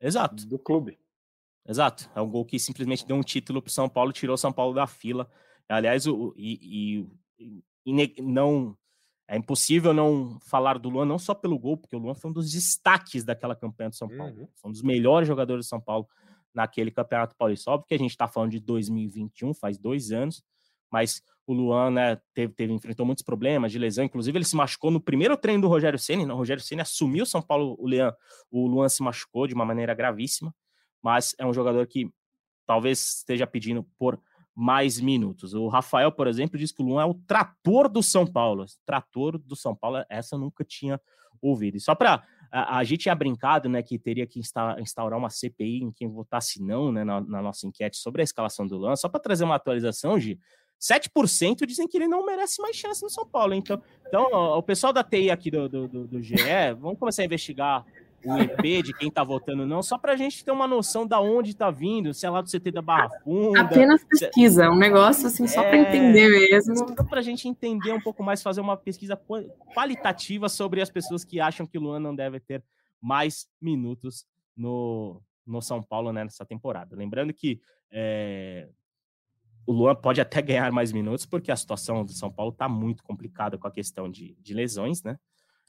Exato. 0.00 0.46
Do 0.46 0.58
clube. 0.58 0.98
Exato. 1.68 2.10
É 2.14 2.20
um 2.20 2.28
gol 2.28 2.44
que 2.44 2.58
simplesmente 2.58 3.06
deu 3.06 3.16
um 3.16 3.22
título 3.22 3.62
para 3.62 3.72
São 3.72 3.88
Paulo, 3.88 4.12
tirou 4.12 4.36
São 4.36 4.52
Paulo 4.52 4.74
da 4.74 4.86
fila. 4.86 5.28
Aliás, 5.68 6.06
o, 6.06 6.34
e, 6.36 7.06
e, 7.38 7.52
e 7.84 8.22
não 8.22 8.76
é 9.28 9.36
impossível 9.36 9.92
não 9.92 10.38
falar 10.40 10.78
do 10.78 10.88
Luan, 10.88 11.04
não 11.04 11.18
só 11.18 11.34
pelo 11.34 11.58
gol, 11.58 11.76
porque 11.76 11.96
o 11.96 11.98
Luan 11.98 12.14
foi 12.14 12.30
um 12.30 12.34
dos 12.34 12.50
destaques 12.50 13.24
daquela 13.24 13.56
campanha 13.56 13.90
do 13.90 13.96
São 13.96 14.08
Paulo. 14.08 14.40
Uhum. 14.40 14.48
Foi 14.54 14.68
um 14.68 14.72
dos 14.72 14.82
melhores 14.82 15.26
jogadores 15.26 15.66
do 15.66 15.68
São 15.68 15.80
Paulo 15.80 16.06
naquele 16.54 16.90
Campeonato 16.90 17.34
Paulista. 17.36 17.70
Óbvio 17.70 17.88
que 17.88 17.94
a 17.94 17.98
gente 17.98 18.10
está 18.10 18.28
falando 18.28 18.52
de 18.52 18.60
2021, 18.60 19.52
faz 19.52 19.76
dois 19.78 20.12
anos, 20.12 20.44
mas 20.90 21.22
o 21.44 21.52
Luan 21.52 21.90
né, 21.90 22.20
teve, 22.32 22.52
teve, 22.54 22.72
enfrentou 22.72 23.04
muitos 23.04 23.24
problemas 23.24 23.72
de 23.72 23.78
lesão. 23.78 24.04
Inclusive, 24.04 24.38
ele 24.38 24.44
se 24.44 24.54
machucou 24.54 24.90
no 24.90 25.00
primeiro 25.00 25.36
treino 25.36 25.62
do 25.62 25.68
Rogério 25.68 25.98
Ceni. 25.98 26.24
Né? 26.24 26.32
O 26.32 26.36
Rogério 26.36 26.62
Ceni 26.62 26.80
assumiu 26.80 27.24
o 27.24 27.26
São 27.26 27.42
Paulo, 27.42 27.76
o 27.78 27.86
Leão. 27.86 28.14
O 28.50 28.66
Luan 28.66 28.88
se 28.88 29.02
machucou 29.02 29.46
de 29.46 29.54
uma 29.54 29.64
maneira 29.64 29.92
gravíssima, 29.92 30.54
mas 31.06 31.36
é 31.38 31.46
um 31.46 31.54
jogador 31.54 31.86
que 31.86 32.10
talvez 32.66 33.18
esteja 33.18 33.46
pedindo 33.46 33.84
por 33.96 34.20
mais 34.52 34.98
minutos. 34.98 35.54
O 35.54 35.68
Rafael, 35.68 36.10
por 36.10 36.26
exemplo, 36.26 36.58
diz 36.58 36.72
que 36.72 36.82
o 36.82 36.84
Luan 36.84 37.02
é 37.02 37.04
o 37.04 37.14
trator 37.14 37.88
do 37.88 38.02
São 38.02 38.26
Paulo. 38.26 38.66
Trator 38.84 39.38
do 39.38 39.54
São 39.54 39.72
Paulo, 39.72 40.04
essa 40.10 40.34
eu 40.34 40.40
nunca 40.40 40.64
tinha 40.64 41.00
ouvido. 41.40 41.76
E 41.76 41.80
só 41.80 41.94
para 41.94 42.24
a, 42.50 42.78
a, 42.78 42.82
gente 42.82 43.02
tinha 43.02 43.14
brincado, 43.14 43.68
né, 43.68 43.84
que 43.84 44.00
teria 44.00 44.26
que 44.26 44.40
instaurar 44.80 45.16
uma 45.16 45.30
CPI 45.30 45.84
em 45.84 45.92
quem 45.92 46.08
votasse 46.08 46.60
não, 46.60 46.90
né, 46.90 47.04
na, 47.04 47.20
na 47.20 47.40
nossa 47.40 47.68
enquete 47.68 47.98
sobre 47.98 48.20
a 48.20 48.24
escalação 48.24 48.66
do 48.66 48.76
Luan. 48.76 48.96
Só 48.96 49.08
para 49.08 49.20
trazer 49.20 49.44
uma 49.44 49.54
atualização, 49.54 50.18
Gi, 50.18 50.40
7% 50.80 51.64
dizem 51.64 51.86
que 51.86 51.96
ele 51.96 52.08
não 52.08 52.26
merece 52.26 52.60
mais 52.60 52.74
chance 52.74 53.00
no 53.00 53.08
São 53.08 53.24
Paulo. 53.24 53.54
Então, 53.54 53.80
então 54.08 54.24
o 54.58 54.62
pessoal 54.62 54.92
da 54.92 55.04
TI 55.04 55.30
aqui 55.30 55.52
do, 55.52 55.68
do, 55.68 55.86
do, 55.86 56.08
do 56.08 56.20
GE, 56.20 56.34
vamos 56.80 56.98
começar 56.98 57.22
a 57.22 57.26
investigar 57.26 57.86
o 58.26 58.38
IP 58.38 58.82
de 58.82 58.92
quem 58.92 59.10
tá 59.10 59.22
votando 59.22 59.66
não, 59.66 59.82
só 59.82 59.96
para 59.96 60.12
a 60.12 60.16
gente 60.16 60.44
ter 60.44 60.50
uma 60.50 60.66
noção 60.66 61.06
da 61.06 61.20
onde 61.20 61.54
tá 61.54 61.70
vindo, 61.70 62.12
se 62.12 62.26
é 62.26 62.30
lá 62.30 62.40
do 62.40 62.50
CT 62.50 62.70
da 62.72 62.82
Barra 62.82 63.08
Funda. 63.22 63.60
Apenas 63.60 64.04
pesquisa, 64.04 64.64
é 64.64 64.70
um 64.70 64.76
negócio 64.76 65.26
assim, 65.26 65.46
só 65.46 65.62
é... 65.62 65.68
para 65.68 65.78
entender 65.78 66.28
mesmo. 66.28 66.76
Só 66.76 67.04
para 67.04 67.20
a 67.20 67.22
gente 67.22 67.48
entender 67.48 67.92
um 67.92 68.00
pouco 68.00 68.22
mais, 68.22 68.42
fazer 68.42 68.60
uma 68.60 68.76
pesquisa 68.76 69.16
qualitativa 69.74 70.48
sobre 70.48 70.80
as 70.80 70.90
pessoas 70.90 71.24
que 71.24 71.40
acham 71.40 71.66
que 71.66 71.78
o 71.78 71.80
Luan 71.80 72.00
não 72.00 72.14
deve 72.14 72.40
ter 72.40 72.62
mais 73.00 73.46
minutos 73.60 74.26
no, 74.56 75.22
no 75.46 75.62
São 75.62 75.82
Paulo 75.82 76.12
né, 76.12 76.24
nessa 76.24 76.44
temporada. 76.44 76.96
Lembrando 76.96 77.32
que 77.32 77.60
é, 77.90 78.68
o 79.66 79.72
Luan 79.72 79.94
pode 79.94 80.20
até 80.20 80.40
ganhar 80.42 80.70
mais 80.72 80.92
minutos, 80.92 81.26
porque 81.26 81.50
a 81.50 81.56
situação 81.56 82.04
do 82.04 82.12
São 82.12 82.32
Paulo 82.32 82.52
está 82.52 82.68
muito 82.68 83.02
complicada 83.02 83.58
com 83.58 83.66
a 83.66 83.72
questão 83.72 84.10
de, 84.10 84.36
de 84.40 84.54
lesões, 84.54 85.02
né? 85.02 85.18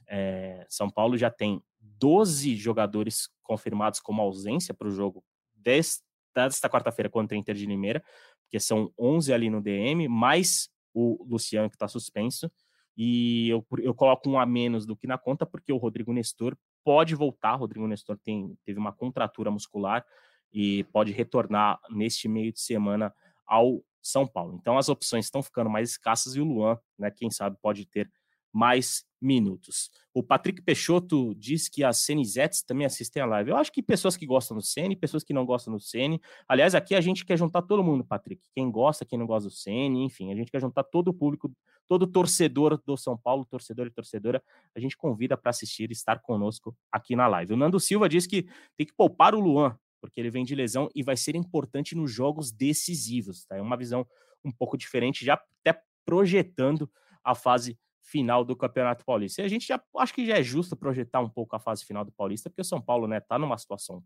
É, 0.07 0.65
São 0.69 0.89
Paulo 0.89 1.17
já 1.17 1.29
tem 1.29 1.61
12 1.79 2.55
jogadores 2.55 3.29
confirmados 3.43 3.99
como 3.99 4.21
ausência 4.21 4.73
para 4.73 4.87
o 4.87 4.91
jogo 4.91 5.23
desta 5.55 6.69
quarta-feira 6.69 7.09
contra 7.09 7.35
a 7.35 7.39
Inter 7.39 7.55
de 7.55 7.65
Limeira, 7.65 8.03
porque 8.43 8.59
são 8.59 8.91
11 8.97 9.33
ali 9.33 9.49
no 9.49 9.61
DM, 9.61 10.07
mais 10.07 10.69
o 10.93 11.23
Luciano 11.27 11.69
que 11.69 11.75
está 11.75 11.87
suspenso, 11.87 12.51
e 12.95 13.49
eu, 13.49 13.65
eu 13.79 13.93
coloco 13.93 14.27
um 14.27 14.39
a 14.39 14.45
menos 14.45 14.85
do 14.85 14.95
que 14.95 15.05
na 15.05 15.17
conta, 15.17 15.45
porque 15.45 15.71
o 15.71 15.77
Rodrigo 15.77 16.11
Nestor 16.11 16.57
pode 16.83 17.13
voltar, 17.13 17.55
o 17.55 17.59
Rodrigo 17.59 17.87
Nestor 17.87 18.17
tem, 18.17 18.57
teve 18.63 18.79
uma 18.79 18.91
contratura 18.91 19.51
muscular 19.51 20.03
e 20.51 20.83
pode 20.85 21.11
retornar 21.11 21.79
neste 21.89 22.27
meio 22.27 22.51
de 22.51 22.59
semana 22.59 23.13
ao 23.45 23.83
São 24.01 24.25
Paulo. 24.25 24.55
Então 24.55 24.77
as 24.77 24.89
opções 24.89 25.25
estão 25.25 25.43
ficando 25.43 25.69
mais 25.69 25.91
escassas 25.91 26.35
e 26.35 26.41
o 26.41 26.45
Luan, 26.45 26.79
né, 26.97 27.11
quem 27.11 27.29
sabe 27.29 27.57
pode 27.61 27.85
ter 27.85 28.11
mais 28.57 29.05
minutos. 29.21 29.91
O 30.11 30.23
Patrick 30.23 30.63
Peixoto 30.63 31.35
diz 31.35 31.69
que 31.69 31.83
as 31.83 31.99
Cenizetes 31.99 32.63
também 32.63 32.87
assistem 32.87 33.21
a 33.21 33.25
live. 33.27 33.51
Eu 33.51 33.57
acho 33.57 33.71
que 33.71 33.83
pessoas 33.83 34.17
que 34.17 34.25
gostam 34.25 34.57
do 34.57 34.63
Ceni, 34.63 34.95
pessoas 34.95 35.23
que 35.23 35.31
não 35.31 35.45
gostam 35.45 35.75
do 35.75 35.79
Ceni. 35.79 36.19
Aliás, 36.47 36.73
aqui 36.73 36.95
a 36.95 37.01
gente 37.01 37.23
quer 37.23 37.37
juntar 37.37 37.61
todo 37.61 37.83
mundo, 37.83 38.03
Patrick. 38.03 38.41
Quem 38.55 38.71
gosta, 38.71 39.05
quem 39.05 39.19
não 39.19 39.27
gosta 39.27 39.47
do 39.47 39.53
Ceni, 39.53 40.03
enfim, 40.03 40.31
a 40.31 40.35
gente 40.35 40.49
quer 40.49 40.59
juntar 40.59 40.83
todo 40.85 41.09
o 41.09 41.13
público, 41.13 41.51
todo 41.87 42.07
torcedor 42.07 42.81
do 42.83 42.97
São 42.97 43.15
Paulo, 43.15 43.45
torcedor 43.45 43.85
e 43.85 43.91
torcedora. 43.91 44.41
A 44.75 44.79
gente 44.79 44.97
convida 44.97 45.37
para 45.37 45.51
assistir 45.51 45.91
e 45.91 45.93
estar 45.93 46.19
conosco 46.19 46.75
aqui 46.91 47.15
na 47.15 47.27
live. 47.27 47.53
O 47.53 47.57
Nando 47.57 47.79
Silva 47.79 48.09
diz 48.09 48.25
que 48.25 48.47
tem 48.75 48.87
que 48.87 48.93
poupar 48.95 49.35
o 49.35 49.39
Luan, 49.39 49.77
porque 50.01 50.19
ele 50.19 50.31
vem 50.31 50.43
de 50.43 50.55
lesão 50.55 50.89
e 50.95 51.03
vai 51.03 51.15
ser 51.15 51.35
importante 51.35 51.93
nos 51.93 52.11
jogos 52.11 52.51
decisivos. 52.51 53.45
Tá? 53.45 53.55
É 53.55 53.61
uma 53.61 53.77
visão 53.77 54.03
um 54.43 54.51
pouco 54.51 54.75
diferente, 54.75 55.23
já 55.23 55.35
até 55.35 55.79
projetando 56.03 56.89
a 57.23 57.35
fase 57.35 57.77
final 58.07 58.43
do 58.45 58.55
Campeonato 58.55 59.03
Paulista. 59.03 59.41
E 59.41 59.45
a 59.45 59.47
gente 59.49 59.67
já 59.67 59.81
acho 59.97 60.13
que 60.13 60.25
já 60.25 60.37
é 60.37 60.43
justo 60.43 60.75
projetar 60.75 61.19
um 61.19 61.29
pouco 61.29 61.55
a 61.55 61.59
fase 61.59 61.85
final 61.85 62.05
do 62.05 62.11
Paulista, 62.11 62.49
porque 62.49 62.61
o 62.61 62.65
São 62.65 62.81
Paulo, 62.81 63.05
né, 63.05 63.19
tá 63.19 63.37
numa 63.37 63.57
situação 63.57 64.01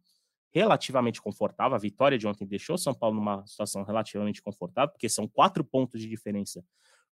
relativamente 0.51 1.21
confortável. 1.21 1.75
A 1.75 1.79
vitória 1.79 2.17
de 2.17 2.27
ontem 2.27 2.45
deixou 2.45 2.75
o 2.75 2.79
São 2.79 2.93
Paulo 2.93 3.15
numa 3.15 3.45
situação 3.45 3.83
relativamente 3.83 4.41
confortável, 4.41 4.91
porque 4.91 5.07
são 5.07 5.27
quatro 5.27 5.63
pontos 5.63 6.01
de 6.01 6.09
diferença 6.09 6.63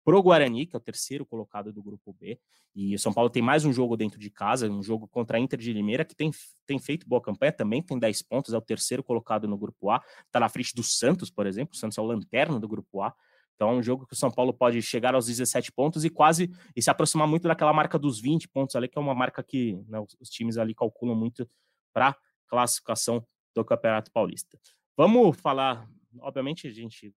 pro 0.03 0.21
Guarani, 0.21 0.65
que 0.65 0.75
é 0.75 0.77
o 0.77 0.81
terceiro 0.81 1.25
colocado 1.25 1.71
do 1.71 1.81
grupo 1.81 2.13
B. 2.19 2.37
E 2.75 2.93
o 2.93 2.99
São 2.99 3.13
Paulo 3.13 3.29
tem 3.29 3.41
mais 3.41 3.63
um 3.63 3.71
jogo 3.71 3.95
dentro 3.95 4.19
de 4.19 4.29
casa, 4.29 4.69
um 4.69 4.83
jogo 4.83 5.07
contra 5.07 5.37
a 5.37 5.39
Inter 5.39 5.57
de 5.57 5.71
Limeira, 5.71 6.03
que 6.03 6.13
tem, 6.13 6.31
tem 6.67 6.77
feito 6.79 7.07
boa 7.07 7.21
campanha, 7.21 7.53
também 7.53 7.81
tem 7.81 7.97
10 7.97 8.21
pontos, 8.23 8.53
é 8.53 8.57
o 8.57 8.61
terceiro 8.61 9.01
colocado 9.01 9.47
no 9.47 9.57
grupo 9.57 9.89
A, 9.89 10.03
tá 10.29 10.39
na 10.39 10.49
frente 10.49 10.75
do 10.75 10.83
Santos, 10.83 11.29
por 11.29 11.47
exemplo. 11.47 11.73
O 11.73 11.77
Santos 11.77 11.97
é 11.97 12.01
o 12.01 12.05
lanterna 12.05 12.59
do 12.59 12.67
grupo 12.67 13.01
A. 13.01 13.15
Então 13.55 13.69
é 13.69 13.73
um 13.73 13.83
jogo 13.83 14.05
que 14.05 14.13
o 14.13 14.17
São 14.17 14.31
Paulo 14.31 14.53
pode 14.53 14.81
chegar 14.81 15.15
aos 15.15 15.27
17 15.27 15.71
pontos 15.71 16.03
e 16.03 16.09
quase 16.09 16.51
e 16.75 16.81
se 16.81 16.89
aproximar 16.89 17.27
muito 17.27 17.47
daquela 17.47 17.73
marca 17.73 17.97
dos 17.97 18.19
20 18.19 18.47
pontos 18.49 18.75
ali, 18.75 18.87
que 18.87 18.97
é 18.97 19.01
uma 19.01 19.15
marca 19.15 19.43
que 19.43 19.73
né, 19.87 19.99
os 20.19 20.29
times 20.29 20.57
ali 20.57 20.73
calculam 20.73 21.15
muito 21.15 21.47
para 21.93 22.15
classificação 22.47 23.25
do 23.55 23.63
Campeonato 23.63 24.11
Paulista. 24.11 24.59
Vamos 24.97 25.39
falar, 25.39 25.87
obviamente 26.19 26.67
a 26.67 26.71
gente 26.71 27.13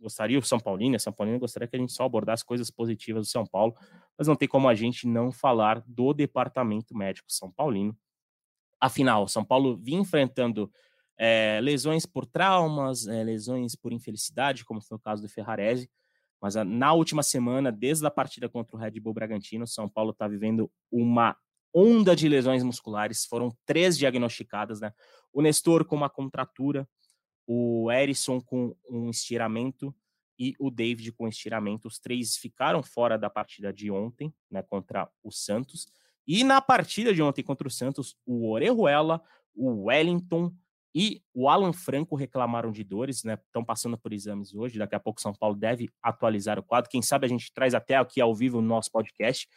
gostaria, 0.00 0.38
o 0.38 0.42
São 0.42 0.58
Paulino, 0.58 0.96
a 0.96 0.98
São 0.98 1.12
Paulino 1.12 1.38
gostaria 1.38 1.68
que 1.68 1.76
a 1.76 1.78
gente 1.78 1.92
só 1.92 2.04
abordasse 2.04 2.44
coisas 2.44 2.70
positivas 2.70 3.26
do 3.26 3.30
São 3.30 3.46
Paulo, 3.46 3.74
mas 4.18 4.26
não 4.26 4.34
tem 4.34 4.48
como 4.48 4.68
a 4.68 4.74
gente 4.74 5.06
não 5.06 5.30
falar 5.30 5.82
do 5.86 6.12
departamento 6.12 6.94
médico 6.96 7.30
São 7.30 7.50
Paulino. 7.50 7.96
Afinal, 8.80 9.28
São 9.28 9.44
Paulo 9.44 9.76
vinha 9.76 10.00
enfrentando 10.00 10.70
é, 11.18 11.60
lesões 11.62 12.06
por 12.06 12.26
traumas, 12.26 13.06
é, 13.06 13.22
lesões 13.22 13.76
por 13.76 13.92
infelicidade, 13.92 14.64
como 14.64 14.80
foi 14.80 14.96
o 14.96 15.00
caso 15.00 15.22
do 15.22 15.28
Ferrarese. 15.28 15.90
Mas 16.40 16.56
na 16.56 16.92
última 16.92 17.22
semana, 17.22 17.70
desde 17.70 18.04
a 18.04 18.10
partida 18.10 18.48
contra 18.48 18.76
o 18.76 18.78
Red 18.78 18.98
Bull 18.98 19.14
Bragantino, 19.14 19.66
São 19.66 19.88
Paulo 19.88 20.10
está 20.10 20.26
vivendo 20.26 20.70
uma 20.90 21.36
onda 21.72 22.16
de 22.16 22.28
lesões 22.28 22.64
musculares. 22.64 23.24
Foram 23.24 23.56
três 23.64 23.96
diagnosticadas, 23.96 24.80
né? 24.80 24.92
O 25.32 25.40
Nestor 25.40 25.84
com 25.84 25.94
uma 25.94 26.10
contratura, 26.10 26.88
o 27.46 27.90
Erisson 27.90 28.40
com 28.40 28.76
um 28.90 29.08
estiramento 29.08 29.94
e 30.38 30.54
o 30.58 30.70
David 30.70 31.12
com 31.12 31.28
estiramento. 31.28 31.86
Os 31.86 31.98
três 31.98 32.36
ficaram 32.36 32.82
fora 32.82 33.16
da 33.16 33.30
partida 33.30 33.72
de 33.72 33.90
ontem, 33.90 34.34
né, 34.50 34.62
contra 34.62 35.08
o 35.22 35.30
Santos. 35.30 35.86
E 36.26 36.42
na 36.44 36.60
partida 36.60 37.14
de 37.14 37.22
ontem 37.22 37.42
contra 37.42 37.68
o 37.68 37.70
Santos, 37.70 38.16
o 38.26 38.50
Orejuela, 38.50 39.22
o 39.54 39.84
Wellington, 39.84 40.52
e 40.94 41.22
o 41.32 41.48
Alan 41.48 41.72
Franco 41.72 42.14
reclamaram 42.14 42.70
de 42.70 42.84
dores, 42.84 43.24
né? 43.24 43.38
Estão 43.46 43.64
passando 43.64 43.96
por 43.96 44.12
exames 44.12 44.54
hoje. 44.54 44.78
Daqui 44.78 44.94
a 44.94 45.00
pouco 45.00 45.20
São 45.20 45.32
Paulo 45.32 45.56
deve 45.56 45.90
atualizar 46.02 46.58
o 46.58 46.62
quadro. 46.62 46.90
Quem 46.90 47.00
sabe 47.00 47.24
a 47.24 47.28
gente 47.28 47.52
traz 47.52 47.74
até 47.74 47.96
aqui 47.96 48.20
ao 48.20 48.34
vivo 48.34 48.60
no 48.60 48.68
nosso 48.68 48.90
podcast. 48.90 49.48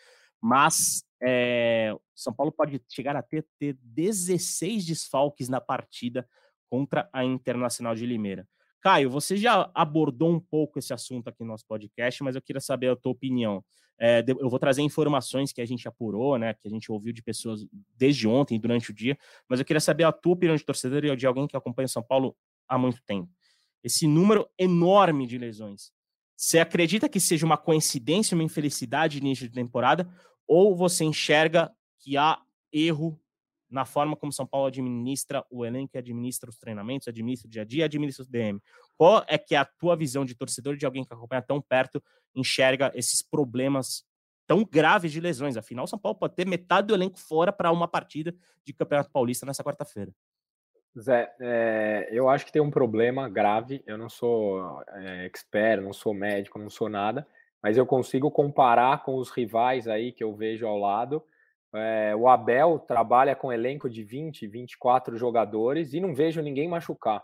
Mas 0.42 1.04
é, 1.22 1.94
São 2.14 2.34
Paulo 2.34 2.52
pode 2.52 2.82
chegar 2.90 3.16
a 3.16 3.22
ter, 3.22 3.46
ter 3.60 3.78
16 3.82 4.86
desfalques 4.86 5.50
na 5.50 5.60
partida 5.60 6.28
contra 6.70 7.10
a 7.12 7.24
Internacional 7.24 7.96
de 7.96 8.06
Limeira. 8.06 8.48
Caio, 8.86 9.10
você 9.10 9.36
já 9.36 9.68
abordou 9.74 10.30
um 10.30 10.40
pouco 10.40 10.78
esse 10.78 10.94
assunto 10.94 11.28
aqui 11.28 11.42
no 11.42 11.48
nosso 11.48 11.66
podcast, 11.66 12.22
mas 12.24 12.36
eu 12.36 12.42
queria 12.44 12.62
saber 12.62 12.92
a 12.92 12.96
tua 12.96 13.14
opinião. 13.14 13.66
É, 14.00 14.24
eu 14.28 14.48
vou 14.48 14.60
trazer 14.60 14.84
informações 14.84 15.52
que 15.52 15.60
a 15.60 15.66
gente 15.66 15.88
apurou, 15.88 16.38
né, 16.38 16.54
que 16.54 16.68
a 16.68 16.70
gente 16.70 16.92
ouviu 16.92 17.12
de 17.12 17.24
pessoas 17.24 17.66
desde 17.98 18.28
ontem, 18.28 18.60
durante 18.60 18.92
o 18.92 18.94
dia, 18.94 19.18
mas 19.50 19.60
eu 19.60 19.66
queria 19.66 19.80
saber 19.80 20.04
a 20.04 20.12
tua 20.12 20.34
opinião 20.34 20.56
de 20.56 20.64
torcedor 20.64 21.04
e 21.04 21.16
de 21.16 21.26
alguém 21.26 21.48
que 21.48 21.58
acompanha 21.58 21.88
o 21.88 21.90
São 21.90 22.04
Paulo 22.04 22.38
há 22.68 22.78
muito 22.78 23.02
tempo. 23.08 23.28
Esse 23.84 24.06
número 24.06 24.48
enorme 24.56 25.26
de 25.26 25.40
lesões. 25.40 25.92
Você 26.38 26.60
acredita 26.60 27.10
que 27.10 27.20
seja 27.20 27.44
uma 27.44 27.58
coincidência, 27.58 28.36
uma 28.36 28.44
infelicidade 28.44 29.20
de 29.20 29.26
início 29.26 29.50
de 29.50 29.56
temporada, 29.56 30.08
ou 30.48 30.76
você 30.76 31.04
enxerga 31.04 31.72
que 31.98 32.18
há 32.18 32.40
erro 32.72 33.20
na 33.70 33.86
forma 33.86 34.16
como 34.16 34.32
São 34.32 34.46
Paulo 34.46 34.68
administra 34.68 35.46
o 35.50 35.66
elenco, 35.66 35.98
administra 35.98 36.50
os 36.50 36.58
treinamentos, 36.58 37.08
administra 37.08 37.48
o 37.48 37.50
dia 37.50 37.62
a 37.62 37.66
dia, 37.66 37.86
administra 37.86 38.24
o 38.24 38.28
DM. 38.30 38.62
Qual 38.98 39.24
é 39.28 39.38
que 39.38 39.56
é 39.56 39.58
a 39.58 39.66
tua 39.66 39.96
visão 39.96 40.24
de 40.24 40.36
torcedor, 40.36 40.78
de 40.78 40.86
alguém 40.86 41.04
que 41.04 41.14
acompanha 41.14 41.42
tão 41.42 41.62
perto, 41.62 42.04
enxerga 42.36 42.92
esses 42.96 43.22
problemas 43.22 44.06
tão 44.48 44.64
graves 44.64 45.12
de 45.12 45.20
lesões? 45.20 45.58
Afinal, 45.58 45.88
São 45.88 46.00
Paulo 46.00 46.18
pode 46.18 46.36
ter 46.36 46.46
metade 46.46 46.88
do 46.88 46.94
elenco 46.94 47.20
fora 47.20 47.52
para 47.52 47.72
uma 47.72 47.88
partida 47.88 48.34
de 48.64 48.74
Campeonato 48.74 49.12
Paulista 49.12 49.46
nessa 49.46 49.64
quarta-feira. 49.64 50.14
Zé, 50.98 51.34
é, 51.42 52.08
eu 52.12 52.30
acho 52.30 52.46
que 52.46 52.52
tem 52.52 52.62
um 52.62 52.72
problema 52.72 53.28
grave. 53.28 53.84
Eu 53.86 53.98
não 53.98 54.08
sou 54.08 54.82
é, 54.94 55.26
expert, 55.26 55.82
não 55.82 55.92
sou 55.92 56.14
médico, 56.14 56.58
não 56.58 56.70
sou 56.70 56.88
nada, 56.88 57.28
mas 57.62 57.78
eu 57.78 57.86
consigo 57.86 58.32
comparar 58.32 59.04
com 59.04 59.18
os 59.18 59.30
rivais 59.30 59.88
aí 59.88 60.14
que 60.14 60.24
eu 60.24 60.34
vejo 60.34 60.66
ao 60.66 60.78
lado 60.78 61.22
É, 61.76 62.16
o 62.16 62.28
Abel 62.28 62.80
trabalha 62.80 63.36
com 63.36 63.52
elenco 63.52 63.90
de 63.90 64.04
20, 64.04 64.48
24 64.48 65.18
jogadores 65.18 65.94
e 65.94 66.00
não 66.00 66.14
vejo 66.14 66.42
ninguém 66.42 66.68
machucar. 66.68 67.24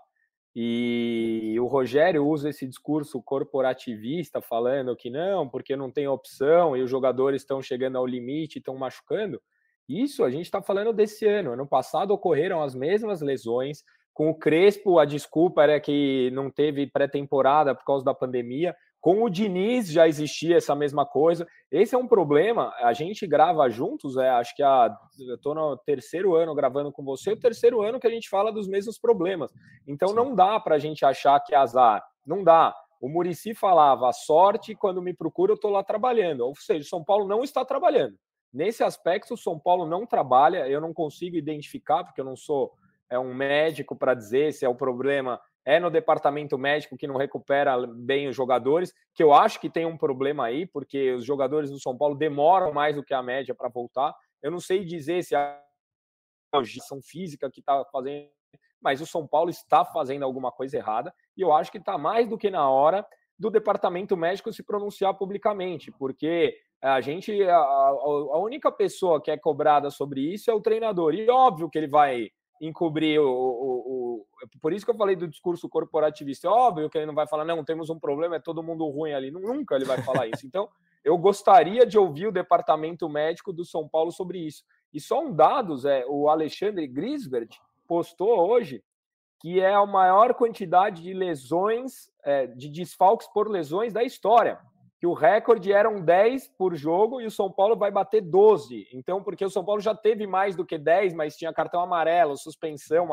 E 0.53 1.55
o 1.59 1.65
Rogério 1.65 2.27
usa 2.27 2.49
esse 2.49 2.67
discurso 2.67 3.21
corporativista, 3.21 4.41
falando 4.41 4.95
que 4.95 5.09
não, 5.09 5.47
porque 5.47 5.75
não 5.75 5.89
tem 5.89 6.07
opção 6.07 6.75
e 6.75 6.81
os 6.81 6.89
jogadores 6.89 7.41
estão 7.41 7.61
chegando 7.61 7.97
ao 7.97 8.05
limite, 8.05 8.59
estão 8.59 8.75
machucando. 8.77 9.41
Isso 9.87 10.23
a 10.23 10.29
gente 10.29 10.45
está 10.45 10.61
falando 10.61 10.91
desse 10.91 11.25
ano. 11.25 11.53
Ano 11.53 11.65
passado 11.65 12.11
ocorreram 12.11 12.61
as 12.61 12.75
mesmas 12.75 13.21
lesões. 13.21 13.83
Com 14.13 14.29
o 14.29 14.35
Crespo, 14.35 14.99
a 14.99 15.05
desculpa 15.05 15.63
era 15.63 15.79
que 15.79 16.29
não 16.31 16.51
teve 16.51 16.85
pré-temporada 16.85 17.73
por 17.73 17.85
causa 17.85 18.03
da 18.03 18.13
pandemia. 18.13 18.75
Com 19.01 19.23
o 19.23 19.29
Diniz 19.29 19.91
já 19.91 20.07
existia 20.07 20.57
essa 20.57 20.75
mesma 20.75 21.07
coisa. 21.07 21.47
Esse 21.71 21.95
é 21.95 21.97
um 21.97 22.07
problema. 22.07 22.71
A 22.77 22.93
gente 22.93 23.25
grava 23.25 23.67
juntos, 23.67 24.15
é, 24.15 24.29
acho 24.29 24.55
que 24.55 24.61
a, 24.61 24.95
eu 25.27 25.35
estou 25.35 25.55
no 25.55 25.75
terceiro 25.75 26.35
ano 26.35 26.53
gravando 26.53 26.91
com 26.91 27.03
você, 27.03 27.31
o 27.31 27.39
terceiro 27.39 27.81
ano 27.81 27.99
que 27.99 28.05
a 28.05 28.11
gente 28.11 28.29
fala 28.29 28.53
dos 28.53 28.67
mesmos 28.67 28.99
problemas. 28.99 29.51
Então 29.87 30.13
não 30.13 30.35
dá 30.35 30.59
para 30.59 30.75
a 30.75 30.79
gente 30.79 31.03
achar 31.03 31.39
que 31.39 31.55
é 31.55 31.57
azar. 31.57 32.03
Não 32.23 32.43
dá. 32.43 32.75
O 33.01 33.09
Murici 33.09 33.55
falava, 33.55 34.13
sorte, 34.13 34.75
quando 34.75 35.01
me 35.01 35.15
procura, 35.15 35.51
eu 35.51 35.55
estou 35.55 35.71
lá 35.71 35.83
trabalhando. 35.83 36.41
Ou 36.41 36.53
seja, 36.55 36.87
São 36.87 37.03
Paulo 37.03 37.27
não 37.27 37.43
está 37.43 37.65
trabalhando. 37.65 38.15
Nesse 38.53 38.83
aspecto, 38.83 39.33
o 39.33 39.37
São 39.37 39.57
Paulo 39.57 39.87
não 39.87 40.05
trabalha, 40.05 40.67
eu 40.67 40.79
não 40.79 40.93
consigo 40.93 41.35
identificar, 41.35 42.03
porque 42.03 42.21
eu 42.21 42.25
não 42.25 42.35
sou 42.35 42.71
é 43.09 43.19
um 43.19 43.33
médico 43.33 43.93
para 43.93 44.13
dizer 44.13 44.53
se 44.53 44.63
é 44.63 44.69
o 44.69 44.75
problema 44.75 45.39
é 45.65 45.79
no 45.79 45.89
departamento 45.89 46.57
médico 46.57 46.97
que 46.97 47.07
não 47.07 47.17
recupera 47.17 47.75
bem 47.87 48.27
os 48.27 48.35
jogadores, 48.35 48.93
que 49.13 49.23
eu 49.23 49.33
acho 49.33 49.59
que 49.59 49.69
tem 49.69 49.85
um 49.85 49.97
problema 49.97 50.45
aí, 50.45 50.65
porque 50.65 51.13
os 51.13 51.25
jogadores 51.25 51.69
do 51.69 51.79
São 51.79 51.97
Paulo 51.97 52.15
demoram 52.15 52.73
mais 52.73 52.95
do 52.95 53.03
que 53.03 53.13
a 53.13 53.21
média 53.21 53.53
para 53.53 53.69
voltar. 53.69 54.15
Eu 54.41 54.51
não 54.51 54.59
sei 54.59 54.83
dizer 54.83 55.23
se 55.23 55.35
a 55.35 55.61
gestão 56.63 57.01
física 57.01 57.49
que 57.49 57.59
está 57.59 57.85
fazendo, 57.85 58.27
mas 58.81 58.99
o 58.99 59.05
São 59.05 59.27
Paulo 59.27 59.49
está 59.49 59.85
fazendo 59.85 60.23
alguma 60.23 60.51
coisa 60.51 60.77
errada, 60.77 61.13
e 61.37 61.41
eu 61.41 61.53
acho 61.53 61.71
que 61.71 61.77
está 61.77 61.97
mais 61.97 62.27
do 62.27 62.37
que 62.37 62.49
na 62.49 62.69
hora 62.69 63.05
do 63.37 63.49
departamento 63.49 64.17
médico 64.17 64.51
se 64.51 64.63
pronunciar 64.63 65.13
publicamente, 65.13 65.91
porque 65.91 66.57
a 66.81 66.99
gente, 66.99 67.43
a, 67.43 67.55
a 67.55 68.39
única 68.39 68.71
pessoa 68.71 69.21
que 69.21 69.29
é 69.29 69.37
cobrada 69.37 69.89
sobre 69.91 70.21
isso 70.21 70.49
é 70.49 70.53
o 70.53 70.61
treinador, 70.61 71.13
e 71.13 71.29
óbvio 71.29 71.69
que 71.69 71.77
ele 71.77 71.87
vai 71.87 72.29
encobrir 72.61 73.19
o, 73.19 73.27
o, 73.27 74.25
o, 74.25 74.27
Por 74.61 74.71
isso 74.71 74.85
que 74.85 74.91
eu 74.91 74.95
falei 74.95 75.15
do 75.15 75.27
discurso 75.27 75.67
corporativista. 75.67 76.47
É 76.47 76.51
óbvio 76.51 76.89
que 76.89 76.97
ele 76.97 77.07
não 77.07 77.15
vai 77.15 77.27
falar, 77.27 77.43
não, 77.43 77.65
temos 77.65 77.89
um 77.89 77.99
problema, 77.99 78.35
é 78.35 78.39
todo 78.39 78.61
mundo 78.61 78.87
ruim 78.87 79.13
ali. 79.13 79.31
Nunca 79.31 79.75
ele 79.75 79.85
vai 79.85 80.01
falar 80.03 80.27
isso. 80.27 80.45
Então, 80.45 80.69
eu 81.03 81.17
gostaria 81.17 81.85
de 81.85 81.97
ouvir 81.97 82.27
o 82.27 82.31
departamento 82.31 83.09
médico 83.09 83.51
do 83.51 83.65
São 83.65 83.87
Paulo 83.87 84.11
sobre 84.11 84.39
isso. 84.39 84.63
E 84.93 84.99
só 84.99 85.23
um 85.23 85.33
dado, 85.33 85.75
é 85.89 86.05
o 86.07 86.29
Alexandre 86.29 86.87
Grisbert 86.87 87.49
postou 87.87 88.47
hoje 88.47 88.83
que 89.39 89.59
é 89.59 89.73
a 89.73 89.85
maior 89.87 90.35
quantidade 90.35 91.01
de 91.01 91.13
lesões, 91.15 92.11
é, 92.23 92.45
de 92.45 92.69
desfalques 92.69 93.27
por 93.33 93.49
lesões 93.49 93.91
da 93.91 94.03
história 94.03 94.59
que 95.01 95.07
o 95.07 95.13
recorde 95.13 95.73
eram 95.73 95.99
10 95.99 96.49
por 96.49 96.75
jogo 96.75 97.19
e 97.19 97.25
o 97.25 97.31
São 97.31 97.51
Paulo 97.51 97.75
vai 97.75 97.89
bater 97.89 98.21
12. 98.21 98.87
Então, 98.93 99.23
porque 99.23 99.43
o 99.43 99.49
São 99.49 99.65
Paulo 99.65 99.81
já 99.81 99.95
teve 99.95 100.27
mais 100.27 100.55
do 100.55 100.63
que 100.63 100.77
10, 100.77 101.15
mas 101.15 101.35
tinha 101.35 101.51
cartão 101.51 101.81
amarelo, 101.81 102.37
suspensão, 102.37 103.09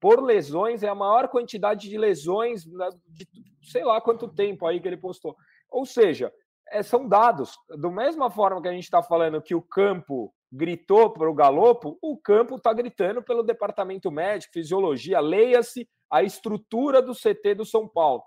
por 0.00 0.22
lesões, 0.22 0.82
é 0.82 0.88
a 0.88 0.94
maior 0.94 1.28
quantidade 1.28 1.90
de 1.90 1.98
lesões 1.98 2.64
de 2.64 3.28
sei 3.60 3.84
lá 3.84 4.00
quanto 4.00 4.32
tempo 4.32 4.64
aí 4.66 4.80
que 4.80 4.88
ele 4.88 4.96
postou. 4.96 5.36
Ou 5.68 5.84
seja, 5.84 6.32
é, 6.70 6.82
são 6.82 7.06
dados. 7.06 7.52
Da 7.68 7.90
mesma 7.90 8.30
forma 8.30 8.62
que 8.62 8.68
a 8.68 8.72
gente 8.72 8.84
está 8.84 9.02
falando 9.02 9.42
que 9.42 9.54
o 9.54 9.60
campo 9.60 10.32
gritou 10.50 11.10
para 11.10 11.28
o 11.28 11.34
Galopo, 11.34 11.98
o 12.00 12.16
campo 12.16 12.56
está 12.56 12.72
gritando 12.72 13.22
pelo 13.22 13.42
departamento 13.42 14.10
médico, 14.10 14.54
fisiologia, 14.54 15.20
leia-se 15.20 15.86
a 16.10 16.22
estrutura 16.22 17.02
do 17.02 17.12
CT 17.12 17.56
do 17.56 17.66
São 17.66 17.86
Paulo. 17.86 18.22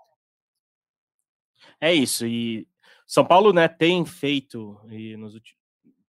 É 1.80 1.92
isso, 1.92 2.24
e 2.24 2.69
são 3.10 3.24
Paulo, 3.24 3.52
né, 3.52 3.66
tem 3.66 4.06
feito, 4.06 4.80
e 4.88 5.16
nos 5.16 5.36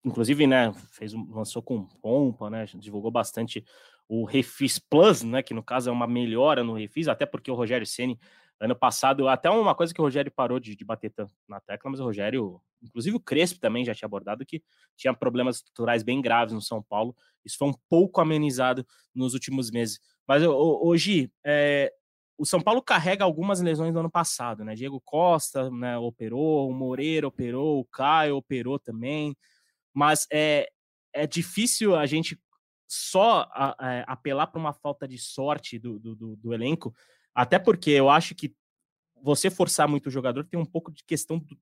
inclusive, 0.04 0.46
né, 0.46 0.70
fez, 0.92 1.14
lançou 1.14 1.62
com 1.62 1.86
pompa, 1.86 2.50
né, 2.50 2.66
divulgou 2.74 3.10
bastante 3.10 3.64
o 4.06 4.26
Refis 4.26 4.78
Plus, 4.78 5.22
né, 5.22 5.42
que 5.42 5.54
no 5.54 5.62
caso 5.62 5.88
é 5.88 5.92
uma 5.92 6.06
melhora 6.06 6.62
no 6.62 6.74
Refis, 6.74 7.08
até 7.08 7.24
porque 7.24 7.50
o 7.50 7.54
Rogério 7.54 7.86
Ceni 7.86 8.20
ano 8.60 8.76
passado, 8.76 9.28
até 9.28 9.48
uma 9.48 9.74
coisa 9.74 9.94
que 9.94 10.00
o 10.02 10.04
Rogério 10.04 10.30
parou 10.30 10.60
de, 10.60 10.76
de 10.76 10.84
bater 10.84 11.10
na 11.48 11.58
tecla, 11.58 11.90
mas 11.90 12.00
o 12.00 12.04
Rogério, 12.04 12.60
inclusive 12.82 13.16
o 13.16 13.20
Crespo 13.20 13.58
também 13.58 13.82
já 13.82 13.94
tinha 13.94 14.06
abordado 14.06 14.44
que 14.44 14.62
tinha 14.94 15.14
problemas 15.14 15.56
estruturais 15.56 16.02
bem 16.02 16.20
graves 16.20 16.52
no 16.52 16.60
São 16.60 16.82
Paulo. 16.82 17.16
Isso 17.42 17.56
foi 17.56 17.68
um 17.68 17.74
pouco 17.88 18.20
amenizado 18.20 18.86
nos 19.14 19.32
últimos 19.32 19.70
meses. 19.70 19.98
Mas 20.28 20.42
hoje, 20.42 21.32
é, 21.42 21.90
o 22.40 22.46
São 22.46 22.58
Paulo 22.58 22.80
carrega 22.80 23.22
algumas 23.22 23.60
lesões 23.60 23.92
do 23.92 24.00
ano 24.00 24.10
passado, 24.10 24.64
né? 24.64 24.74
Diego 24.74 24.98
Costa 25.04 25.70
né, 25.70 25.98
operou, 25.98 26.70
o 26.70 26.72
Moreira 26.72 27.28
operou, 27.28 27.80
o 27.80 27.84
Caio 27.84 28.36
operou 28.36 28.78
também, 28.78 29.36
mas 29.92 30.26
é, 30.32 30.66
é 31.12 31.26
difícil 31.26 31.94
a 31.94 32.06
gente 32.06 32.40
só 32.88 33.46
a, 33.52 33.76
a, 33.78 33.92
é, 33.92 34.04
apelar 34.06 34.46
para 34.46 34.58
uma 34.58 34.72
falta 34.72 35.06
de 35.06 35.18
sorte 35.18 35.78
do, 35.78 35.98
do, 35.98 36.16
do, 36.16 36.36
do, 36.36 36.54
elenco, 36.54 36.94
até 37.34 37.58
porque 37.58 37.90
eu 37.90 38.08
acho 38.08 38.34
que 38.34 38.54
você 39.22 39.50
forçar 39.50 39.86
muito 39.86 40.06
o 40.06 40.10
jogador 40.10 40.42
tem 40.46 40.58
um 40.58 40.64
pouco 40.64 40.90
de 40.90 41.04
questão 41.04 41.38
do, 41.38 41.58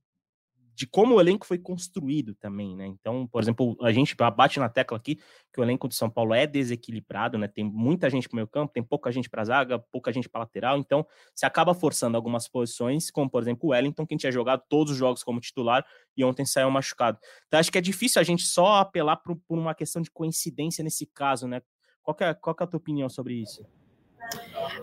de 0.78 0.86
como 0.86 1.16
o 1.16 1.20
elenco 1.20 1.44
foi 1.44 1.58
construído 1.58 2.36
também, 2.36 2.76
né? 2.76 2.86
Então, 2.86 3.26
por 3.26 3.42
exemplo, 3.42 3.76
a 3.82 3.90
gente 3.90 4.14
bate 4.14 4.60
na 4.60 4.68
tecla 4.68 4.96
aqui 4.96 5.16
que 5.52 5.60
o 5.60 5.64
elenco 5.64 5.88
de 5.88 5.96
São 5.96 6.08
Paulo 6.08 6.32
é 6.32 6.46
desequilibrado, 6.46 7.36
né? 7.36 7.48
Tem 7.48 7.64
muita 7.64 8.08
gente 8.08 8.28
para 8.28 8.36
o 8.36 8.36
meio 8.36 8.46
campo, 8.46 8.72
tem 8.72 8.82
pouca 8.82 9.10
gente 9.10 9.28
para 9.28 9.44
zaga, 9.44 9.80
pouca 9.90 10.12
gente 10.12 10.28
para 10.28 10.42
lateral, 10.42 10.78
então 10.78 11.04
se 11.34 11.44
acaba 11.44 11.74
forçando 11.74 12.16
algumas 12.16 12.46
posições, 12.46 13.10
como 13.10 13.28
por 13.28 13.42
exemplo 13.42 13.68
o 13.68 13.72
Wellington, 13.72 14.06
que 14.06 14.16
tinha 14.16 14.30
jogado 14.30 14.62
todos 14.68 14.92
os 14.92 14.98
jogos 14.98 15.24
como 15.24 15.40
titular 15.40 15.84
e 16.16 16.22
ontem 16.22 16.46
saiu 16.46 16.70
machucado. 16.70 17.18
Então 17.48 17.58
acho 17.58 17.72
que 17.72 17.78
é 17.78 17.80
difícil 17.80 18.20
a 18.20 18.24
gente 18.24 18.44
só 18.44 18.76
apelar 18.76 19.16
por, 19.16 19.34
por 19.48 19.58
uma 19.58 19.74
questão 19.74 20.00
de 20.00 20.12
coincidência 20.12 20.84
nesse 20.84 21.06
caso, 21.06 21.48
né? 21.48 21.60
Qual 22.04 22.16
é, 22.20 22.32
qual 22.34 22.54
é 22.60 22.62
a 22.62 22.66
tua 22.68 22.78
opinião 22.78 23.08
sobre 23.08 23.34
isso? 23.34 23.66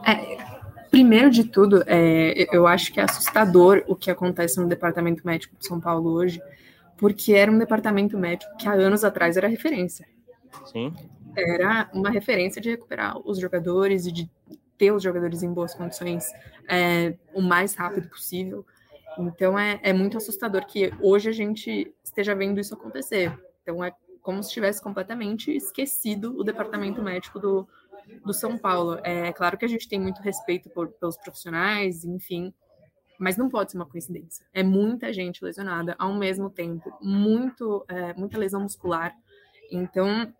É, 0.05 0.64
Primeiro 0.95 1.29
de 1.29 1.43
tudo, 1.43 1.83
é, 1.87 2.47
eu 2.55 2.65
acho 2.65 2.93
que 2.93 3.01
é 3.01 3.03
assustador 3.03 3.83
o 3.85 3.97
que 3.97 4.09
acontece 4.09 4.61
no 4.61 4.65
departamento 4.65 5.27
médico 5.27 5.53
de 5.57 5.67
São 5.67 5.77
Paulo 5.77 6.09
hoje, 6.09 6.41
porque 6.95 7.33
era 7.33 7.51
um 7.51 7.57
departamento 7.57 8.17
médico 8.17 8.55
que 8.55 8.65
há 8.65 8.71
anos 8.71 9.03
atrás 9.03 9.35
era 9.35 9.45
referência. 9.45 10.07
Sim. 10.63 10.93
Era 11.35 11.89
uma 11.93 12.09
referência 12.09 12.61
de 12.61 12.69
recuperar 12.69 13.17
os 13.27 13.37
jogadores 13.37 14.05
e 14.05 14.11
de 14.13 14.31
ter 14.77 14.93
os 14.93 15.03
jogadores 15.03 15.43
em 15.43 15.53
boas 15.53 15.73
condições 15.73 16.31
é, 16.65 17.13
o 17.33 17.41
mais 17.41 17.75
rápido 17.75 18.07
possível. 18.07 18.65
Então 19.19 19.59
é, 19.59 19.81
é 19.83 19.91
muito 19.91 20.15
assustador 20.15 20.65
que 20.65 20.93
hoje 21.01 21.27
a 21.27 21.33
gente 21.33 21.93
esteja 22.05 22.33
vendo 22.33 22.57
isso 22.57 22.73
acontecer. 22.73 23.37
Então 23.61 23.83
é 23.83 23.91
como 24.21 24.41
se 24.41 24.49
tivesse 24.49 24.81
completamente 24.81 25.51
esquecido 25.51 26.39
o 26.39 26.43
departamento 26.43 27.01
médico 27.01 27.37
do, 27.37 27.67
do 28.25 28.33
São 28.33 28.57
Paulo. 28.57 28.99
É 29.03 29.31
claro 29.33 29.57
que 29.57 29.65
a 29.65 29.67
gente 29.67 29.87
tem 29.87 29.99
muito 29.99 30.21
respeito 30.21 30.69
por, 30.69 30.89
pelos 30.89 31.17
profissionais, 31.17 32.03
enfim, 32.03 32.53
mas 33.19 33.37
não 33.37 33.49
pode 33.49 33.71
ser 33.71 33.77
uma 33.77 33.85
coincidência. 33.85 34.45
É 34.53 34.63
muita 34.63 35.13
gente 35.13 35.43
lesionada 35.43 35.95
ao 35.97 36.13
mesmo 36.13 36.49
tempo, 36.49 36.91
muito, 37.01 37.85
é, 37.87 38.13
muita 38.13 38.37
lesão 38.37 38.61
muscular. 38.61 39.15
Então, 39.71 40.31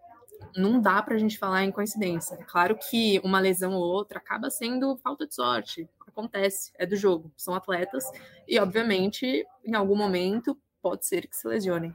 não 0.56 0.80
dá 0.80 1.02
para 1.02 1.16
a 1.16 1.18
gente 1.18 1.38
falar 1.38 1.64
em 1.64 1.72
coincidência. 1.72 2.36
É 2.36 2.44
claro 2.44 2.78
que 2.78 3.20
uma 3.24 3.40
lesão 3.40 3.74
ou 3.74 3.84
outra 3.84 4.20
acaba 4.20 4.50
sendo 4.50 4.98
falta 4.98 5.26
de 5.28 5.36
sorte. 5.36 5.90
Acontece, 6.08 6.72
é 6.78 6.86
do 6.86 6.96
jogo. 6.96 7.32
São 7.36 7.56
atletas 7.56 8.06
e, 8.48 8.60
obviamente, 8.60 9.46
em 9.64 9.76
algum 9.76 9.96
momento 9.96 10.58
pode 10.82 11.06
ser 11.06 11.28
que 11.28 11.36
se 11.36 11.48
lesionem. 11.48 11.94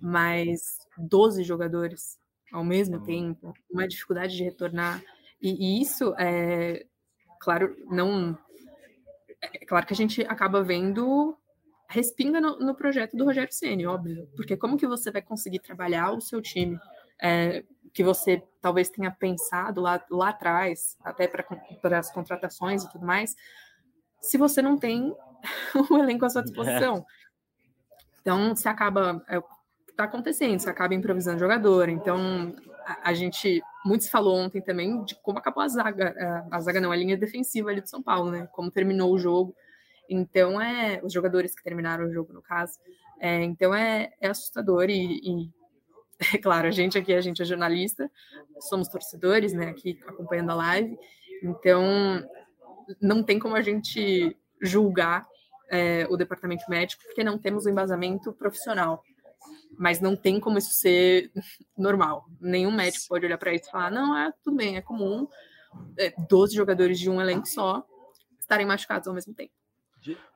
Mas 0.00 0.78
12 0.96 1.42
jogadores 1.44 2.19
ao 2.52 2.64
mesmo 2.64 2.96
é 2.96 3.00
tempo, 3.00 3.54
uma 3.70 3.86
dificuldade 3.86 4.36
de 4.36 4.44
retornar. 4.44 5.02
E, 5.40 5.78
e 5.78 5.82
isso 5.82 6.14
é, 6.18 6.86
claro, 7.40 7.76
não. 7.90 8.36
É 9.42 9.64
claro 9.64 9.86
que 9.86 9.94
a 9.94 9.96
gente 9.96 10.22
acaba 10.22 10.62
vendo 10.62 11.36
respinga 11.88 12.40
no, 12.40 12.56
no 12.60 12.74
projeto 12.74 13.16
do 13.16 13.24
Rogério 13.24 13.52
Ceni, 13.52 13.84
óbvio, 13.84 14.28
porque 14.36 14.56
como 14.56 14.76
que 14.76 14.86
você 14.86 15.10
vai 15.10 15.20
conseguir 15.20 15.58
trabalhar 15.58 16.12
o 16.12 16.20
seu 16.20 16.40
time 16.40 16.78
é, 17.20 17.64
que 17.92 18.04
você 18.04 18.42
talvez 18.60 18.88
tenha 18.88 19.10
pensado 19.10 19.80
lá, 19.80 20.02
lá 20.08 20.28
atrás, 20.28 20.96
até 21.02 21.26
para 21.26 21.98
as 21.98 22.12
contratações 22.12 22.84
e 22.84 22.92
tudo 22.92 23.04
mais, 23.04 23.34
se 24.20 24.38
você 24.38 24.62
não 24.62 24.78
tem 24.78 25.14
o 25.90 25.98
elenco 25.98 26.24
à 26.24 26.30
sua 26.30 26.42
disposição. 26.42 27.04
Então, 28.20 28.54
você 28.54 28.68
acaba, 28.68 29.24
é, 29.28 29.42
está 30.00 30.04
acontecendo, 30.04 30.58
você 30.58 30.70
acaba 30.70 30.94
improvisando 30.94 31.38
jogador. 31.38 31.88
Então, 31.88 32.54
a, 32.86 33.10
a, 33.10 33.14
gente, 33.14 33.62
muitos 33.84 34.08
falou 34.08 34.36
ontem 34.36 34.60
também 34.60 35.04
de 35.04 35.14
como 35.16 35.38
acabou 35.38 35.62
a 35.62 35.68
zaga, 35.68 36.14
a, 36.50 36.56
a, 36.56 36.60
zaga 36.60 36.80
não, 36.80 36.90
a 36.90 36.96
linha 36.96 37.16
defensiva 37.16 37.70
ali 37.70 37.80
do 37.80 37.88
São 37.88 38.02
Paulo, 38.02 38.30
né? 38.30 38.48
Como 38.52 38.70
terminou 38.70 39.12
o 39.12 39.18
jogo. 39.18 39.54
Então, 40.08 40.60
é 40.60 41.00
os 41.04 41.12
jogadores 41.12 41.54
que 41.54 41.62
terminaram 41.62 42.06
o 42.06 42.12
jogo, 42.12 42.32
no 42.32 42.42
caso. 42.42 42.78
É, 43.20 43.42
então, 43.44 43.74
é, 43.74 44.12
é 44.20 44.28
assustador 44.28 44.88
e, 44.88 45.20
e 45.22 45.50
é 46.34 46.38
claro, 46.38 46.66
a 46.66 46.70
gente 46.70 46.96
aqui, 46.98 47.12
a 47.12 47.20
gente 47.20 47.42
é 47.42 47.44
jornalista, 47.44 48.10
somos 48.68 48.88
torcedores, 48.88 49.52
né, 49.52 49.68
aqui 49.68 49.98
acompanhando 50.06 50.50
a 50.50 50.54
live, 50.54 50.98
então 51.42 51.82
não 53.00 53.22
tem 53.22 53.38
como 53.38 53.56
a 53.56 53.62
gente 53.62 54.36
julgar 54.60 55.26
é, 55.70 56.06
o 56.10 56.16
departamento 56.16 56.64
médico, 56.68 57.02
porque 57.04 57.24
não 57.24 57.38
temos 57.38 57.64
um 57.64 57.70
embasamento 57.70 58.32
profissional. 58.32 59.02
Mas 59.78 60.00
não 60.00 60.14
tem 60.14 60.38
como 60.38 60.58
isso 60.58 60.72
ser 60.72 61.30
normal. 61.76 62.26
Nenhum 62.40 62.70
médico 62.70 63.06
pode 63.08 63.26
olhar 63.26 63.38
para 63.38 63.54
isso 63.54 63.68
e 63.68 63.70
falar: 63.70 63.90
não, 63.90 64.16
é 64.16 64.32
tudo 64.42 64.56
bem, 64.56 64.76
é 64.76 64.82
comum 64.82 65.26
é, 65.98 66.12
12 66.28 66.54
jogadores 66.54 66.98
de 66.98 67.10
um 67.10 67.20
elenco 67.20 67.46
só 67.46 67.84
estarem 68.38 68.66
machucados 68.66 69.06
ao 69.06 69.14
mesmo 69.14 69.34
tempo. 69.34 69.52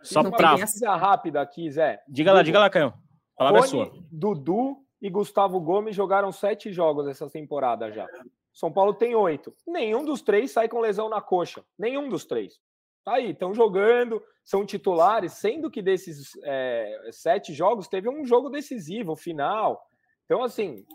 Só 0.03 0.22
para 0.30 0.59
essa... 0.59 0.95
rápida 0.95 1.41
aqui, 1.41 1.70
Zé. 1.70 2.03
Diga 2.09 2.32
lá, 2.32 2.43
diga 2.43 2.59
lá, 2.59 2.68
Caio. 2.68 2.89
A 3.35 3.39
palavra 3.39 3.61
é 3.61 3.66
sua. 3.66 3.93
Dudu 4.11 4.76
e 5.01 5.11
Gustavo 5.11 5.61
Gomes 5.61 5.97
jogaram 5.97 6.30
sete 6.30 6.72
jogos 6.72 7.09
essa 7.09 7.28
temporada 7.28 7.91
já. 7.91 8.07
São 8.53 8.70
Paulo 8.70 8.95
tem 8.95 9.14
oito. 9.14 9.55
Nenhum 9.66 10.05
dos 10.05 10.22
três 10.22 10.53
sai 10.53 10.68
com 10.68 10.80
lesão 10.80 11.09
na 11.09 11.20
coxa. 11.20 11.64
Nenhum 11.78 12.09
dos 12.09 12.24
três. 12.24 12.61
Tá 13.05 13.15
aí, 13.15 13.33
estão 13.33 13.53
jogando, 13.53 14.23
são 14.43 14.65
titulares, 14.65 15.35
sendo 15.35 15.71
que 15.71 15.83
desses 15.83 16.31
é, 16.43 17.11
sete 17.13 17.53
jogos 17.53 17.87
teve 17.87 18.09
um 18.09 18.25
jogo 18.25 18.49
decisivo, 18.49 19.15
final. 19.15 19.87
Então, 20.25 20.43
assim, 20.43 20.87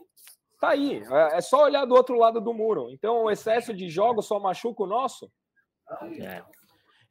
tá 0.60 0.70
aí. 0.70 1.04
É, 1.04 1.38
é 1.38 1.42
só 1.42 1.66
olhar 1.66 1.86
do 1.86 1.94
outro 1.94 2.18
lado 2.18 2.42
do 2.42 2.54
muro. 2.54 2.90
Então, 2.92 3.26
o 3.26 3.32
excesso 3.32 3.74
de 3.74 3.90
jogos 3.90 4.26
só 4.26 4.40
machuca 4.40 4.84
o 4.84 4.88
nosso? 4.88 5.32
É. 6.20 6.44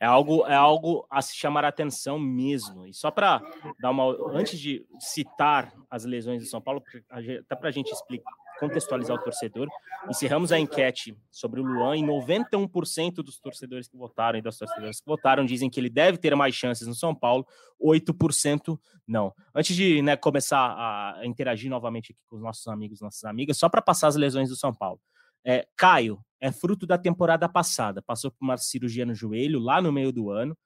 É 0.00 0.06
algo, 0.06 0.46
é 0.46 0.54
algo 0.54 1.04
a 1.10 1.20
se 1.20 1.34
chamar 1.34 1.64
a 1.64 1.68
atenção 1.68 2.20
mesmo. 2.20 2.86
E 2.86 2.94
só 2.94 3.10
para 3.10 3.42
dar 3.80 3.90
uma. 3.90 4.04
Antes 4.32 4.58
de 4.58 4.86
citar 5.00 5.72
as 5.90 6.04
lesões 6.04 6.40
de 6.40 6.48
São 6.48 6.60
Paulo, 6.60 6.80
até 7.10 7.56
para 7.56 7.68
a 7.68 7.72
gente 7.72 7.90
explicar, 7.90 8.30
contextualizar 8.58 9.16
o 9.16 9.22
torcedor, 9.22 9.68
encerramos 10.08 10.52
a 10.52 10.58
enquete 10.58 11.16
sobre 11.30 11.60
o 11.60 11.64
Luan 11.64 11.96
e 11.96 12.00
91% 12.00 13.16
dos 13.16 13.38
torcedores 13.38 13.88
que 13.88 13.96
votaram 13.96 14.38
e 14.38 14.42
das 14.42 14.58
torcedoras 14.58 15.00
que 15.00 15.06
votaram 15.06 15.44
dizem 15.44 15.70
que 15.70 15.78
ele 15.78 15.90
deve 15.90 16.18
ter 16.18 16.34
mais 16.34 16.54
chances 16.54 16.86
no 16.86 16.94
São 16.94 17.14
Paulo, 17.14 17.46
8% 17.80 18.78
não. 19.06 19.32
Antes 19.54 19.74
de 19.74 20.02
né, 20.02 20.16
começar 20.16 20.58
a 20.58 21.24
interagir 21.24 21.70
novamente 21.70 22.12
aqui 22.12 22.20
com 22.26 22.36
os 22.36 22.42
nossos 22.42 22.66
amigos, 22.68 23.00
nossas 23.00 23.24
amigas, 23.24 23.56
só 23.56 23.68
para 23.68 23.80
passar 23.82 24.08
as 24.08 24.16
lesões 24.16 24.48
do 24.48 24.56
São 24.56 24.74
Paulo. 24.74 25.00
É, 25.44 25.66
Caio 25.76 26.20
é 26.40 26.52
fruto 26.52 26.86
da 26.86 26.98
temporada 26.98 27.48
passada, 27.48 28.02
passou 28.02 28.30
por 28.30 28.44
uma 28.44 28.56
cirurgia 28.56 29.06
no 29.06 29.14
joelho 29.14 29.58
lá 29.58 29.80
no 29.80 29.92
meio 29.92 30.12
do 30.12 30.30
ano, 30.30 30.56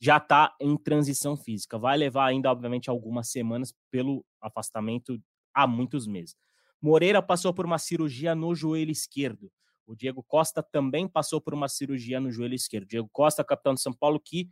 já 0.00 0.16
está 0.16 0.54
em 0.60 0.76
transição 0.76 1.36
física. 1.36 1.78
Vai 1.78 1.98
levar 1.98 2.26
ainda, 2.26 2.50
obviamente, 2.50 2.88
algumas 2.88 3.30
semanas 3.30 3.74
pelo 3.90 4.24
afastamento 4.40 5.20
há 5.54 5.66
muitos 5.66 6.06
meses. 6.06 6.34
Moreira 6.80 7.22
passou 7.22 7.52
por 7.52 7.66
uma 7.66 7.78
cirurgia 7.78 8.34
no 8.34 8.54
joelho 8.54 8.90
esquerdo. 8.90 9.52
O 9.86 9.94
Diego 9.94 10.22
Costa 10.22 10.62
também 10.62 11.08
passou 11.08 11.40
por 11.40 11.52
uma 11.52 11.68
cirurgia 11.68 12.20
no 12.20 12.30
joelho 12.30 12.54
esquerdo. 12.54 12.86
Diego 12.86 13.08
Costa, 13.12 13.44
capitão 13.44 13.74
de 13.74 13.82
São 13.82 13.92
Paulo, 13.92 14.20
que 14.20 14.48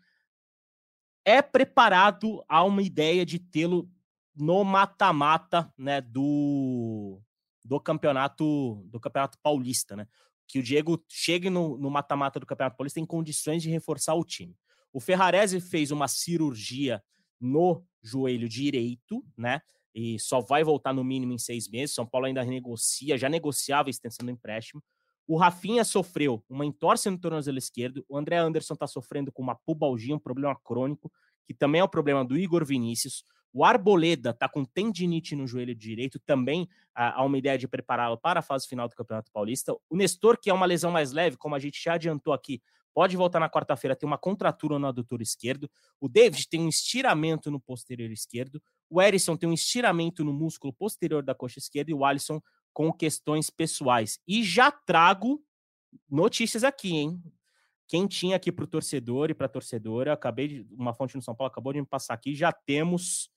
é 1.24 1.40
preparado 1.40 2.42
a 2.48 2.64
uma 2.64 2.82
ideia 2.82 3.24
de 3.24 3.38
tê-lo 3.38 3.88
no 4.34 4.64
mata-mata 4.64 5.72
né, 5.76 6.00
do, 6.00 7.20
do 7.64 7.80
campeonato 7.80 8.82
do 8.86 8.98
campeonato 8.98 9.38
paulista, 9.42 9.94
né? 9.94 10.06
Que 10.46 10.58
o 10.58 10.62
Diego 10.62 11.04
chegue 11.08 11.50
no 11.50 11.90
mata-mata 11.90 12.40
do 12.40 12.46
campeonato 12.46 12.76
paulista 12.76 12.98
em 12.98 13.04
condições 13.04 13.62
de 13.62 13.68
reforçar 13.68 14.14
o 14.14 14.24
time. 14.24 14.56
O 14.92 15.00
Ferrarese 15.00 15.60
fez 15.60 15.90
uma 15.90 16.08
cirurgia 16.08 17.02
no 17.38 17.84
joelho 18.02 18.48
direito, 18.48 19.24
né? 19.36 19.60
E 19.94 20.18
só 20.18 20.40
vai 20.40 20.62
voltar 20.62 20.92
no 20.92 21.02
mínimo 21.02 21.32
em 21.32 21.38
seis 21.38 21.68
meses. 21.68 21.94
São 21.94 22.06
Paulo 22.06 22.26
ainda 22.26 22.44
negocia, 22.44 23.18
já 23.18 23.28
negociava 23.28 23.88
a 23.88 23.90
extensão 23.90 24.24
do 24.24 24.32
empréstimo. 24.32 24.82
O 25.26 25.36
Rafinha 25.36 25.84
sofreu 25.84 26.42
uma 26.48 26.64
entorse 26.64 27.10
no 27.10 27.18
tornozelo 27.18 27.58
esquerdo. 27.58 28.04
O 28.08 28.16
André 28.16 28.36
Anderson 28.38 28.74
está 28.74 28.86
sofrendo 28.86 29.30
com 29.30 29.42
uma 29.42 29.54
pubalgia, 29.54 30.14
um 30.14 30.18
problema 30.18 30.56
crônico, 30.64 31.12
que 31.46 31.52
também 31.52 31.80
é 31.80 31.84
o 31.84 31.88
problema 31.88 32.24
do 32.24 32.36
Igor 32.36 32.64
Vinícius. 32.64 33.24
O 33.52 33.64
Arboleda 33.64 34.30
está 34.30 34.48
com 34.48 34.64
tendinite 34.64 35.34
no 35.34 35.46
joelho 35.46 35.74
direito, 35.74 36.18
também 36.20 36.68
há 36.94 37.24
uma 37.24 37.38
ideia 37.38 37.56
de 37.56 37.66
prepará-lo 37.66 38.16
para 38.16 38.40
a 38.40 38.42
fase 38.42 38.66
final 38.66 38.88
do 38.88 38.94
Campeonato 38.94 39.30
Paulista. 39.32 39.74
O 39.88 39.96
Nestor, 39.96 40.38
que 40.38 40.50
é 40.50 40.54
uma 40.54 40.66
lesão 40.66 40.90
mais 40.90 41.12
leve, 41.12 41.36
como 41.36 41.54
a 41.54 41.58
gente 41.58 41.82
já 41.82 41.94
adiantou 41.94 42.32
aqui, 42.32 42.62
pode 42.94 43.16
voltar 43.16 43.40
na 43.40 43.48
quarta-feira, 43.48 43.94
tem 43.94 44.06
uma 44.06 44.18
contratura 44.18 44.78
no 44.78 44.86
adutor 44.86 45.22
esquerdo. 45.22 45.70
O 46.00 46.08
David 46.08 46.48
tem 46.48 46.60
um 46.60 46.68
estiramento 46.68 47.50
no 47.50 47.60
posterior 47.60 48.10
esquerdo. 48.10 48.62
O 48.90 49.00
Erisson 49.00 49.36
tem 49.36 49.48
um 49.48 49.52
estiramento 49.52 50.24
no 50.24 50.32
músculo 50.32 50.72
posterior 50.72 51.22
da 51.22 51.34
coxa 51.34 51.58
esquerda 51.58 51.90
e 51.90 51.94
o 51.94 52.04
Alisson 52.04 52.40
com 52.72 52.92
questões 52.92 53.50
pessoais. 53.50 54.18
E 54.26 54.42
já 54.42 54.70
trago 54.70 55.42
notícias 56.10 56.64
aqui, 56.64 56.94
hein? 56.94 57.22
Quem 57.86 58.06
tinha 58.06 58.36
aqui 58.36 58.52
para 58.52 58.64
o 58.64 58.68
torcedor 58.68 59.30
e 59.30 59.34
para 59.34 59.46
a 59.46 59.48
torcedora, 59.48 60.12
acabei 60.12 60.46
de. 60.46 60.66
Uma 60.74 60.92
fonte 60.92 61.16
no 61.16 61.22
São 61.22 61.34
Paulo 61.34 61.50
acabou 61.50 61.72
de 61.72 61.80
me 61.80 61.86
passar 61.86 62.14
aqui, 62.14 62.34
já 62.34 62.52
temos 62.52 63.30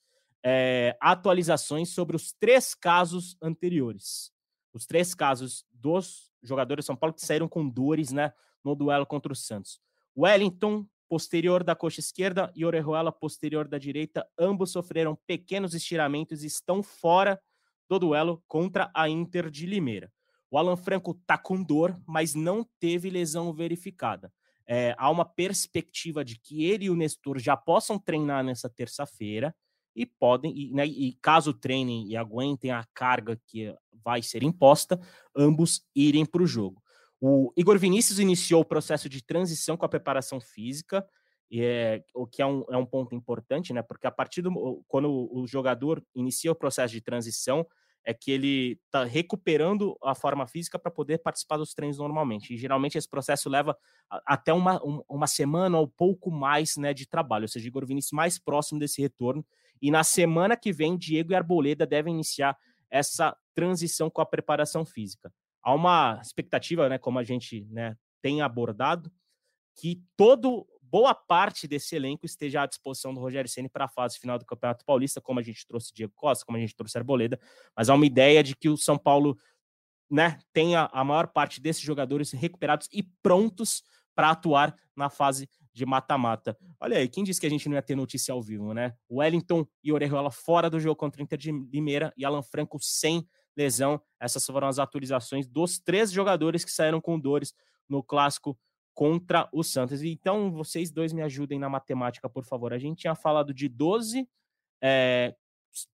é, 0.44 0.98
atualizações 1.00 1.90
sobre 1.90 2.16
os 2.16 2.34
três 2.34 2.76
casos 2.76 3.38
anteriores. 3.42 4.32
Os 4.74 4.86
três 4.86 5.14
casos 5.14 5.66
dos 5.72 6.30
jogadores 6.44 6.84
de 6.84 6.88
São 6.88 6.96
Paulo 6.96 7.14
que 7.14 7.26
saíram 7.26 7.48
com 7.48 7.68
dores 7.68 8.12
né, 8.12 8.34
no 8.64 8.76
duelo 8.76 9.06
contra 9.06 9.32
o 9.32 9.36
Santos. 9.36 9.80
Wellington, 10.18 10.86
posterior 11.08 11.64
da 11.64 11.76
coxa 11.76 12.00
esquerda, 12.00 12.52
e 12.56 12.66
Orejuela, 12.66 13.12
posterior 13.12 13.68
da 13.68 13.78
direita, 13.78 14.28
ambos 14.38 14.72
sofreram 14.72 15.18
pequenos 15.28 15.74
estiramentos 15.74 16.44
e 16.44 16.48
estão 16.48 16.82
fora 16.82 17.42
do 17.90 18.00
duelo 18.00 18.42
contra 18.48 18.90
a 18.94 19.10
Inter 19.10 19.50
de 19.50 19.66
Limeira. 19.66 20.12
O 20.50 20.58
Alan 20.58 20.76
Franco 20.76 21.12
está 21.12 21.38
com 21.38 21.62
dor, 21.62 21.98
mas 22.06 22.36
não 22.36 22.66
teve 22.80 23.10
lesão 23.10 23.54
verificada. 23.54 24.32
É, 24.68 24.96
há 24.98 25.10
uma 25.10 25.26
perspectiva 25.26 26.24
de 26.24 26.38
que 26.40 26.66
ele 26.66 26.86
e 26.86 26.90
o 26.90 26.96
Nestor 26.96 27.40
já 27.40 27.58
possam 27.58 28.00
treinar 28.00 28.44
nessa 28.44 28.70
terça-feira 28.70 29.54
e 29.96 30.06
podem, 30.06 30.58
e, 30.58 30.74
né, 30.74 30.86
e 30.86 31.18
caso 31.22 31.54
treinem 31.54 32.08
e 32.08 32.16
aguentem 32.16 32.72
a 32.72 32.86
carga 32.94 33.40
que 33.46 33.76
vai 34.04 34.22
ser 34.22 34.44
imposta, 34.44 35.00
ambos 35.36 35.86
irem 35.96 36.26
para 36.26 36.44
o 36.44 36.48
jogo. 36.48 36.82
O 37.22 37.54
Igor 37.56 37.78
Vinícius 37.78 38.18
iniciou 38.18 38.62
o 38.62 38.66
processo 38.66 39.08
de 39.08 39.24
transição 39.24 39.78
com 39.78 39.86
a 39.86 39.90
preparação 39.90 40.42
física, 40.42 41.08
é, 41.54 42.04
o 42.16 42.26
que 42.26 42.42
é 42.42 42.46
um, 42.46 42.64
é 42.70 42.76
um 42.76 42.86
ponto 42.86 43.14
importante, 43.14 43.72
né? 43.72 43.84
Porque 43.84 44.08
a 44.08 44.12
partir 44.12 44.42
do 44.42 44.84
quando 44.88 45.30
o 45.32 45.46
jogador 45.46 46.04
inicia 46.16 46.52
o 46.52 46.56
processo 46.56 46.94
de 46.94 47.02
transição, 47.02 47.68
é 48.04 48.14
que 48.14 48.32
ele 48.32 48.80
está 48.86 49.04
recuperando 49.04 49.96
a 50.04 50.16
forma 50.16 50.48
física 50.48 50.80
para 50.80 50.90
poder 50.90 51.20
participar 51.20 51.58
dos 51.58 51.74
treinos 51.74 52.00
normalmente. 52.00 52.54
E 52.54 52.58
geralmente 52.58 52.98
esse 52.98 53.08
processo 53.08 53.48
leva 53.50 53.78
até 54.26 54.52
uma, 54.52 54.82
uma 55.08 55.28
semana 55.28 55.78
ou 55.78 55.88
pouco 55.88 56.32
mais 56.32 56.76
né, 56.78 56.94
de 56.94 57.08
trabalho, 57.08 57.44
ou 57.44 57.48
seja, 57.48 57.68
Igor 57.68 57.86
Vinícius 57.86 58.14
mais 58.14 58.40
próximo 58.40 58.80
desse 58.80 59.00
retorno. 59.00 59.46
E 59.80 59.92
na 59.92 60.04
semana 60.04 60.58
que 60.58 60.72
vem, 60.72 60.98
Diego 60.98 61.32
e 61.32 61.36
Arboleda 61.36 61.86
devem 61.86 62.16
iniciar 62.16 62.58
essa 62.90 63.38
transição 63.54 64.10
com 64.10 64.22
a 64.22 64.26
preparação 64.26 64.84
física. 64.84 65.32
Há 65.64 65.74
uma 65.74 66.20
expectativa, 66.22 66.90
né, 66.90 66.98
como 66.98 67.20
a 67.20 67.24
gente 67.24 67.66
né, 67.70 67.96
tem 68.22 68.42
abordado, 68.42 69.12
que 69.76 70.02
todo 70.18 70.68
boa 70.82 71.16
parte 71.16 71.68
desse 71.68 71.96
elenco 71.96 72.26
esteja 72.26 72.64
à 72.64 72.66
disposição 72.66 73.14
do 73.14 73.22
Rogério 73.22 73.50
Ceni 73.50 73.70
para 73.70 73.86
a 73.86 73.88
fase 73.88 74.20
final 74.20 74.38
do 74.38 74.46
Campeonato 74.46 74.84
Paulista, 74.84 75.22
como 75.22 75.40
a 75.40 75.44
gente 75.44 75.66
trouxe 75.66 75.94
Diego 75.94 76.12
Costa, 76.14 76.46
como 76.46 76.58
a 76.58 76.62
gente 76.62 76.76
trouxe 76.76 76.98
Arboleda, 76.98 77.40
mas 77.76 77.90
há 77.90 77.96
uma 77.96 78.06
ideia 78.06 78.44
de 78.44 78.56
que 78.56 78.68
o 78.68 78.76
São 78.76 78.98
Paulo 78.98 79.38
né, 80.10 80.38
tenha 80.52 80.90
a 80.92 81.04
maior 81.04 81.28
parte 81.28 81.62
desses 81.62 81.82
jogadores 81.82 82.32
recuperados 82.32 82.90
e 82.92 83.02
prontos 83.02 83.84
para 84.14 84.32
atuar 84.32 84.76
na 84.94 85.10
fase 85.10 85.50
de 85.74 85.86
mata-mata. 85.86 86.58
Olha 86.80 86.98
aí, 86.98 87.08
quem 87.08 87.24
disse 87.24 87.40
que 87.40 87.48
a 87.48 87.50
gente 87.50 87.70
não 87.70 87.76
ia 87.76 87.82
ter 87.82 87.96
notícia 87.96 88.34
ao 88.34 88.42
vivo, 88.42 88.74
né? 88.74 88.94
Wellington 89.10 89.66
e 89.82 89.94
Orejuela 89.94 90.30
fora 90.30 90.70
do 90.70 90.80
jogo 90.80 90.98
contra 90.98 91.22
o 91.22 91.24
Inter 91.24 91.38
de 91.38 91.52
Limeira 91.52 92.14
e 92.18 92.26
Alan 92.26 92.44
Franco 92.44 92.78
sem 92.82 93.26
lesão. 93.56 94.02
Essas 94.20 94.46
foram 94.46 94.68
as 94.68 94.80
atualizações 94.80 95.48
dos 95.48 95.80
três 95.80 96.12
jogadores 96.12 96.64
que 96.64 96.72
saíram 96.72 97.02
com 97.02 97.20
dores 97.20 97.54
no 97.88 98.04
clássico 98.04 98.58
contra 98.94 99.50
o 99.52 99.64
Santos. 99.64 100.04
Então, 100.04 100.52
vocês 100.52 100.92
dois 100.92 101.14
me 101.14 101.22
ajudem 101.22 101.60
na 101.60 101.70
matemática, 101.70 102.30
por 102.30 102.44
favor. 102.44 102.74
A 102.74 102.78
gente 102.78 103.00
tinha 103.00 103.16
falado 103.16 103.54
de 103.54 103.68
12, 103.68 104.28
é, 104.82 105.36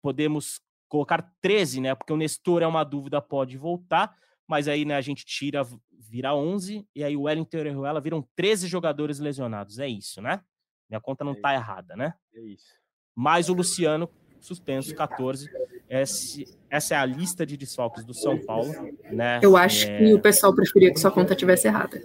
podemos 0.02 0.62
colocar 0.88 1.34
13, 1.42 1.82
né? 1.82 1.96
Porque 1.96 2.14
o 2.14 2.18
Nestor 2.18 2.62
é 2.62 2.68
uma 2.68 2.84
dúvida, 2.84 3.22
pode 3.22 3.58
voltar, 3.58 4.16
mas 4.48 4.68
aí 4.68 4.86
né, 4.86 4.96
a 4.96 5.02
gente 5.02 5.26
tira, 5.26 5.62
vira 5.92 6.36
11, 6.36 6.88
e 6.96 7.04
aí 7.04 7.16
o 7.18 7.24
Wellington 7.24 7.58
e 7.58 7.60
o 7.60 7.62
Orejuela 7.62 8.02
viram 8.02 8.28
13 8.36 8.68
jogadores 8.68 9.20
lesionados. 9.20 9.80
É 9.80 9.88
isso, 9.88 10.22
né? 10.22 10.42
Minha 10.90 11.02
conta 11.02 11.24
não 11.24 11.34
é 11.34 11.40
tá 11.42 11.54
errada, 11.54 11.96
né? 11.96 12.14
É 12.34 12.42
isso. 12.42 12.74
Mais 13.16 13.50
o 13.50 13.54
Luciano, 13.54 14.10
suspenso, 14.40 14.94
14. 14.96 15.50
Esse, 15.90 16.48
essa 16.70 16.96
é 16.96 16.98
a 16.98 17.06
lista 17.06 17.46
de 17.46 17.56
desfalques 17.56 18.04
do 18.04 18.14
São 18.14 18.38
Paulo, 18.38 18.74
né? 19.12 19.40
Eu 19.42 19.56
acho 19.56 19.88
é... 19.88 19.98
que 19.98 20.14
o 20.14 20.20
pessoal 20.20 20.54
preferia 20.54 20.92
que 20.92 21.00
sua 21.00 21.12
conta 21.12 21.36
tivesse 21.36 21.68
errada. 21.68 22.02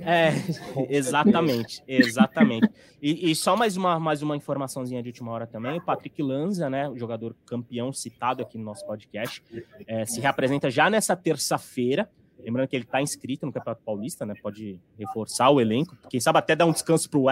É, 0.00 0.30
exatamente, 0.88 1.82
exatamente. 1.86 2.68
E, 3.02 3.30
e, 3.30 3.34
só 3.34 3.56
mais 3.56 3.76
uma, 3.76 3.98
mais 3.98 4.22
uma 4.22 4.36
informaçãozinha 4.36 5.02
de 5.02 5.08
última 5.08 5.32
hora 5.32 5.46
também. 5.46 5.78
O 5.78 5.82
Patrick 5.82 6.22
Lanza, 6.22 6.68
né, 6.70 6.88
o 6.88 6.96
jogador 6.96 7.34
campeão 7.46 7.92
citado 7.92 8.42
aqui 8.42 8.58
no 8.58 8.64
nosso 8.64 8.86
podcast, 8.86 9.42
é, 9.86 10.04
se 10.04 10.20
reapresenta 10.20 10.70
já 10.70 10.88
nessa 10.90 11.16
terça-feira. 11.16 12.08
Lembrando 12.38 12.68
que 12.68 12.76
ele 12.76 12.84
está 12.84 13.02
inscrito 13.02 13.44
no 13.46 13.52
Campeonato 13.52 13.82
Paulista, 13.84 14.24
né? 14.24 14.34
Pode 14.40 14.80
reforçar 14.96 15.50
o 15.50 15.60
elenco. 15.60 15.96
Quem 16.08 16.20
sabe 16.20 16.38
até 16.38 16.54
dar 16.54 16.66
um 16.66 16.72
descanso 16.72 17.10
para 17.10 17.18
o 17.18 17.28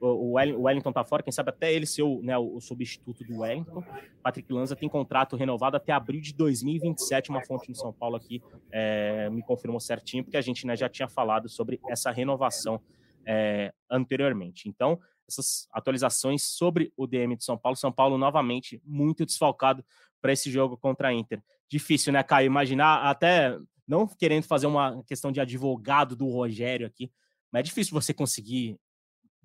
Wellington 0.00 0.92
tá 0.92 1.04
fora, 1.04 1.22
quem 1.22 1.32
sabe 1.32 1.50
até 1.50 1.72
ele 1.72 1.86
ser 1.86 2.02
o, 2.02 2.22
né, 2.22 2.36
o 2.38 2.60
substituto 2.60 3.22
do 3.24 3.40
Wellington. 3.40 3.84
Patrick 4.22 4.52
Lanza 4.52 4.74
tem 4.74 4.88
contrato 4.88 5.36
renovado 5.36 5.76
até 5.76 5.92
abril 5.92 6.20
de 6.20 6.32
2027, 6.34 7.30
uma 7.30 7.44
fonte 7.44 7.68
no 7.68 7.74
São 7.74 7.92
Paulo 7.92 8.16
aqui 8.16 8.42
é, 8.70 9.28
me 9.30 9.42
confirmou 9.42 9.80
certinho, 9.80 10.24
porque 10.24 10.36
a 10.36 10.40
gente 10.40 10.66
né, 10.66 10.74
já 10.74 10.88
tinha 10.88 11.08
falado 11.08 11.48
sobre 11.48 11.80
essa 11.88 12.10
renovação 12.10 12.80
é, 13.26 13.72
anteriormente. 13.90 14.68
Então, 14.68 14.98
essas 15.28 15.68
atualizações 15.72 16.42
sobre 16.42 16.92
o 16.96 17.06
DM 17.06 17.36
de 17.36 17.44
São 17.44 17.56
Paulo, 17.56 17.76
São 17.76 17.92
Paulo 17.92 18.18
novamente 18.18 18.80
muito 18.84 19.24
desfalcado 19.24 19.84
para 20.20 20.32
esse 20.32 20.50
jogo 20.50 20.76
contra 20.76 21.08
a 21.08 21.12
Inter. 21.12 21.42
Difícil, 21.68 22.12
né, 22.12 22.22
Caio? 22.22 22.46
Imaginar 22.46 23.02
até 23.08 23.56
não 23.86 24.06
querendo 24.06 24.44
fazer 24.44 24.66
uma 24.66 25.02
questão 25.04 25.30
de 25.32 25.40
advogado 25.40 26.16
do 26.16 26.28
Rogério 26.28 26.86
aqui, 26.86 27.10
mas 27.52 27.60
é 27.60 27.62
difícil 27.64 27.92
você 27.92 28.14
conseguir 28.14 28.78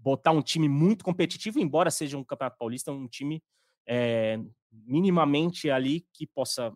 botar 0.06 0.30
um 0.30 0.41
time 0.41 0.70
muito 0.70 1.03
competitivo, 1.03 1.60
embora 1.60 1.89
seja 1.89 2.16
um 2.16 2.24
Campeonato 2.24 2.60
Paulista, 2.60 2.91
um 2.91 3.08
time 3.08 3.41
é, 3.88 4.39
minimamente 4.72 5.72
ali 5.72 6.06
que 6.14 6.28
possa 6.28 6.72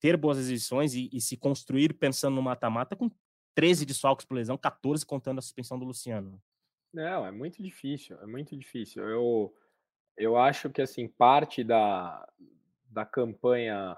ter 0.00 0.16
boas 0.16 0.38
exibições 0.38 0.94
e, 0.94 1.10
e 1.12 1.20
se 1.20 1.36
construir 1.36 1.92
pensando 1.92 2.36
no 2.36 2.42
mata-mata 2.42 2.96
com 2.96 3.10
13 3.54 3.84
desfalques 3.84 4.24
por 4.24 4.34
lesão, 4.34 4.56
14 4.56 5.04
contando 5.04 5.40
a 5.40 5.42
suspensão 5.42 5.78
do 5.78 5.84
Luciano. 5.84 6.40
Não, 6.90 7.26
é 7.26 7.30
muito 7.30 7.62
difícil, 7.62 8.18
é 8.22 8.26
muito 8.26 8.56
difícil. 8.56 9.06
Eu, 9.06 9.54
eu 10.16 10.38
acho 10.38 10.70
que 10.70 10.80
assim 10.80 11.06
parte 11.06 11.62
da, 11.62 12.26
da 12.88 13.04
campanha 13.04 13.94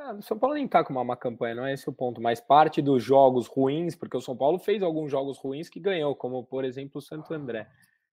é, 0.00 0.12
o 0.14 0.22
São 0.22 0.36
Paulo 0.36 0.54
nem 0.54 0.66
tá 0.66 0.82
com 0.82 0.92
uma 0.92 1.04
má 1.04 1.14
campanha, 1.14 1.54
não 1.54 1.66
é 1.66 1.74
esse 1.74 1.88
o 1.88 1.92
ponto, 1.92 2.20
mas 2.20 2.40
parte 2.40 2.82
dos 2.82 3.04
jogos 3.04 3.46
ruins, 3.46 3.94
porque 3.94 4.16
o 4.16 4.20
São 4.20 4.36
Paulo 4.36 4.58
fez 4.58 4.82
alguns 4.82 5.10
jogos 5.10 5.38
ruins 5.38 5.68
que 5.68 5.78
ganhou, 5.78 6.16
como 6.16 6.42
por 6.44 6.64
exemplo 6.64 6.98
o 6.98 7.02
Santo 7.02 7.32
André. 7.32 7.68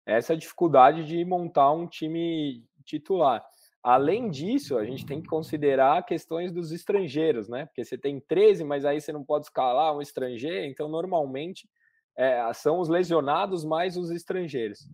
Essa 0.06 0.36
dificuldade 0.36 1.04
de 1.04 1.24
montar 1.24 1.72
um 1.72 1.86
time 1.86 2.64
titular. 2.84 3.44
Além 3.82 4.30
disso, 4.30 4.78
a 4.78 4.84
gente 4.84 5.04
tem 5.04 5.20
que 5.20 5.28
considerar 5.28 6.04
questões 6.04 6.52
dos 6.52 6.72
estrangeiros, 6.72 7.48
né? 7.48 7.66
Porque 7.66 7.84
você 7.84 7.98
tem 7.98 8.18
13, 8.20 8.64
mas 8.64 8.84
aí 8.84 9.00
você 9.00 9.12
não 9.12 9.24
pode 9.24 9.46
escalar 9.46 9.96
um 9.96 10.00
estrangeiro, 10.00 10.66
então 10.66 10.88
normalmente 10.88 11.68
é, 12.16 12.52
são 12.54 12.80
os 12.80 12.88
lesionados 12.88 13.64
mais 13.64 13.96
os 13.96 14.10
estrangeiros. 14.10 14.88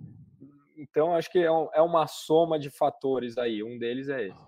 Então 0.77 1.15
acho 1.15 1.31
que 1.31 1.39
é, 1.39 1.51
um, 1.51 1.69
é 1.73 1.81
uma 1.81 2.07
soma 2.07 2.59
de 2.59 2.69
fatores 2.69 3.39
aí, 3.39 3.63
um 3.63 3.79
deles 3.79 4.09
é 4.09 4.27
esse. 4.27 4.41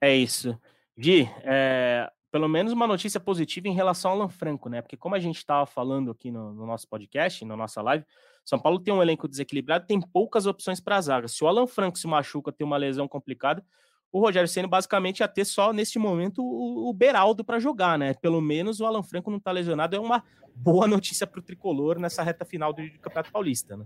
É 0.00 0.14
isso. 0.14 0.60
Gui, 0.98 1.28
é, 1.42 2.10
pelo 2.30 2.48
menos 2.48 2.72
uma 2.72 2.86
notícia 2.86 3.20
positiva 3.20 3.68
em 3.68 3.74
relação 3.74 4.10
ao 4.10 4.16
Alan 4.18 4.28
Franco, 4.28 4.68
né? 4.68 4.82
Porque 4.82 4.96
como 4.96 5.14
a 5.14 5.20
gente 5.20 5.36
estava 5.36 5.64
falando 5.64 6.10
aqui 6.10 6.30
no, 6.30 6.52
no, 6.52 6.66
nosso 6.66 6.88
podcast, 6.88 7.44
na 7.44 7.56
nossa 7.56 7.80
live, 7.80 8.04
São 8.44 8.58
Paulo 8.58 8.78
tem 8.78 8.92
um 8.92 9.02
elenco 9.02 9.26
desequilibrado, 9.26 9.86
tem 9.86 10.00
poucas 10.00 10.46
opções 10.46 10.80
para 10.80 10.96
a 10.96 11.00
zaga. 11.00 11.28
Se 11.28 11.42
o 11.42 11.46
Alan 11.46 11.66
Franco 11.66 11.98
se 11.98 12.06
machuca, 12.06 12.52
tem 12.52 12.66
uma 12.66 12.76
lesão 12.76 13.08
complicada, 13.08 13.64
o 14.12 14.20
Rogério 14.20 14.48
Ceni 14.48 14.68
basicamente 14.68 15.20
ia 15.20 15.28
ter 15.28 15.44
só 15.44 15.72
neste 15.72 15.98
momento 15.98 16.40
o, 16.40 16.88
o 16.88 16.92
Beraldo 16.92 17.42
para 17.42 17.58
jogar, 17.58 17.98
né? 17.98 18.14
Pelo 18.14 18.40
menos 18.40 18.78
o 18.78 18.86
Alan 18.86 19.02
Franco 19.02 19.28
não 19.28 19.38
está 19.38 19.50
lesionado, 19.50 19.96
é 19.96 19.98
uma 19.98 20.22
boa 20.54 20.86
notícia 20.86 21.26
para 21.26 21.40
o 21.40 21.42
tricolor 21.42 21.98
nessa 21.98 22.22
reta 22.22 22.44
final 22.44 22.72
do, 22.72 22.82
Campeonato 23.00 23.32
Paulista, 23.32 23.76
né? 23.76 23.84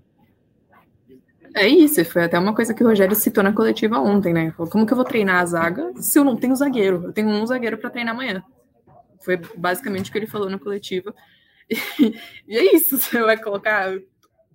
É 1.55 1.67
isso, 1.67 2.05
foi 2.05 2.25
até 2.25 2.39
uma 2.39 2.55
coisa 2.55 2.75
que 2.75 2.85
o 2.85 2.87
Rogério 2.87 3.17
citou 3.17 3.43
na 3.43 3.55
coletiva 3.55 3.99
ontem, 3.99 4.35
né? 4.35 4.51
Como 4.51 4.85
que 4.85 4.93
eu 4.93 4.97
vou 4.97 5.05
treinar 5.05 5.41
a 5.41 5.47
zaga 5.47 5.93
se 5.97 6.19
eu 6.19 6.25
não 6.25 6.37
tenho 6.37 6.55
zagueiro? 6.55 7.05
Eu 7.07 7.13
tenho 7.13 7.29
um 7.29 7.47
zagueiro 7.47 7.79
para 7.79 7.89
treinar 7.89 8.15
amanhã. 8.15 8.45
Foi 9.23 9.39
basicamente 9.57 10.11
o 10.11 10.13
que 10.13 10.19
ele 10.19 10.27
falou 10.27 10.51
na 10.51 10.59
coletiva. 10.59 11.15
E, 12.01 12.15
e 12.49 12.57
é 12.57 12.77
isso, 12.77 12.99
você 12.99 13.21
vai 13.21 13.37
colocar 13.37 13.93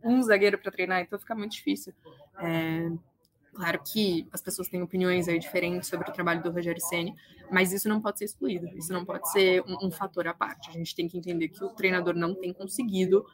um 0.03 0.21
zagueiro 0.21 0.57
para 0.57 0.71
treinar, 0.71 1.01
então 1.01 1.17
fica 1.19 1.35
muito 1.35 1.53
difícil. 1.53 1.93
É, 2.39 2.91
claro 3.53 3.81
que 3.83 4.27
as 4.31 4.41
pessoas 4.41 4.67
têm 4.67 4.81
opiniões 4.81 5.27
aí 5.27 5.39
diferentes 5.39 5.87
sobre 5.87 6.09
o 6.09 6.13
trabalho 6.13 6.43
do 6.43 6.51
Rogério 6.51 6.81
Ceni, 6.81 7.15
mas 7.51 7.71
isso 7.71 7.87
não 7.87 8.01
pode 8.01 8.19
ser 8.19 8.25
excluído, 8.25 8.67
isso 8.77 8.91
não 8.91 9.05
pode 9.05 9.31
ser 9.31 9.61
um, 9.67 9.87
um 9.87 9.91
fator 9.91 10.27
à 10.27 10.33
parte. 10.33 10.69
A 10.69 10.73
gente 10.73 10.95
tem 10.95 11.07
que 11.07 11.17
entender 11.17 11.49
que 11.49 11.63
o 11.63 11.69
treinador 11.69 12.15
não 12.15 12.33
tem 12.33 12.53
conseguido 12.53 13.25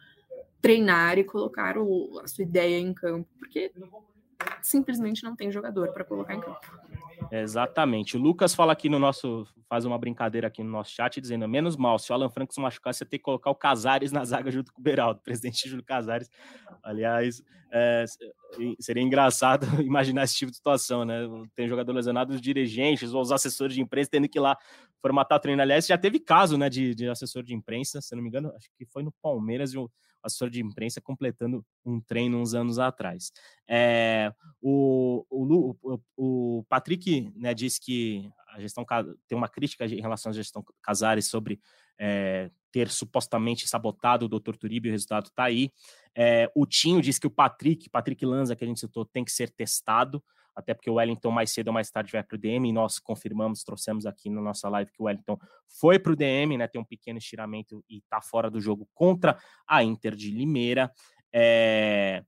treinar 0.61 1.17
e 1.17 1.23
colocar 1.23 1.77
o, 1.77 2.19
a 2.23 2.27
sua 2.27 2.43
ideia 2.43 2.79
em 2.79 2.93
campo, 2.93 3.27
porque 3.37 3.71
simplesmente 4.61 5.23
não 5.23 5.35
tem 5.35 5.51
jogador 5.51 5.91
para 5.93 6.03
colocar 6.03 6.35
em 6.35 6.41
campo. 6.41 6.59
Exatamente. 7.31 8.17
O 8.17 8.19
Lucas 8.19 8.55
fala 8.55 8.73
aqui 8.73 8.89
no 8.89 8.97
nosso, 8.97 9.45
faz 9.67 9.85
uma 9.85 9.97
brincadeira 9.97 10.47
aqui 10.47 10.63
no 10.63 10.69
nosso 10.69 10.91
chat, 10.91 11.19
dizendo: 11.21 11.47
menos 11.47 11.77
mal, 11.77 11.99
se 11.99 12.11
o 12.11 12.15
Alan 12.15 12.29
Franco 12.29 12.53
se 12.53 12.59
machucar, 12.59 12.93
você 12.93 13.05
tem 13.05 13.19
que 13.19 13.23
colocar 13.23 13.49
o 13.51 13.55
Casares 13.55 14.11
na 14.11 14.25
zaga 14.25 14.49
junto 14.51 14.73
com 14.73 14.81
o 14.81 14.83
Beraldo, 14.83 15.21
presidente 15.23 15.69
Júlio 15.69 15.83
Casares. 15.83 16.29
Aliás, 16.83 17.43
é, 17.71 18.05
seria 18.79 19.03
engraçado 19.03 19.65
imaginar 19.83 20.23
esse 20.23 20.35
tipo 20.35 20.51
de 20.51 20.57
situação, 20.57 21.05
né? 21.05 21.27
Tem 21.55 21.67
jogador 21.67 21.93
lesionado, 21.93 22.33
os 22.33 22.41
dirigentes 22.41 23.13
ou 23.13 23.21
os 23.21 23.31
assessores 23.31 23.75
de 23.75 23.81
imprensa 23.81 24.09
tendo 24.11 24.27
que 24.27 24.39
ir 24.39 24.41
lá 24.41 24.57
formatar 25.01 25.39
treino. 25.39 25.61
Aliás, 25.61 25.85
já 25.85 25.97
teve 25.97 26.19
caso, 26.19 26.57
né, 26.57 26.69
de, 26.69 26.93
de 26.93 27.07
assessor 27.07 27.43
de 27.43 27.53
imprensa, 27.53 28.01
se 28.01 28.15
não 28.15 28.21
me 28.21 28.29
engano, 28.29 28.51
acho 28.55 28.69
que 28.77 28.85
foi 28.85 29.03
no 29.03 29.11
Palmeiras, 29.21 29.73
o 29.75 29.89
assessor 30.23 30.49
de 30.49 30.61
imprensa 30.61 31.01
completando 31.01 31.65
um 31.85 31.99
treino 31.99 32.39
uns 32.39 32.53
anos 32.53 32.79
atrás. 32.79 33.31
É, 33.67 34.31
o, 34.61 35.25
o, 35.29 35.99
o, 36.17 36.65
Patrick 36.67 37.31
né, 37.35 37.53
disse 37.53 37.79
que 37.79 38.29
a 38.49 38.59
gestão 38.59 38.85
tem 39.27 39.37
uma 39.37 39.47
crítica 39.47 39.85
em 39.85 40.01
relação 40.01 40.31
à 40.31 40.33
gestão 40.33 40.63
Casares 40.81 41.27
sobre 41.27 41.59
é, 41.99 42.49
ter 42.71 42.89
supostamente 42.89 43.67
sabotado 43.67 44.25
o 44.25 44.29
Dr. 44.29 44.55
Turibe, 44.55 44.89
o 44.89 44.91
resultado 44.91 45.27
está 45.27 45.43
aí. 45.43 45.71
É, 46.15 46.51
o 46.55 46.65
Tinho 46.65 47.01
disse 47.01 47.19
que 47.19 47.27
o 47.27 47.31
Patrick, 47.31 47.89
Patrick 47.89 48.25
Lanza, 48.25 48.55
que 48.55 48.63
a 48.63 48.67
gente 48.67 48.79
citou, 48.79 49.05
tem 49.05 49.23
que 49.23 49.31
ser 49.31 49.49
testado 49.49 50.23
até 50.59 50.73
porque 50.73 50.89
o 50.89 50.95
Wellington 50.95 51.31
mais 51.31 51.51
cedo 51.51 51.67
ou 51.69 51.73
mais 51.73 51.89
tarde 51.89 52.11
vai 52.11 52.21
para 52.21 52.35
o 52.35 52.37
DM, 52.37 52.69
e 52.69 52.73
nós 52.73 52.99
confirmamos, 52.99 53.63
trouxemos 53.63 54.05
aqui 54.05 54.29
na 54.29 54.41
nossa 54.41 54.67
live 54.69 54.91
que 54.91 55.01
o 55.01 55.05
Wellington 55.05 55.37
foi 55.79 55.97
para 55.97 56.11
o 56.11 56.15
DM, 56.15 56.57
né? 56.57 56.67
Tem 56.67 56.81
um 56.81 56.85
pequeno 56.85 57.17
estiramento 57.17 57.83
e 57.89 57.99
está 57.99 58.21
fora 58.21 58.51
do 58.51 58.59
jogo 58.59 58.87
contra 58.93 59.37
a 59.67 59.83
Inter 59.83 60.15
de 60.15 60.31
Limeira. 60.31 60.91
É... 61.33 62.23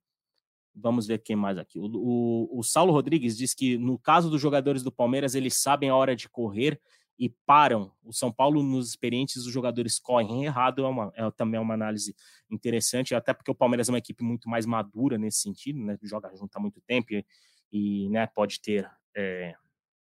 Vamos 0.74 1.08
ver 1.08 1.20
quem 1.20 1.36
mais 1.36 1.58
aqui. 1.58 1.78
O, 1.78 1.86
o, 1.86 2.60
o, 2.60 2.64
Saulo 2.64 2.94
Rodrigues 2.94 3.38
diz 3.38 3.54
que 3.54 3.78
no 3.78 4.00
caso 4.00 4.30
dos 4.30 4.40
jogadores 4.40 4.82
do 4.82 4.92
Palmeiras, 4.92 5.36
eles 5.36 5.62
sabem 5.62 5.90
a 5.90 5.96
hora 5.96 6.16
de 6.16 6.30
correr 6.30 6.80
e 7.20 7.30
param. 7.46 7.92
O 8.04 8.14
São 8.14 8.32
Paulo, 8.32 8.64
nos 8.64 8.90
experientes, 8.90 9.46
os 9.46 9.52
jogadores 9.52 10.00
correm 10.00 10.46
errado. 10.46 10.86
É, 10.86 10.88
uma, 10.88 11.12
é 11.14 11.30
também 11.32 11.60
uma 11.60 11.74
análise 11.74 12.16
interessante, 12.50 13.14
até 13.14 13.34
porque 13.34 13.52
o 13.52 13.56
Palmeiras 13.56 13.90
é 13.90 13.92
uma 13.92 13.98
equipe 13.98 14.24
muito 14.24 14.50
mais 14.50 14.66
madura 14.66 15.18
nesse 15.18 15.42
sentido, 15.42 15.80
né? 15.80 15.98
Joga 16.02 16.34
junto 16.36 16.56
há 16.56 16.60
muito 16.60 16.82
tempo 16.82 17.14
e 17.14 17.26
e 17.72 18.10
né, 18.10 18.28
pode 18.28 18.60
ter 18.62 18.90
é, 19.16 19.56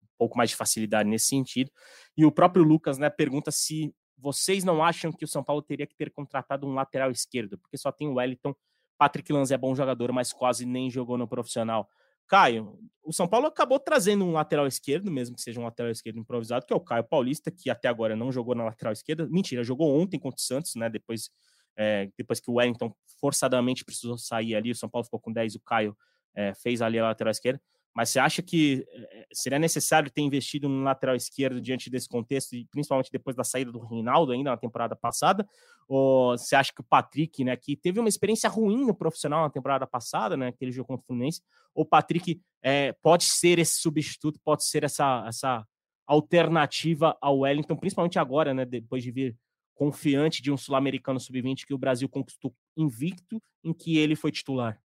um 0.03 0.09
pouco 0.19 0.37
mais 0.37 0.51
de 0.51 0.57
facilidade 0.57 1.09
nesse 1.09 1.27
sentido. 1.27 1.71
E 2.17 2.25
o 2.25 2.33
próprio 2.33 2.65
Lucas 2.65 2.99
né, 2.99 3.11
pergunta 3.11 3.51
se 3.51 3.95
vocês 4.17 4.65
não 4.65 4.85
acham 4.85 5.11
que 5.11 5.25
o 5.25 5.29
São 5.29 5.43
Paulo 5.43 5.63
teria 5.63 5.87
que 5.87 5.97
ter 5.97 6.11
contratado 6.11 6.67
um 6.67 6.75
lateral 6.75 7.11
esquerdo, 7.11 7.59
porque 7.59 7.77
só 7.77 7.91
tem 7.91 8.09
o 8.09 8.15
Wellington. 8.15 8.55
Patrick 8.99 9.33
Lanz 9.33 9.51
é 9.51 9.57
bom 9.57 9.75
jogador, 9.75 10.13
mas 10.13 10.33
quase 10.33 10.67
nem 10.67 10.91
jogou 10.91 11.17
no 11.17 11.27
profissional. 11.27 11.89
Caio, 12.31 12.79
o 13.03 13.13
São 13.13 13.27
Paulo 13.27 13.47
acabou 13.47 13.81
trazendo 13.81 14.25
um 14.25 14.33
lateral 14.33 14.67
esquerdo, 14.67 15.11
mesmo 15.11 15.35
que 15.35 15.43
seja 15.43 15.59
um 15.59 15.65
lateral 15.65 15.91
esquerdo 15.91 16.19
improvisado, 16.19 16.65
que 16.65 16.73
é 16.73 16.77
o 16.77 16.81
Caio 16.81 17.03
Paulista, 17.03 17.51
que 17.51 17.69
até 17.69 17.89
agora 17.89 18.15
não 18.15 18.31
jogou 18.31 18.55
na 18.55 18.65
lateral 18.65 18.93
esquerda. 18.93 19.27
Mentira, 19.29 19.65
jogou 19.65 20.01
ontem 20.01 20.17
contra 20.17 20.39
o 20.39 20.41
Santos, 20.41 20.77
né? 20.77 20.89
Depois, 20.89 21.31
é, 21.77 22.09
depois 22.17 22.39
que 22.39 22.49
o 22.49 22.55
Wellington 22.55 22.95
forçadamente 23.21 23.85
precisou 23.85 24.17
sair 24.17 24.55
ali, 24.55 24.71
o 24.71 24.77
São 24.77 24.89
Paulo 24.89 25.05
ficou 25.05 25.19
com 25.19 25.33
10, 25.33 25.57
o 25.57 25.61
Caio 25.61 25.97
é, 26.35 26.55
fez 26.55 26.83
ali 26.83 26.99
a 26.99 27.05
lateral 27.05 27.31
esquerda. 27.31 27.61
Mas 27.95 28.11
você 28.11 28.21
acha 28.21 28.41
que 28.41 28.87
eh, 28.89 29.27
seria 29.33 29.59
necessário 29.59 30.11
ter 30.11 30.23
investido 30.23 30.69
no 30.69 30.83
lateral 30.83 31.17
esquerdo 31.17 31.61
diante 31.61 31.91
desse 31.91 32.09
contexto, 32.09 32.55
e 32.55 32.65
principalmente 32.67 33.11
depois 33.11 33.35
da 33.35 33.43
saída 33.43 33.73
do 33.73 33.85
Reinaldo 33.85 34.33
ainda 34.33 34.51
na 34.51 34.57
temporada 34.57 34.95
passada? 34.95 35.47
Ou 35.89 36.39
você 36.39 36.55
acha 36.55 36.73
que 36.73 36.81
o 36.81 36.85
Patrick, 36.85 37.43
né, 37.43 37.57
que 37.57 37.77
teve 37.77 37.99
uma 37.99 38.09
experiência 38.09 38.49
ruim 38.49 38.87
no 38.87 38.95
profissional 38.95 39.43
na 39.43 39.51
temporada 39.51 39.87
passada, 39.87 40.37
né, 40.37 40.49
aquele 40.49 40.71
jogo 40.71 40.87
contra 40.87 41.03
o 41.03 41.07
Fluminense, 41.07 41.43
o 41.75 41.85
Patrick 41.85 42.41
é, 42.63 42.93
pode 43.03 43.25
ser 43.25 43.59
esse 43.59 43.81
substituto, 43.81 44.39
pode 44.45 44.65
ser 44.65 44.85
essa, 44.85 45.25
essa 45.27 45.67
alternativa 46.07 47.17
ao 47.21 47.41
Wellington, 47.41 47.77
principalmente 47.77 48.19
agora, 48.19 48.55
né, 48.55 48.65
depois 48.65 49.03
de 49.03 49.11
vir 49.11 49.37
confiante 49.75 50.43
de 50.43 50.53
um 50.53 50.57
sul-americano 50.57 51.19
sub-20 51.19 51.67
que 51.67 51.75
o 51.75 51.79
Brasil 51.79 52.09
conquistou 52.09 52.55
invicto, 52.77 53.43
em 53.65 53.73
que 53.73 53.99
ele 53.99 54.15
foi 54.15 54.31
titular? 54.31 54.81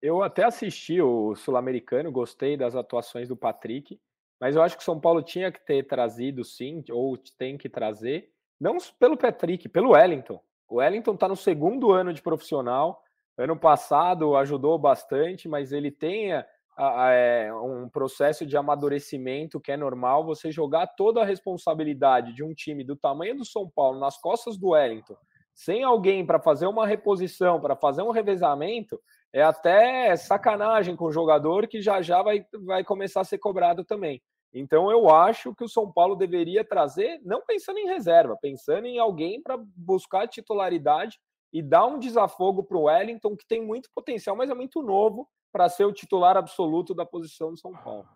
Eu 0.00 0.22
até 0.22 0.44
assisti 0.44 1.00
o 1.00 1.34
Sul-Americano, 1.34 2.12
gostei 2.12 2.56
das 2.56 2.76
atuações 2.76 3.28
do 3.28 3.36
Patrick, 3.36 4.00
mas 4.40 4.54
eu 4.54 4.62
acho 4.62 4.76
que 4.76 4.82
o 4.82 4.84
São 4.84 5.00
Paulo 5.00 5.22
tinha 5.22 5.50
que 5.50 5.64
ter 5.64 5.84
trazido 5.86 6.44
sim, 6.44 6.84
ou 6.90 7.18
tem 7.36 7.58
que 7.58 7.68
trazer, 7.68 8.30
não 8.60 8.76
pelo 8.98 9.16
Patrick, 9.16 9.68
pelo 9.68 9.90
Wellington. 9.90 10.40
O 10.68 10.76
Wellington 10.76 11.14
está 11.14 11.26
no 11.26 11.36
segundo 11.36 11.90
ano 11.90 12.12
de 12.12 12.22
profissional. 12.22 13.02
Ano 13.36 13.56
passado 13.56 14.36
ajudou 14.36 14.78
bastante, 14.78 15.48
mas 15.48 15.72
ele 15.72 15.90
tem 15.90 16.32
a, 16.32 16.44
a, 16.76 17.10
é, 17.12 17.52
um 17.52 17.88
processo 17.88 18.44
de 18.44 18.56
amadurecimento 18.56 19.60
que 19.60 19.72
é 19.72 19.76
normal. 19.76 20.24
Você 20.24 20.50
jogar 20.50 20.86
toda 20.88 21.22
a 21.22 21.24
responsabilidade 21.24 22.34
de 22.34 22.44
um 22.44 22.52
time 22.52 22.84
do 22.84 22.96
tamanho 22.96 23.36
do 23.36 23.44
São 23.44 23.68
Paulo 23.68 23.98
nas 23.98 24.20
costas 24.20 24.56
do 24.56 24.70
Wellington, 24.70 25.16
sem 25.54 25.82
alguém 25.82 26.26
para 26.26 26.40
fazer 26.40 26.66
uma 26.66 26.86
reposição, 26.86 27.60
para 27.60 27.74
fazer 27.74 28.02
um 28.02 28.10
revezamento, 28.10 29.00
é 29.32 29.42
até 29.42 30.16
sacanagem 30.16 30.96
com 30.96 31.06
o 31.06 31.12
jogador 31.12 31.66
que 31.66 31.80
já 31.80 32.00
já 32.00 32.22
vai, 32.22 32.44
vai 32.64 32.82
começar 32.82 33.20
a 33.20 33.24
ser 33.24 33.38
cobrado 33.38 33.84
também. 33.84 34.22
Então 34.52 34.90
eu 34.90 35.10
acho 35.10 35.54
que 35.54 35.64
o 35.64 35.68
São 35.68 35.90
Paulo 35.92 36.16
deveria 36.16 36.64
trazer, 36.64 37.20
não 37.22 37.42
pensando 37.44 37.78
em 37.78 37.86
reserva, 37.86 38.36
pensando 38.40 38.86
em 38.86 38.98
alguém 38.98 39.42
para 39.42 39.58
buscar 39.76 40.26
titularidade 40.26 41.18
e 41.52 41.62
dar 41.62 41.86
um 41.86 41.98
desafogo 41.98 42.62
para 42.62 42.76
o 42.76 42.84
Wellington, 42.84 43.36
que 43.36 43.46
tem 43.46 43.64
muito 43.64 43.90
potencial, 43.94 44.36
mas 44.36 44.50
é 44.50 44.54
muito 44.54 44.82
novo 44.82 45.28
para 45.52 45.68
ser 45.68 45.84
o 45.84 45.92
titular 45.92 46.36
absoluto 46.36 46.94
da 46.94 47.06
posição 47.06 47.50
do 47.50 47.58
São 47.58 47.72
Paulo. 47.72 48.06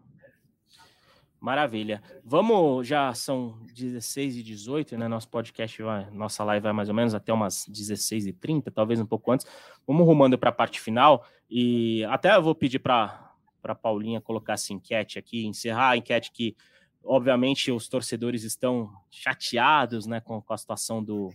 Maravilha. 1.43 2.01
Vamos, 2.25 2.87
já 2.87 3.13
são 3.15 3.59
16 3.75 4.37
e 4.37 4.43
18, 4.45 4.97
né? 4.97 5.09
Nosso 5.09 5.29
podcast, 5.29 5.83
vai, 5.83 6.09
nossa 6.13 6.45
live 6.45 6.63
vai 6.63 6.73
mais 6.73 6.89
ou 6.89 6.95
menos 6.95 7.17
até 7.17 7.33
umas 7.33 7.67
16 7.67 8.29
e 8.29 8.33
30, 8.33 8.71
talvez 8.71 9.01
um 9.01 9.07
pouco 9.07 9.33
antes. 9.33 9.45
Vamos 9.85 10.07
rumando 10.07 10.39
para 10.39 10.51
a 10.51 10.53
parte 10.53 10.81
final 10.81 11.27
e 11.51 12.05
até 12.05 12.37
eu 12.37 12.43
vou 12.45 12.55
pedir 12.55 12.79
para 12.79 13.29
para 13.61 13.75
Paulinha 13.75 14.21
colocar 14.21 14.53
essa 14.53 14.73
enquete 14.73 15.19
aqui, 15.19 15.45
encerrar 15.45 15.91
a 15.91 15.97
enquete 15.97 16.31
que, 16.33 16.57
obviamente, 17.03 17.73
os 17.73 17.89
torcedores 17.89 18.45
estão 18.45 18.93
chateados 19.11 20.07
né, 20.07 20.21
com, 20.21 20.41
com 20.41 20.53
a 20.53 20.59
situação 20.59 21.03
do, 21.03 21.33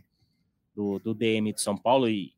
do, 0.76 1.00
do, 1.00 1.14
DM 1.14 1.54
de 1.54 1.62
São 1.62 1.78
Paulo 1.78 2.10
e 2.10 2.34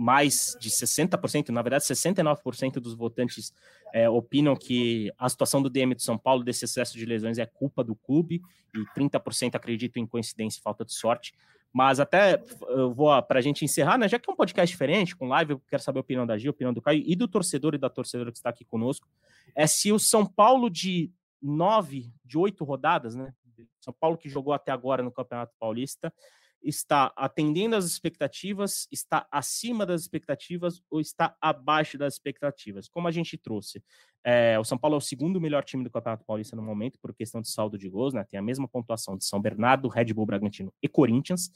mais 0.00 0.56
de 0.60 0.70
60%, 0.70 1.48
na 1.48 1.60
verdade 1.60 1.82
69% 1.82 2.74
dos 2.74 2.94
votantes 2.94 3.52
é, 3.92 4.08
opinam 4.08 4.54
que 4.54 5.12
a 5.18 5.28
situação 5.28 5.60
do 5.60 5.68
DM 5.68 5.92
de 5.92 6.04
São 6.04 6.16
Paulo, 6.16 6.44
desse 6.44 6.66
excesso 6.66 6.96
de 6.96 7.04
lesões, 7.04 7.36
é 7.36 7.44
culpa 7.44 7.82
do 7.82 7.96
clube 7.96 8.40
e 8.72 9.00
30% 9.00 9.56
acreditam 9.56 10.00
em 10.00 10.06
coincidência 10.06 10.60
e 10.60 10.62
falta 10.62 10.84
de 10.84 10.92
sorte. 10.94 11.34
Mas 11.72 11.98
até 11.98 12.40
eu 12.68 12.94
vou 12.94 13.20
para 13.24 13.40
a 13.40 13.42
gente 13.42 13.64
encerrar, 13.64 13.98
né? 13.98 14.06
Já 14.08 14.20
que 14.20 14.30
é 14.30 14.32
um 14.32 14.36
podcast 14.36 14.72
diferente, 14.72 15.16
com 15.16 15.26
live, 15.26 15.54
eu 15.54 15.62
quero 15.68 15.82
saber 15.82 15.98
a 15.98 16.02
opinião 16.02 16.24
da 16.24 16.38
Gil, 16.38 16.50
a 16.50 16.52
opinião 16.52 16.72
do 16.72 16.80
Caio 16.80 17.02
e 17.04 17.16
do 17.16 17.26
torcedor 17.26 17.74
e 17.74 17.78
da 17.78 17.90
torcedora 17.90 18.30
que 18.30 18.38
está 18.38 18.50
aqui 18.50 18.64
conosco. 18.64 19.08
É 19.52 19.66
se 19.66 19.90
o 19.90 19.98
São 19.98 20.24
Paulo 20.24 20.70
de 20.70 21.10
nove, 21.42 22.12
de 22.24 22.38
oito 22.38 22.64
rodadas, 22.64 23.16
né? 23.16 23.34
São 23.80 23.92
Paulo 23.92 24.16
que 24.16 24.28
jogou 24.28 24.52
até 24.52 24.70
agora 24.70 25.02
no 25.02 25.10
Campeonato 25.10 25.52
Paulista, 25.58 26.12
está 26.62 27.12
atendendo 27.16 27.76
às 27.76 27.84
expectativas, 27.84 28.86
está 28.90 29.26
acima 29.30 29.86
das 29.86 30.02
expectativas 30.02 30.82
ou 30.90 31.00
está 31.00 31.36
abaixo 31.40 31.96
das 31.96 32.14
expectativas? 32.14 32.88
Como 32.88 33.08
a 33.08 33.10
gente 33.10 33.36
trouxe, 33.36 33.82
é, 34.24 34.58
o 34.58 34.64
São 34.64 34.76
Paulo 34.76 34.96
é 34.96 34.98
o 34.98 35.02
segundo 35.02 35.40
melhor 35.40 35.64
time 35.64 35.84
do 35.84 35.90
Campeonato 35.90 36.24
Paulista 36.24 36.56
no 36.56 36.62
momento, 36.62 36.98
por 37.00 37.14
questão 37.14 37.40
de 37.40 37.50
saldo 37.50 37.78
de 37.78 37.88
gols, 37.88 38.12
né? 38.14 38.24
Tem 38.30 38.38
a 38.38 38.42
mesma 38.42 38.68
pontuação 38.68 39.16
de 39.16 39.24
São 39.24 39.40
Bernardo, 39.40 39.88
Red 39.88 40.12
Bull 40.12 40.26
Bragantino 40.26 40.72
e 40.82 40.88
Corinthians. 40.88 41.50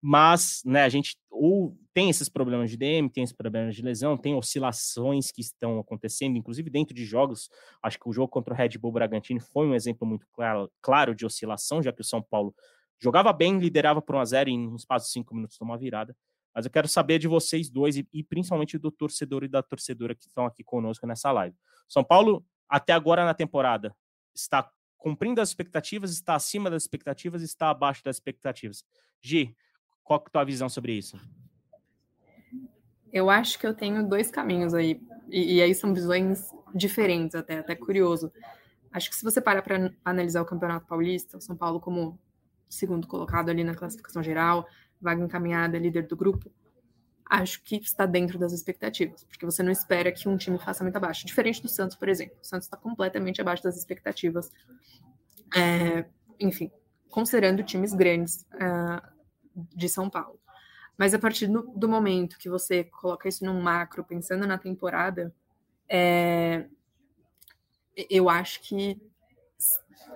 Mas, 0.00 0.62
né, 0.64 0.84
a 0.84 0.88
gente 0.88 1.16
ou 1.28 1.76
tem 1.92 2.08
esses 2.08 2.28
problemas 2.28 2.70
de 2.70 2.76
DM, 2.76 3.08
tem 3.08 3.24
esses 3.24 3.34
problemas 3.34 3.74
de 3.74 3.82
lesão, 3.82 4.16
tem 4.16 4.34
oscilações 4.34 5.32
que 5.32 5.40
estão 5.40 5.78
acontecendo, 5.78 6.36
inclusive 6.36 6.70
dentro 6.70 6.94
de 6.94 7.04
jogos. 7.04 7.48
Acho 7.82 7.98
que 7.98 8.08
o 8.08 8.12
jogo 8.12 8.28
contra 8.28 8.54
o 8.54 8.56
Red 8.56 8.70
Bull 8.78 8.92
Bragantino 8.92 9.40
foi 9.40 9.66
um 9.66 9.74
exemplo 9.74 10.06
muito 10.06 10.26
claro, 10.32 10.70
claro 10.80 11.14
de 11.14 11.26
oscilação, 11.26 11.82
já 11.82 11.92
que 11.92 12.00
o 12.00 12.04
São 12.04 12.22
Paulo 12.22 12.54
jogava 13.00 13.32
bem, 13.32 13.58
liderava 13.58 14.02
por 14.02 14.16
1 14.16 14.18
a 14.18 14.24
0 14.24 14.50
em 14.50 14.68
um 14.68 14.76
espaço 14.76 15.06
de 15.06 15.12
5 15.12 15.34
minutos 15.34 15.56
tomou 15.56 15.72
uma 15.72 15.78
virada. 15.78 16.16
Mas 16.54 16.64
eu 16.64 16.70
quero 16.70 16.88
saber 16.88 17.18
de 17.18 17.28
vocês 17.28 17.70
dois 17.70 17.96
e, 17.96 18.08
e, 18.12 18.24
principalmente 18.24 18.78
do 18.78 18.90
torcedor 18.90 19.44
e 19.44 19.48
da 19.48 19.62
torcedora 19.62 20.14
que 20.14 20.26
estão 20.26 20.44
aqui 20.44 20.64
conosco 20.64 21.06
nessa 21.06 21.30
live. 21.30 21.54
São 21.88 22.02
Paulo, 22.02 22.44
até 22.68 22.92
agora 22.92 23.24
na 23.24 23.34
temporada, 23.34 23.94
está 24.34 24.68
cumprindo 24.96 25.40
as 25.40 25.50
expectativas, 25.50 26.10
está 26.10 26.34
acima 26.34 26.68
das 26.68 26.82
expectativas, 26.82 27.42
está 27.42 27.70
abaixo 27.70 28.02
das 28.02 28.16
expectativas. 28.16 28.84
Gi, 29.22 29.56
qual 30.02 30.18
é 30.18 30.22
a 30.26 30.30
tua 30.30 30.44
visão 30.44 30.68
sobre 30.68 30.92
isso? 30.92 31.16
Eu 33.12 33.30
acho 33.30 33.58
que 33.58 33.66
eu 33.66 33.74
tenho 33.74 34.06
dois 34.06 34.30
caminhos 34.30 34.74
aí, 34.74 35.00
e, 35.28 35.56
e 35.56 35.62
aí 35.62 35.74
são 35.74 35.94
visões 35.94 36.50
diferentes 36.74 37.34
até, 37.34 37.58
até 37.58 37.74
curioso. 37.74 38.32
Acho 38.90 39.08
que 39.08 39.16
se 39.16 39.24
você 39.24 39.40
para 39.40 39.62
para 39.62 39.94
analisar 40.04 40.42
o 40.42 40.46
Campeonato 40.46 40.86
Paulista, 40.86 41.36
o 41.36 41.40
São 41.40 41.56
Paulo 41.56 41.80
como 41.80 42.18
segundo 42.68 43.06
colocado 43.06 43.50
ali 43.50 43.64
na 43.64 43.74
classificação 43.74 44.22
geral, 44.22 44.66
vaga 45.00 45.22
encaminhada, 45.22 45.78
líder 45.78 46.06
do 46.06 46.16
grupo, 46.16 46.50
acho 47.28 47.62
que 47.62 47.76
está 47.76 48.06
dentro 48.06 48.38
das 48.38 48.52
expectativas, 48.52 49.24
porque 49.24 49.44
você 49.44 49.62
não 49.62 49.70
espera 49.70 50.10
que 50.10 50.28
um 50.28 50.36
time 50.36 50.58
faça 50.58 50.82
muito 50.82 50.96
abaixo. 50.96 51.26
Diferente 51.26 51.60
do 51.62 51.68
Santos, 51.68 51.96
por 51.96 52.08
exemplo. 52.08 52.36
O 52.40 52.44
Santos 52.44 52.66
está 52.66 52.76
completamente 52.76 53.40
abaixo 53.40 53.62
das 53.62 53.76
expectativas. 53.76 54.50
É, 55.54 56.06
enfim, 56.40 56.70
considerando 57.10 57.62
times 57.62 57.92
grandes 57.92 58.46
uh, 58.54 59.02
de 59.74 59.88
São 59.88 60.08
Paulo. 60.08 60.40
Mas 60.96 61.14
a 61.14 61.18
partir 61.18 61.46
do, 61.46 61.62
do, 61.76 61.88
momento 61.88 62.38
que 62.38 62.48
você 62.48 62.84
coloca 62.84 63.28
isso 63.28 63.44
num 63.44 63.60
macro, 63.60 64.04
pensando 64.04 64.46
na 64.46 64.58
temporada, 64.58 65.32
é, 65.88 66.66
eu 68.10 68.28
acho 68.28 68.60
que 68.62 69.00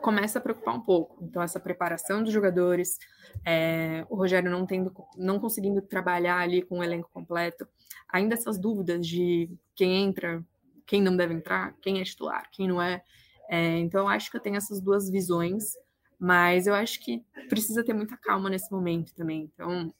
começa 0.00 0.38
a 0.38 0.42
preocupar 0.42 0.74
um 0.74 0.80
pouco. 0.80 1.22
Então, 1.22 1.42
essa 1.42 1.60
preparação 1.60 2.22
dos 2.22 2.32
jogadores, 2.32 2.98
é, 3.44 4.04
o 4.10 4.16
Rogério 4.16 4.50
não 4.50 4.66
tendo, 4.66 4.92
não 5.16 5.38
conseguindo 5.38 5.80
trabalhar 5.80 6.38
ali 6.38 6.62
com 6.62 6.78
o 6.78 6.84
elenco 6.84 7.10
completo, 7.12 7.66
ainda 8.08 8.34
essas 8.34 8.58
dúvidas 8.58 9.06
de 9.06 9.50
quem 9.74 10.02
entra, 10.02 10.44
quem 10.86 11.00
não 11.00 11.16
deve 11.16 11.34
entrar, 11.34 11.74
quem 11.80 12.00
é 12.00 12.04
titular, 12.04 12.48
quem 12.50 12.68
não 12.68 12.82
é. 12.82 13.02
é 13.48 13.78
então, 13.78 14.02
eu 14.02 14.08
acho 14.08 14.30
que 14.30 14.36
eu 14.36 14.40
tenho 14.40 14.56
essas 14.56 14.80
duas 14.80 15.08
visões, 15.08 15.72
mas 16.18 16.66
eu 16.66 16.74
acho 16.74 17.02
que 17.02 17.24
precisa 17.48 17.84
ter 17.84 17.94
muita 17.94 18.16
calma 18.16 18.50
nesse 18.50 18.70
momento 18.70 19.14
também. 19.14 19.50
Então, 19.54 19.92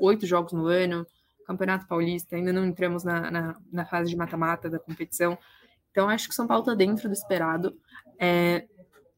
oito 0.00 0.26
jogos 0.26 0.52
no 0.52 0.66
ano, 0.66 1.06
Campeonato 1.46 1.86
Paulista, 1.86 2.34
ainda 2.34 2.52
não 2.52 2.66
entramos 2.66 3.04
na, 3.04 3.30
na, 3.30 3.56
na 3.72 3.86
fase 3.86 4.10
de 4.10 4.16
mata-mata 4.16 4.68
da 4.68 4.78
competição. 4.78 5.38
Então, 5.96 6.10
acho 6.10 6.28
que 6.28 6.34
São 6.34 6.46
Paulo 6.46 6.60
está 6.62 6.74
dentro 6.74 7.08
do 7.08 7.14
esperado. 7.14 7.74
É, 8.18 8.66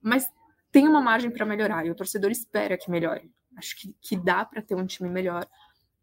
mas 0.01 0.31
tem 0.70 0.87
uma 0.87 1.01
margem 1.01 1.29
para 1.29 1.45
melhorar 1.45 1.85
e 1.85 1.91
o 1.91 1.95
torcedor 1.95 2.31
espera 2.31 2.79
que 2.79 2.89
melhore. 2.89 3.33
Acho 3.57 3.76
que, 3.76 3.93
que 4.01 4.16
dá 4.16 4.45
para 4.45 4.62
ter 4.62 4.76
um 4.76 4.87
time 4.87 5.11
melhor, 5.11 5.45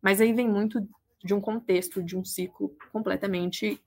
mas 0.01 0.19
aí 0.19 0.33
vem 0.33 0.49
muito 0.49 0.85
de 1.23 1.33
um 1.33 1.39
contexto, 1.39 2.03
de 2.03 2.17
um 2.17 2.25
ciclo 2.25 2.75
completamente. 2.91 3.81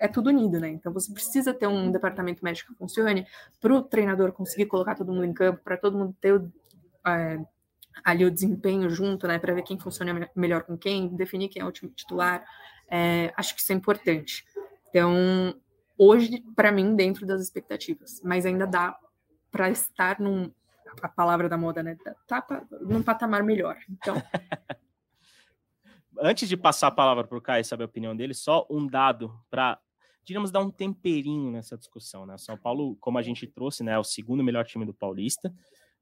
É 0.00 0.08
tudo 0.08 0.30
unido, 0.30 0.58
né? 0.58 0.68
Então 0.68 0.92
você 0.92 1.12
precisa 1.12 1.54
ter 1.54 1.68
um 1.68 1.92
departamento 1.92 2.44
médico 2.44 2.72
que 2.72 2.78
funcione 2.78 3.24
para 3.60 3.72
o 3.72 3.80
treinador 3.80 4.32
conseguir 4.32 4.66
colocar 4.66 4.96
todo 4.96 5.12
mundo 5.12 5.26
em 5.26 5.32
campo, 5.32 5.62
para 5.62 5.76
todo 5.76 5.96
mundo 5.96 6.12
ter 6.20 6.42
é, 7.06 7.38
ali 8.02 8.24
o 8.24 8.30
desempenho 8.32 8.90
junto, 8.90 9.28
né? 9.28 9.38
Para 9.38 9.54
ver 9.54 9.62
quem 9.62 9.78
funciona 9.78 10.28
melhor 10.34 10.64
com 10.64 10.76
quem, 10.76 11.06
definir 11.14 11.48
quem 11.48 11.62
é 11.62 11.64
o 11.64 11.70
time 11.70 11.92
titular. 11.92 12.44
É, 12.90 13.32
acho 13.36 13.54
que 13.54 13.60
isso 13.60 13.70
é 13.70 13.76
importante. 13.76 14.44
Então, 14.88 15.54
hoje, 15.98 16.42
para 16.54 16.72
mim, 16.72 16.94
dentro 16.94 17.26
das 17.26 17.42
expectativas, 17.42 18.20
mas 18.22 18.46
ainda 18.46 18.66
dá 18.66 18.96
para 19.50 19.70
estar 19.70 20.18
num 20.20 20.50
a 21.00 21.08
palavra 21.08 21.48
da 21.48 21.56
moda, 21.56 21.82
né? 21.82 21.96
Tá 22.26 22.44
num 22.80 23.02
patamar 23.02 23.42
melhor. 23.42 23.78
Então. 23.88 24.16
Antes 26.20 26.48
de 26.48 26.56
passar 26.56 26.88
a 26.88 26.92
palavra 26.92 27.24
para 27.24 27.38
o 27.38 27.40
Caio 27.40 27.64
saber 27.64 27.84
a 27.84 27.86
opinião 27.86 28.14
dele, 28.14 28.34
só 28.34 28.66
um 28.68 28.86
dado 28.86 29.34
para, 29.50 29.80
digamos, 30.24 30.50
dar 30.50 30.60
um 30.60 30.70
temperinho 30.70 31.50
nessa 31.50 31.76
discussão, 31.76 32.26
né? 32.26 32.36
São 32.36 32.56
Paulo, 32.56 32.96
como 33.00 33.18
a 33.18 33.22
gente 33.22 33.46
trouxe, 33.46 33.82
né, 33.82 33.92
é 33.92 33.98
o 33.98 34.04
segundo 34.04 34.44
melhor 34.44 34.64
time 34.66 34.84
do 34.84 34.92
Paulista, 34.92 35.52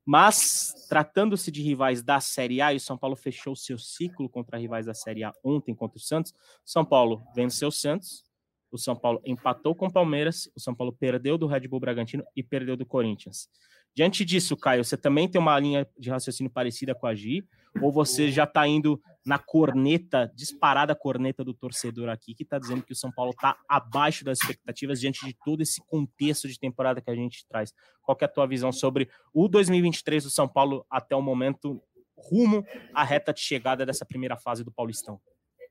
mas 0.04 0.86
tratando-se 0.88 1.50
de 1.50 1.62
rivais 1.62 2.02
da 2.02 2.20
Série 2.20 2.60
A, 2.60 2.72
e 2.72 2.76
o 2.76 2.80
São 2.80 2.98
Paulo 2.98 3.14
fechou 3.14 3.54
seu 3.54 3.78
ciclo 3.78 4.28
contra 4.28 4.58
rivais 4.58 4.86
da 4.86 4.94
Série 4.94 5.22
A 5.22 5.32
ontem 5.44 5.74
contra 5.74 5.96
o 5.96 6.00
Santos. 6.00 6.34
São 6.64 6.84
Paulo 6.84 7.22
venceu 7.34 7.68
o 7.68 7.72
Santos, 7.72 8.24
o 8.70 8.78
São 8.78 8.96
Paulo 8.96 9.20
empatou 9.24 9.74
com 9.74 9.86
o 9.86 9.92
Palmeiras, 9.92 10.50
o 10.56 10.60
São 10.60 10.74
Paulo 10.74 10.92
perdeu 10.92 11.36
do 11.36 11.46
Red 11.46 11.66
Bull 11.68 11.80
Bragantino 11.80 12.24
e 12.34 12.42
perdeu 12.42 12.76
do 12.76 12.86
Corinthians. 12.86 13.48
Diante 13.94 14.24
disso, 14.24 14.56
Caio, 14.56 14.84
você 14.84 14.96
também 14.96 15.28
tem 15.28 15.40
uma 15.40 15.58
linha 15.58 15.86
de 15.98 16.10
raciocínio 16.10 16.50
parecida 16.50 16.94
com 16.94 17.06
a 17.06 17.14
Gi, 17.14 17.44
ou 17.82 17.92
você 17.92 18.30
já 18.30 18.44
está 18.44 18.66
indo 18.66 19.00
na 19.26 19.38
corneta, 19.38 20.30
disparada 20.34 20.94
corneta 20.94 21.44
do 21.44 21.52
torcedor 21.52 22.08
aqui, 22.08 22.34
que 22.34 22.44
está 22.44 22.58
dizendo 22.58 22.82
que 22.82 22.92
o 22.92 22.96
São 22.96 23.10
Paulo 23.10 23.32
está 23.32 23.56
abaixo 23.68 24.24
das 24.24 24.38
expectativas 24.38 25.00
diante 25.00 25.26
de 25.26 25.36
todo 25.44 25.60
esse 25.60 25.80
contexto 25.86 26.48
de 26.48 26.58
temporada 26.58 27.00
que 27.00 27.10
a 27.10 27.14
gente 27.14 27.44
traz? 27.48 27.72
Qual 28.02 28.16
é 28.20 28.24
a 28.24 28.28
tua 28.28 28.46
visão 28.46 28.72
sobre 28.72 29.08
o 29.34 29.48
2023 29.48 30.24
do 30.24 30.30
São 30.30 30.48
Paulo 30.48 30.86
até 30.88 31.14
o 31.14 31.22
momento, 31.22 31.82
rumo 32.16 32.64
à 32.94 33.02
reta 33.02 33.32
de 33.32 33.40
chegada 33.40 33.84
dessa 33.84 34.06
primeira 34.06 34.36
fase 34.36 34.64
do 34.64 34.72
Paulistão? 34.72 35.20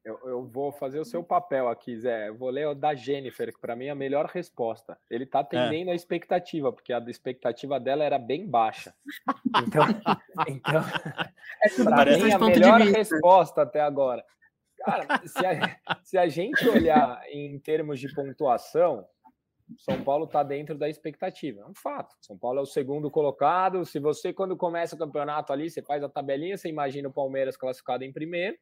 Eu, 0.10 0.20
eu, 0.26 0.44
vou 0.44 0.72
fazer 0.72 1.00
o 1.00 1.06
seu 1.06 1.24
papel 1.24 1.70
aqui, 1.70 1.96
Zé. 1.96 2.30
Eu 2.30 2.36
vou 2.36 2.50
ler 2.50 2.68
o 2.68 2.74
da 2.74 2.96
Jennifer, 2.96 3.54
que 3.54 3.62
para 3.62 3.76
mim 3.76 3.86
é 3.86 3.90
a 3.92 3.96
melhor 3.96 4.26
resposta. 4.26 4.98
Ele 5.08 5.24
está 5.24 5.42
atendendo 5.42 5.92
é. 5.92 5.94
a 5.94 5.96
expectativa, 5.96 6.74
porque 6.74 6.92
a 6.92 7.00
expectativa 7.08 7.80
dela 7.80 8.04
era 8.04 8.18
bem 8.18 8.48
baixa. 8.48 8.94
Então, 9.68 9.84
então 10.48 10.82
é 11.64 11.84
para 11.84 12.18
mim 12.18 12.32
a 12.32 12.40
melhor 12.40 12.80
resposta 12.82 13.64
até 13.64 13.82
agora. 13.82 14.24
Cara, 14.80 15.06
se 15.28 15.46
a, 15.46 16.00
se 16.04 16.18
a 16.18 16.28
gente 16.28 16.68
olhar 16.68 17.22
em 17.30 17.60
termos 17.60 18.00
de 18.00 18.14
pontuação, 18.14 19.06
São 19.78 20.02
Paulo 20.04 20.26
está 20.26 20.44
dentro 20.44 20.78
da 20.78 20.88
expectativa. 20.88 21.62
É 21.62 21.66
um 21.66 21.76
fato. 21.76 22.16
São 22.22 22.38
Paulo 22.38 22.60
é 22.60 22.62
o 22.62 22.66
segundo 22.66 23.12
colocado. 23.12 23.86
Se 23.86 24.00
você, 24.00 24.32
quando 24.32 24.56
começa 24.56 24.96
o 24.96 25.00
campeonato 25.00 25.52
ali, 25.52 25.70
você 25.70 25.82
faz 25.82 26.04
a 26.04 26.10
tabelinha, 26.10 26.58
você 26.58 26.70
imagina 26.70 27.10
o 27.10 27.14
Palmeiras 27.14 27.58
classificado 27.58 28.04
em 28.04 28.14
primeiro 28.14 28.58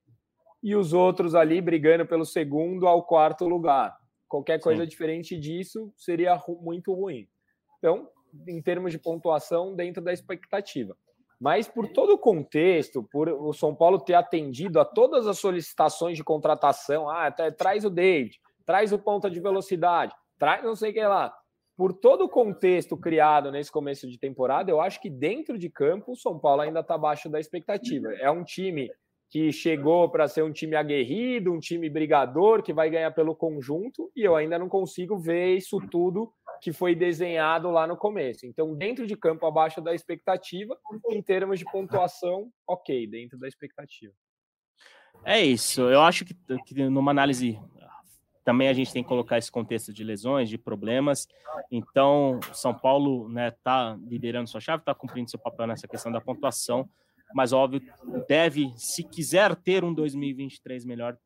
e 0.62 0.76
os 0.76 0.94
outros 0.94 1.36
ali 1.36 1.62
brigando 1.62 2.06
pelo 2.06 2.26
segundo 2.26 2.88
ao 2.88 3.04
quarto 3.04 3.48
lugar. 3.48 3.96
Qualquer 4.28 4.60
coisa 4.60 4.84
Sim. 4.84 4.90
diferente 4.90 5.38
disso 5.38 5.92
seria 5.96 6.36
ru 6.36 6.60
muito 6.62 6.94
ruim. 6.94 7.28
Então, 7.78 8.10
em 8.48 8.62
termos 8.62 8.92
de 8.92 9.00
pontuação, 9.00 9.76
dentro 9.76 10.04
da 10.04 10.12
expectativa. 10.12 10.96
Mas 11.40 11.68
por 11.68 11.88
todo 11.88 12.14
o 12.14 12.18
contexto, 12.18 13.04
por 13.04 13.30
o 13.30 13.54
São 13.54 13.76
Paulo 13.76 14.00
ter 14.00 14.16
atendido 14.16 14.80
a 14.80 14.86
todas 14.86 15.28
as 15.28 15.38
solicitações 15.38 16.18
de 16.18 16.24
contratação, 16.24 17.10
ah, 17.10 17.28
até, 17.28 17.52
traz 17.52 17.86
o 17.86 17.90
David, 17.90 18.40
traz 18.66 18.92
o 18.92 19.00
ponta 19.00 19.30
de 19.30 19.40
velocidade, 19.40 20.14
traz 20.38 20.64
não 20.64 20.76
sei 20.76 20.92
o 20.92 20.94
que 20.94 21.02
lá. 21.02 21.34
Por 21.78 21.94
todo 21.94 22.26
o 22.26 22.30
contexto 22.30 22.98
criado 22.98 23.52
nesse 23.52 23.72
começo 23.72 24.10
de 24.10 24.18
temporada, 24.18 24.72
eu 24.72 24.82
acho 24.82 25.00
que 25.00 25.12
dentro 25.12 25.60
de 25.60 25.70
campo 25.70 26.14
o 26.14 26.16
São 26.16 26.40
Paulo 26.40 26.64
ainda 26.64 26.80
está 26.80 26.96
abaixo 26.96 27.30
da 27.30 27.40
expectativa. 27.40 28.12
É 28.16 28.32
um 28.32 28.44
time 28.44 28.90
que 29.30 29.52
chegou 29.52 30.10
para 30.10 30.28
ser 30.28 30.44
um 30.44 30.52
time 30.52 30.76
aguerrido, 30.76 31.52
um 31.52 31.60
time 31.60 31.90
brigador, 31.90 32.64
que 32.64 32.74
vai 32.74 32.90
ganhar 32.90 33.12
pelo 33.12 33.36
conjunto, 33.36 34.10
e 34.16 34.22
eu 34.22 34.36
ainda 34.36 34.58
não 34.58 34.70
consigo 34.70 35.18
ver 35.18 35.56
isso 35.56 35.80
tudo 35.92 36.32
que 36.62 36.72
foi 36.72 36.96
desenhado 36.96 37.70
lá 37.70 37.86
no 37.86 37.98
começo. 37.98 38.46
Então, 38.46 38.74
dentro 38.74 39.06
de 39.06 39.16
campo, 39.16 39.46
abaixo 39.46 39.82
da 39.82 39.94
expectativa, 39.94 40.78
em 41.10 41.22
termos 41.22 41.60
de 41.60 41.66
pontuação, 41.66 42.50
ok, 42.66 43.06
dentro 43.08 43.38
da 43.38 43.48
expectativa. 43.48 44.14
É 45.26 45.42
isso. 45.42 45.82
Eu 45.82 46.02
acho 46.02 46.24
que, 46.24 46.34
que 46.66 46.90
numa 46.90 47.12
análise 47.12 47.60
também 48.46 48.70
a 48.70 48.74
gente 48.74 48.94
tem 48.94 49.04
que 49.04 49.10
colocar 49.10 49.38
esse 49.38 49.52
contexto 49.52 49.92
de 49.92 50.06
lesões, 50.06 50.48
de 50.48 50.58
problemas. 50.58 51.28
Então, 51.70 52.40
São 52.54 52.74
Paulo 52.74 53.28
está 53.28 53.34
né, 53.34 53.52
tá 53.62 54.00
liderando 54.08 54.50
sua 54.50 54.62
chave, 54.62 54.84
está 54.84 54.96
cumprindo 54.96 55.30
seu 55.30 55.38
papel 55.38 55.68
nessa 55.68 55.86
questão 55.86 56.10
da 56.10 56.22
pontuação 56.22 56.90
mas 57.34 57.54
óbvio, 57.54 57.82
deve, 58.28 58.72
se 58.76 59.04
quiser 59.04 59.56
ter 59.56 59.84
um 59.84 59.94
2023 59.94 60.86
melhor, 60.86 61.18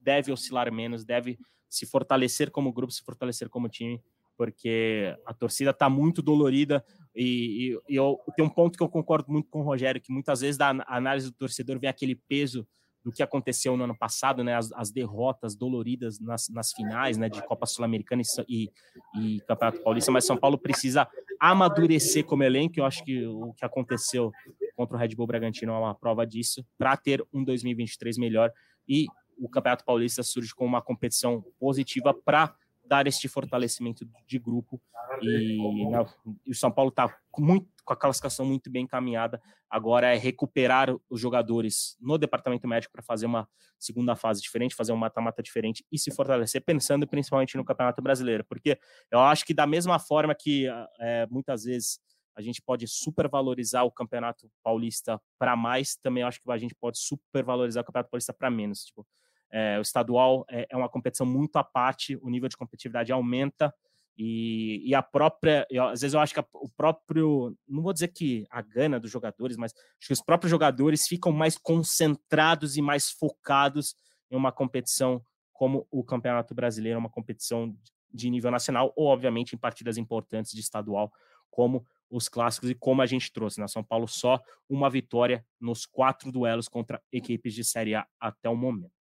deve 0.00 0.32
oscilar 0.32 0.72
menos, 0.72 1.04
deve 1.04 1.38
se 1.68 1.86
fortalecer 1.86 2.50
como 2.50 2.72
grupo, 2.72 2.92
se 2.92 3.02
fortalecer 3.02 3.48
como 3.48 3.68
time, 3.68 4.00
porque 4.36 5.16
a 5.26 5.32
torcida 5.32 5.70
está 5.70 5.88
muito 5.88 6.22
dolorida 6.22 6.84
e, 7.14 7.72
e, 7.88 7.92
e 7.94 7.96
eu, 7.96 8.18
tem 8.36 8.44
um 8.44 8.48
ponto 8.48 8.76
que 8.76 8.82
eu 8.82 8.88
concordo 8.88 9.30
muito 9.30 9.48
com 9.48 9.60
o 9.60 9.64
Rogério, 9.64 10.00
que 10.00 10.12
muitas 10.12 10.40
vezes 10.40 10.56
da 10.56 10.70
análise 10.86 11.30
do 11.30 11.36
torcedor 11.36 11.78
vem 11.78 11.88
aquele 11.88 12.14
peso 12.14 12.66
do 13.04 13.10
que 13.10 13.22
aconteceu 13.22 13.76
no 13.76 13.84
ano 13.84 13.96
passado, 13.96 14.44
né, 14.44 14.54
as, 14.54 14.72
as 14.72 14.90
derrotas 14.90 15.56
doloridas 15.56 16.20
nas, 16.20 16.48
nas, 16.48 16.72
finais, 16.72 17.18
né, 17.18 17.28
de 17.28 17.42
Copa 17.42 17.66
Sul-Americana 17.66 18.22
e, 18.48 18.70
e, 19.18 19.40
Campeonato 19.40 19.82
Paulista, 19.82 20.12
mas 20.12 20.24
São 20.24 20.36
Paulo 20.36 20.56
precisa 20.56 21.08
amadurecer 21.40 22.24
como 22.24 22.44
elenco, 22.44 22.78
eu 22.78 22.84
acho 22.84 23.04
que 23.04 23.26
o 23.26 23.52
que 23.54 23.64
aconteceu 23.64 24.30
contra 24.76 24.96
o 24.96 25.00
Red 25.00 25.14
Bull 25.16 25.26
Bragantino 25.26 25.72
é 25.72 25.78
uma 25.78 25.94
prova 25.94 26.26
disso, 26.26 26.64
para 26.78 26.96
ter 26.96 27.24
um 27.32 27.42
2023 27.44 28.18
melhor. 28.18 28.52
E 28.88 29.06
o 29.38 29.48
Campeonato 29.48 29.84
Paulista 29.84 30.22
surge 30.22 30.54
como 30.54 30.68
uma 30.68 30.82
competição 30.82 31.44
positiva 31.58 32.14
para 32.14 32.54
dar 32.84 33.06
este 33.06 33.28
fortalecimento 33.28 34.08
de 34.26 34.38
grupo. 34.38 34.80
E, 35.20 35.86
né, 35.88 36.04
o 36.46 36.54
São 36.54 36.70
Paulo 36.70 36.90
está 36.90 37.14
muito 37.38 37.68
com 37.84 37.92
a 37.92 37.96
classificação 37.96 38.46
muito 38.46 38.70
bem 38.70 38.84
encaminhada. 38.84 39.40
Agora 39.68 40.14
é 40.14 40.18
recuperar 40.18 40.94
os 41.10 41.20
jogadores 41.20 41.96
no 42.00 42.16
departamento 42.18 42.66
médico 42.68 42.92
para 42.92 43.02
fazer 43.02 43.26
uma 43.26 43.48
segunda 43.78 44.14
fase 44.14 44.40
diferente, 44.40 44.74
fazer 44.74 44.92
um 44.92 44.96
mata-mata 44.96 45.42
diferente 45.42 45.84
e 45.90 45.98
se 45.98 46.14
fortalecer, 46.14 46.62
pensando 46.64 47.06
principalmente 47.06 47.56
no 47.56 47.64
Campeonato 47.64 48.00
Brasileiro, 48.00 48.44
porque 48.44 48.78
eu 49.10 49.18
acho 49.20 49.44
que 49.44 49.52
da 49.52 49.66
mesma 49.66 49.98
forma 49.98 50.34
que 50.34 50.66
é, 51.00 51.26
muitas 51.30 51.64
vezes 51.64 51.98
a 52.34 52.40
gente 52.40 52.62
pode 52.62 52.86
supervalorizar 52.88 53.84
o 53.84 53.90
Campeonato 53.90 54.50
Paulista 54.62 55.20
para 55.38 55.54
mais, 55.54 55.96
também 55.96 56.22
acho 56.22 56.40
que 56.40 56.50
a 56.50 56.58
gente 56.58 56.74
pode 56.74 56.98
supervalorizar 56.98 57.82
o 57.82 57.86
Campeonato 57.86 58.10
Paulista 58.10 58.32
para 58.32 58.50
menos. 58.50 58.84
Tipo, 58.84 59.06
é, 59.50 59.78
o 59.78 59.82
estadual 59.82 60.46
é, 60.48 60.66
é, 60.70 60.76
uma 60.76 60.88
competição 60.88 61.26
muito 61.26 61.56
à 61.56 61.64
parte, 61.64 62.16
o 62.22 62.30
nível 62.30 62.48
de 62.48 62.56
competitividade 62.56 63.12
aumenta 63.12 63.72
e, 64.16 64.82
e 64.84 64.94
a 64.94 65.02
própria, 65.02 65.66
eu, 65.70 65.84
às 65.84 66.00
vezes 66.00 66.14
eu 66.14 66.20
acho 66.20 66.34
que 66.34 66.40
a, 66.40 66.44
o 66.54 66.68
próprio, 66.68 67.56
não 67.66 67.82
vou 67.82 67.92
dizer 67.92 68.08
que 68.08 68.46
a 68.50 68.60
gana 68.60 69.00
dos 69.00 69.10
jogadores, 69.10 69.56
mas 69.56 69.72
acho 69.72 70.06
que 70.08 70.12
os 70.12 70.22
próprios 70.22 70.50
jogadores 70.50 71.06
ficam 71.06 71.32
mais 71.32 71.56
concentrados 71.56 72.76
e 72.76 72.82
mais 72.82 73.10
focados 73.10 73.94
em 74.30 74.36
uma 74.36 74.52
competição 74.52 75.24
como 75.52 75.86
o 75.90 76.02
Campeonato 76.02 76.54
Brasileiro, 76.54 76.98
uma 76.98 77.10
competição 77.10 77.74
de 78.12 78.28
nível 78.28 78.50
nacional, 78.50 78.92
ou 78.96 79.06
obviamente 79.06 79.54
em 79.54 79.58
partidas 79.58 79.96
importantes 79.96 80.52
de 80.52 80.60
estadual, 80.60 81.10
como 81.50 81.86
os 82.10 82.28
clássicos 82.28 82.68
e 82.68 82.74
como 82.74 83.00
a 83.00 83.06
gente 83.06 83.32
trouxe. 83.32 83.58
Na 83.58 83.64
né? 83.64 83.68
São 83.68 83.82
Paulo, 83.82 84.06
só 84.06 84.40
uma 84.68 84.90
vitória 84.90 85.44
nos 85.58 85.86
quatro 85.86 86.30
duelos 86.30 86.68
contra 86.68 87.02
equipes 87.10 87.54
de 87.54 87.64
Série 87.64 87.94
A 87.94 88.06
até 88.20 88.48
o 88.48 88.56
momento. 88.56 88.92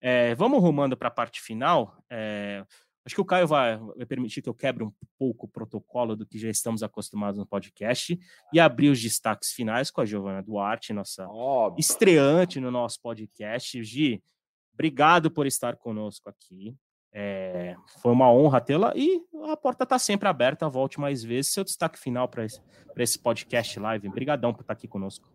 É, 0.00 0.34
vamos 0.34 0.60
rumando 0.60 0.96
para 0.96 1.08
a 1.08 1.12
parte 1.12 1.40
final. 1.40 1.96
É, 2.10 2.64
acho 3.04 3.14
que 3.14 3.20
o 3.20 3.24
Caio 3.24 3.46
vai, 3.46 3.76
vai, 3.76 4.06
permitir 4.06 4.42
que 4.42 4.48
eu 4.48 4.54
quebre 4.54 4.84
um 4.84 4.92
pouco 5.18 5.46
o 5.46 5.48
protocolo 5.48 6.16
do 6.16 6.26
que 6.26 6.38
já 6.38 6.48
estamos 6.48 6.82
acostumados 6.82 7.38
no 7.38 7.46
podcast 7.46 8.18
e 8.52 8.60
abrir 8.60 8.90
os 8.90 9.00
destaques 9.00 9.52
finais 9.52 9.90
com 9.90 10.00
a 10.00 10.04
Giovana 10.04 10.42
Duarte, 10.42 10.92
nossa 10.92 11.26
Óbvio. 11.28 11.80
estreante 11.80 12.60
no 12.60 12.70
nosso 12.70 13.00
podcast. 13.00 13.82
Gi, 13.82 14.22
obrigado 14.74 15.30
por 15.30 15.46
estar 15.46 15.76
conosco 15.76 16.28
aqui. 16.28 16.74
É, 17.12 17.74
foi 18.00 18.12
uma 18.12 18.32
honra 18.32 18.60
tê-la 18.60 18.92
e 18.94 19.20
a 19.50 19.56
porta 19.56 19.82
está 19.84 19.98
sempre 19.98 20.28
aberta. 20.28 20.68
Volte 20.68 21.00
mais 21.00 21.24
vezes. 21.24 21.52
Seu 21.52 21.64
destaque 21.64 21.98
final 21.98 22.28
para 22.28 22.44
esse, 22.44 22.60
esse 22.96 23.18
podcast 23.18 23.78
live. 23.80 24.08
Obrigadão 24.08 24.52
por 24.52 24.60
estar 24.60 24.74
aqui 24.74 24.86
conosco. 24.86 25.28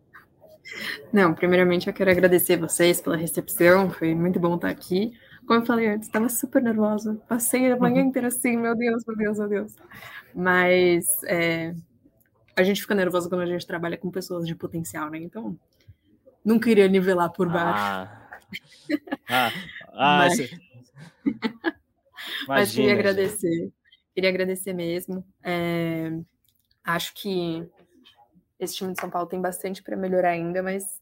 Não, 1.12 1.34
primeiramente 1.34 1.86
eu 1.86 1.92
quero 1.92 2.10
agradecer 2.10 2.56
vocês 2.56 3.00
pela 3.00 3.16
recepção. 3.16 3.90
Foi 3.90 4.14
muito 4.14 4.40
bom 4.40 4.56
estar 4.56 4.68
aqui. 4.68 5.12
Como 5.46 5.60
eu 5.60 5.66
falei 5.66 5.88
antes, 5.88 6.08
estava 6.08 6.28
super 6.28 6.60
nervosa. 6.62 7.20
Passei 7.28 7.70
a 7.70 7.76
manhã 7.76 8.02
uhum. 8.02 8.08
inteira 8.08 8.28
assim, 8.28 8.56
meu 8.56 8.74
Deus, 8.74 9.04
meu 9.06 9.16
Deus, 9.16 9.38
meu 9.38 9.48
Deus. 9.48 9.76
Mas 10.34 11.22
é, 11.24 11.74
a 12.56 12.62
gente 12.62 12.80
fica 12.80 12.94
nervoso 12.94 13.28
quando 13.28 13.42
a 13.42 13.46
gente 13.46 13.66
trabalha 13.66 13.96
com 13.96 14.10
pessoas 14.10 14.46
de 14.46 14.54
potencial, 14.54 15.08
né? 15.08 15.18
Então, 15.18 15.56
não 16.44 16.58
queria 16.58 16.88
nivelar 16.88 17.30
por 17.30 17.48
baixo. 17.48 17.78
Ah, 17.78 18.28
ah, 19.28 19.52
ah 19.92 20.18
Mas... 20.18 20.38
esse... 20.38 20.66
Mas 22.48 22.72
queria 22.72 22.92
agradecer. 22.92 23.72
Queria 24.14 24.30
agradecer 24.30 24.72
mesmo. 24.72 25.24
É, 25.42 26.10
acho 26.82 27.14
que 27.14 27.68
esse 28.58 28.74
time 28.74 28.92
de 28.92 29.00
São 29.00 29.10
Paulo 29.10 29.28
tem 29.28 29.40
bastante 29.40 29.82
para 29.82 29.96
melhorar 29.96 30.30
ainda, 30.30 30.62
mas 30.62 31.00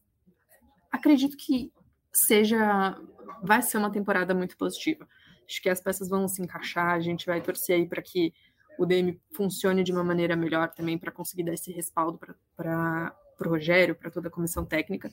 acredito 0.91 1.37
que 1.37 1.71
seja 2.11 2.97
vai 3.43 3.61
ser 3.61 3.77
uma 3.77 3.91
temporada 3.91 4.33
muito 4.33 4.57
positiva. 4.57 5.07
Acho 5.47 5.61
que 5.61 5.69
as 5.69 5.81
peças 5.81 6.09
vão 6.09 6.27
se 6.27 6.41
encaixar, 6.41 6.91
a 6.91 6.99
gente 6.99 7.25
vai 7.25 7.41
torcer 7.41 7.75
aí 7.75 7.87
para 7.87 8.01
que 8.01 8.33
o 8.77 8.85
DM 8.85 9.19
funcione 9.33 9.83
de 9.83 9.91
uma 9.91 10.03
maneira 10.03 10.35
melhor 10.35 10.69
também 10.69 10.97
para 10.97 11.11
conseguir 11.11 11.43
dar 11.43 11.53
esse 11.53 11.71
respaldo 11.71 12.19
para 12.55 13.15
o 13.39 13.49
Rogério, 13.49 13.95
para 13.95 14.11
toda 14.11 14.27
a 14.27 14.31
comissão 14.31 14.65
técnica. 14.65 15.11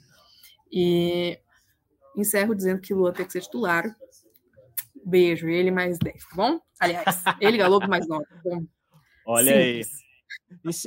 E 0.71 1.39
encerro 2.17 2.55
dizendo 2.55 2.81
que 2.81 2.95
Lua 2.95 3.13
tem 3.13 3.27
que 3.27 3.33
ser 3.33 3.43
titular, 3.43 3.85
Beijo, 5.05 5.49
ele 5.49 5.71
mais 5.71 5.99
10, 5.99 6.25
tá 6.29 6.37
bom? 6.37 6.61
Aliás, 6.79 7.25
ele 7.41 7.59
Galopo 7.59 7.89
mais 7.89 8.07
9, 8.07 8.25
tá 8.25 8.41
bom? 8.45 8.65
Olha 9.27 9.53
Simples. 9.53 9.89
aí. 9.89 10.12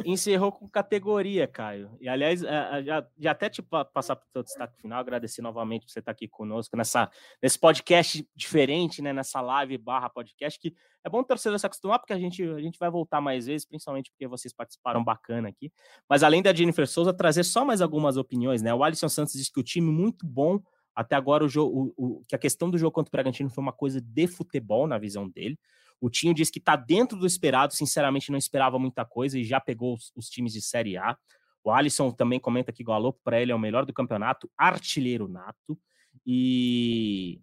Encerrou 0.05 0.51
com 0.51 0.68
categoria, 0.68 1.47
Caio. 1.47 1.97
E, 1.99 2.07
aliás, 2.07 2.41
já, 2.41 3.32
até 3.32 3.49
te 3.49 3.61
passar 3.61 4.16
para 4.16 4.39
o 4.39 4.43
destaque 4.43 4.78
final, 4.82 4.99
agradecer 4.99 5.41
novamente 5.41 5.86
por 5.86 5.91
você 5.91 5.99
estar 5.99 6.11
aqui 6.11 6.28
conosco 6.28 6.76
nessa, 6.76 7.09
nesse 7.41 7.57
podcast 7.57 8.28
diferente, 8.36 9.01
né? 9.01 9.13
Nessa 9.13 9.41
live 9.41 9.78
barra 9.78 10.09
podcast, 10.09 10.59
que 10.59 10.76
é 11.03 11.09
bom 11.09 11.20
o 11.20 11.24
torcedor 11.24 11.59
se 11.59 11.66
acostumar, 11.66 11.99
porque 11.99 12.13
a 12.13 12.20
gente, 12.20 12.43
a 12.43 12.59
gente 12.59 12.80
vai 12.80 12.89
voltar 12.89 13.22
mais 13.22 13.45
vezes, 13.45 13.68
principalmente 13.68 14.11
porque 14.11 14.28
vocês 14.28 14.53
participaram 14.53 15.03
bacana 15.03 15.49
aqui. 15.49 15.72
Mas 16.09 16.24
além 16.24 16.41
da 16.41 16.53
Jennifer 16.53 16.88
Souza, 16.88 17.13
trazer 17.13 17.43
só 17.43 17.63
mais 17.63 17.82
algumas 17.82 18.18
opiniões, 18.18 18.61
né? 18.61 18.74
O 18.74 18.84
Alisson 18.84 19.09
Santos 19.09 19.34
disse 19.34 19.51
que 19.51 19.59
o 19.59 19.63
time 19.63 19.91
muito 19.91 20.26
bom 20.26 20.59
até 20.95 21.16
agora, 21.16 21.43
o 21.43 21.49
jogo, 21.49 21.93
o, 21.97 22.20
o, 22.20 22.26
que 22.26 22.36
a 22.36 22.39
questão 22.39 22.70
do 22.70 22.78
jogo 22.78 22.93
contra 22.93 23.09
o 23.09 23.11
Bragantino 23.11 23.49
foi 23.49 23.61
uma 23.61 23.74
coisa 23.74 23.99
de 23.99 24.28
futebol, 24.28 24.88
na 24.88 24.97
visão 24.97 25.30
dele. 25.30 25.59
O 26.00 26.10
Tinho 26.10 26.34
diz 26.34 26.50
que 26.50 26.60
está 26.60 26.76
dentro 26.76 27.18
do 27.18 27.26
esperado, 27.26 27.74
sinceramente 27.74 28.32
não 28.32 28.38
esperava 28.38 28.78
muita 28.78 29.06
coisa 29.06 29.39
e 29.39 29.43
já 29.43 29.60
pegou 29.60 29.93
os, 29.93 30.12
os 30.16 30.30
times 30.30 30.54
de 30.54 30.62
Série 30.62 30.98
A. 30.98 31.18
O 31.64 31.72
Alisson 31.72 32.12
também 32.12 32.39
comenta 32.39 32.72
que 32.72 32.84
Galo 32.84 33.14
para 33.24 33.41
ele 33.41 33.52
é 33.52 33.56
o 33.56 33.60
melhor 33.60 33.86
do 33.86 33.93
campeonato, 33.93 34.50
artilheiro 34.58 35.28
nato. 35.28 35.80
E 36.26 37.41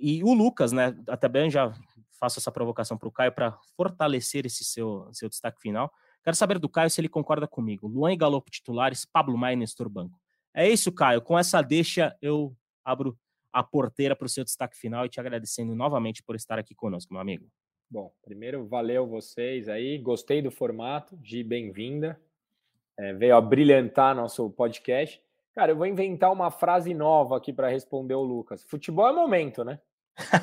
e 0.00 0.22
o 0.22 0.32
Lucas, 0.32 0.72
né? 0.72 0.96
Até 1.08 1.28
bem 1.28 1.50
já 1.50 1.72
faço 2.18 2.38
essa 2.38 2.50
provocação 2.50 2.96
para 2.96 3.08
o 3.08 3.12
Caio 3.12 3.32
para 3.32 3.56
fortalecer 3.76 4.46
esse 4.46 4.64
seu, 4.64 5.08
seu 5.12 5.28
destaque 5.28 5.60
final. 5.60 5.92
Quero 6.22 6.36
saber 6.36 6.58
do 6.58 6.68
Caio 6.68 6.90
se 6.90 7.00
ele 7.00 7.08
concorda 7.08 7.46
comigo. 7.46 7.86
Luan 7.86 8.12
e 8.12 8.16
Galopo 8.16 8.50
titulares, 8.50 9.04
Pablo 9.04 9.36
Maia 9.36 9.54
e 9.54 9.56
Nestor 9.56 9.88
Banco. 9.88 10.18
É 10.54 10.68
isso, 10.68 10.92
Caio. 10.92 11.22
Com 11.22 11.38
essa 11.38 11.62
deixa, 11.62 12.16
eu 12.20 12.56
abro 12.84 13.16
a 13.52 13.62
porteira 13.62 14.14
para 14.14 14.26
o 14.26 14.28
seu 14.28 14.44
destaque 14.44 14.76
final 14.76 15.06
e 15.06 15.08
te 15.08 15.20
agradecendo 15.20 15.74
novamente 15.74 16.22
por 16.22 16.36
estar 16.36 16.58
aqui 16.58 16.74
conosco, 16.74 17.12
meu 17.12 17.20
amigo. 17.20 17.46
Bom, 17.90 18.12
primeiro, 18.22 18.66
valeu 18.66 19.06
vocês 19.06 19.68
aí. 19.68 19.96
Gostei 19.98 20.42
do 20.42 20.50
formato. 20.50 21.16
de 21.16 21.42
bem-vinda. 21.42 22.20
É, 22.98 23.12
veio 23.14 23.36
a 23.36 23.40
brilhantar 23.40 24.14
nosso 24.14 24.50
podcast. 24.50 25.22
Cara, 25.54 25.72
eu 25.72 25.76
vou 25.76 25.86
inventar 25.86 26.30
uma 26.32 26.50
frase 26.50 26.92
nova 26.92 27.36
aqui 27.36 27.52
para 27.52 27.68
responder 27.68 28.14
o 28.14 28.22
Lucas. 28.22 28.62
Futebol 28.64 29.08
é 29.08 29.12
momento, 29.12 29.64
né? 29.64 29.80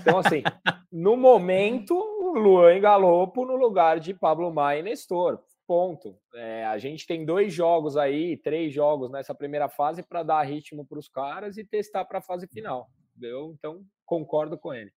Então, 0.02 0.18
assim, 0.18 0.42
no 0.92 1.16
momento, 1.16 1.94
Luan 2.36 2.80
Galopo 2.80 3.46
no 3.46 3.56
lugar 3.56 4.00
de 4.00 4.14
Pablo 4.14 4.52
Maia 4.52 4.80
e 4.80 4.84
Nestor. 4.84 5.40
Ponto. 5.68 6.18
É, 6.36 6.66
a 6.66 6.78
gente 6.78 7.08
tem 7.08 7.26
dois 7.26 7.54
jogos 7.54 7.98
aí, 7.98 8.38
três 8.38 8.74
jogos 8.74 9.12
nessa 9.12 9.34
primeira 9.34 9.68
fase 9.68 10.04
para 10.04 10.22
dar 10.22 10.44
ritmo 10.44 10.86
para 10.86 11.00
os 11.00 11.08
caras 11.08 11.58
e 11.58 11.66
testar 11.66 12.06
para 12.06 12.20
a 12.20 12.22
fase 12.22 12.48
final. 12.48 12.90
Eu, 13.22 13.56
então, 13.58 13.84
concordo 14.06 14.58
com 14.58 14.74
ele. 14.74 14.92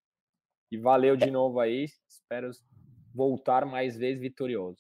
E 0.71 0.77
valeu 0.77 1.17
de 1.17 1.31
novo 1.31 1.61
aí. 1.61 1.87
Espero 2.09 2.51
voltar 3.15 3.65
mais 3.65 3.97
vezes 3.97 4.21
vitorioso. 4.21 4.79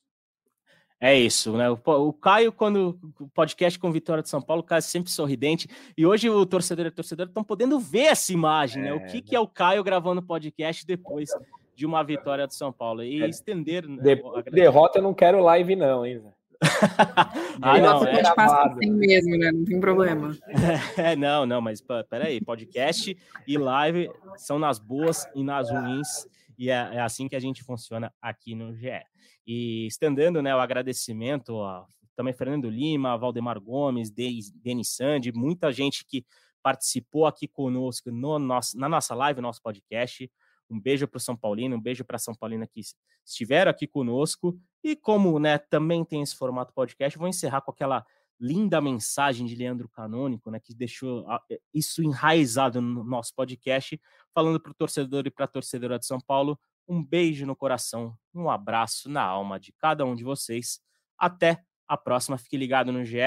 É 1.00 1.16
isso, 1.16 1.56
né? 1.56 1.70
O, 1.70 2.12
Caio, 2.12 2.52
quando 2.52 2.98
o 3.20 3.28
podcast 3.28 3.78
com 3.78 3.92
Vitória 3.92 4.22
de 4.22 4.28
São 4.28 4.42
Paulo, 4.42 4.62
o 4.62 4.66
Caio 4.66 4.78
é 4.78 4.82
sempre 4.82 5.12
sorridente. 5.12 5.68
E 5.96 6.04
hoje 6.04 6.28
o 6.28 6.44
torcedor 6.44 6.86
e 6.86 6.88
a 6.88 6.92
torcedora 6.92 7.30
estão 7.30 7.44
podendo 7.44 7.78
ver 7.78 8.06
essa 8.06 8.32
imagem, 8.32 8.82
é, 8.82 8.86
né? 8.86 8.92
O 8.92 9.06
que, 9.06 9.22
que 9.22 9.36
é 9.36 9.40
o 9.40 9.46
Caio 9.46 9.84
gravando 9.84 10.20
podcast 10.20 10.84
depois 10.84 11.30
de 11.78 11.86
uma 11.86 12.02
vitória 12.02 12.44
do 12.44 12.52
São 12.52 12.72
Paulo. 12.72 13.04
E 13.04 13.22
é, 13.22 13.28
estender. 13.28 13.86
Né, 13.86 14.02
de, 14.02 14.50
derrota 14.50 14.98
eu 14.98 15.02
não 15.02 15.14
quero 15.14 15.40
live, 15.40 15.76
não, 15.76 16.04
hein? 16.04 16.20
ah, 17.62 17.78
não, 17.78 18.04
é... 18.04 18.34
passa 18.34 18.62
assim 18.64 18.90
mesmo, 18.90 19.38
né? 19.38 19.52
Não 19.52 19.64
tem 19.64 19.78
problema. 19.78 20.36
É, 20.98 21.14
não, 21.14 21.46
não, 21.46 21.60
mas 21.60 21.80
peraí, 22.10 22.40
podcast 22.40 23.16
e 23.46 23.56
live 23.56 24.10
são 24.36 24.58
nas 24.58 24.80
boas 24.80 25.24
e 25.36 25.44
nas 25.44 25.70
ruins, 25.70 26.26
e 26.58 26.68
é, 26.68 26.96
é 26.96 27.00
assim 27.00 27.28
que 27.28 27.36
a 27.36 27.40
gente 27.40 27.62
funciona 27.62 28.12
aqui 28.20 28.56
no 28.56 28.74
GE. 28.74 29.00
E 29.46 29.86
estendendo 29.86 30.42
né, 30.42 30.52
o 30.52 30.58
agradecimento 30.58 31.62
a 31.62 31.86
também 32.16 32.34
Fernando 32.34 32.68
Lima, 32.68 33.16
Valdemar 33.16 33.60
Gomes, 33.60 34.10
Denis 34.10 34.88
Sandi, 34.88 35.30
muita 35.30 35.70
gente 35.70 36.04
que 36.04 36.26
participou 36.60 37.24
aqui 37.24 37.46
conosco 37.46 38.10
no 38.10 38.36
nosso, 38.40 38.76
na 38.76 38.88
nossa 38.88 39.14
live, 39.14 39.40
nosso 39.40 39.62
podcast. 39.62 40.28
Um 40.70 40.80
beijo 40.80 41.06
para 41.08 41.18
o 41.18 41.20
São 41.20 41.36
Paulino, 41.36 41.76
um 41.76 41.80
beijo 41.80 42.04
para 42.04 42.16
a 42.16 42.18
São 42.18 42.34
Paulina 42.34 42.66
que 42.66 42.80
estiveram 43.24 43.70
aqui 43.70 43.86
conosco. 43.86 44.58
E 44.82 44.94
como 44.94 45.38
né, 45.38 45.58
também 45.58 46.04
tem 46.04 46.22
esse 46.22 46.36
formato 46.36 46.72
podcast, 46.72 47.18
vou 47.18 47.28
encerrar 47.28 47.60
com 47.62 47.70
aquela 47.70 48.04
linda 48.40 48.80
mensagem 48.80 49.46
de 49.46 49.56
Leandro 49.56 49.88
Canônico, 49.88 50.50
né, 50.50 50.60
que 50.60 50.72
deixou 50.72 51.26
isso 51.74 52.02
enraizado 52.02 52.80
no 52.80 53.02
nosso 53.02 53.34
podcast, 53.34 54.00
falando 54.32 54.60
para 54.60 54.70
o 54.70 54.74
torcedor 54.74 55.26
e 55.26 55.30
para 55.30 55.44
a 55.44 55.48
torcedora 55.48 55.98
de 55.98 56.06
São 56.06 56.20
Paulo. 56.20 56.58
Um 56.86 57.04
beijo 57.04 57.44
no 57.44 57.56
coração, 57.56 58.16
um 58.32 58.48
abraço 58.48 59.08
na 59.08 59.22
alma 59.22 59.58
de 59.58 59.72
cada 59.72 60.04
um 60.04 60.14
de 60.14 60.24
vocês. 60.24 60.80
Até 61.18 61.64
a 61.88 61.96
próxima. 61.96 62.38
Fique 62.38 62.56
ligado 62.56 62.92
no 62.92 63.04
GE 63.04 63.18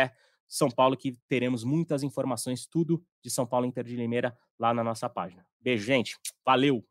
São 0.48 0.70
Paulo, 0.70 0.96
que 0.96 1.18
teremos 1.28 1.64
muitas 1.64 2.04
informações, 2.04 2.68
tudo 2.68 3.04
de 3.24 3.30
São 3.30 3.46
Paulo 3.46 3.66
Inter 3.66 3.84
de 3.84 3.96
Limeira, 3.96 4.38
lá 4.60 4.74
na 4.74 4.84
nossa 4.84 5.10
página. 5.10 5.46
Beijo, 5.60 5.84
gente. 5.84 6.18
Valeu! 6.46 6.91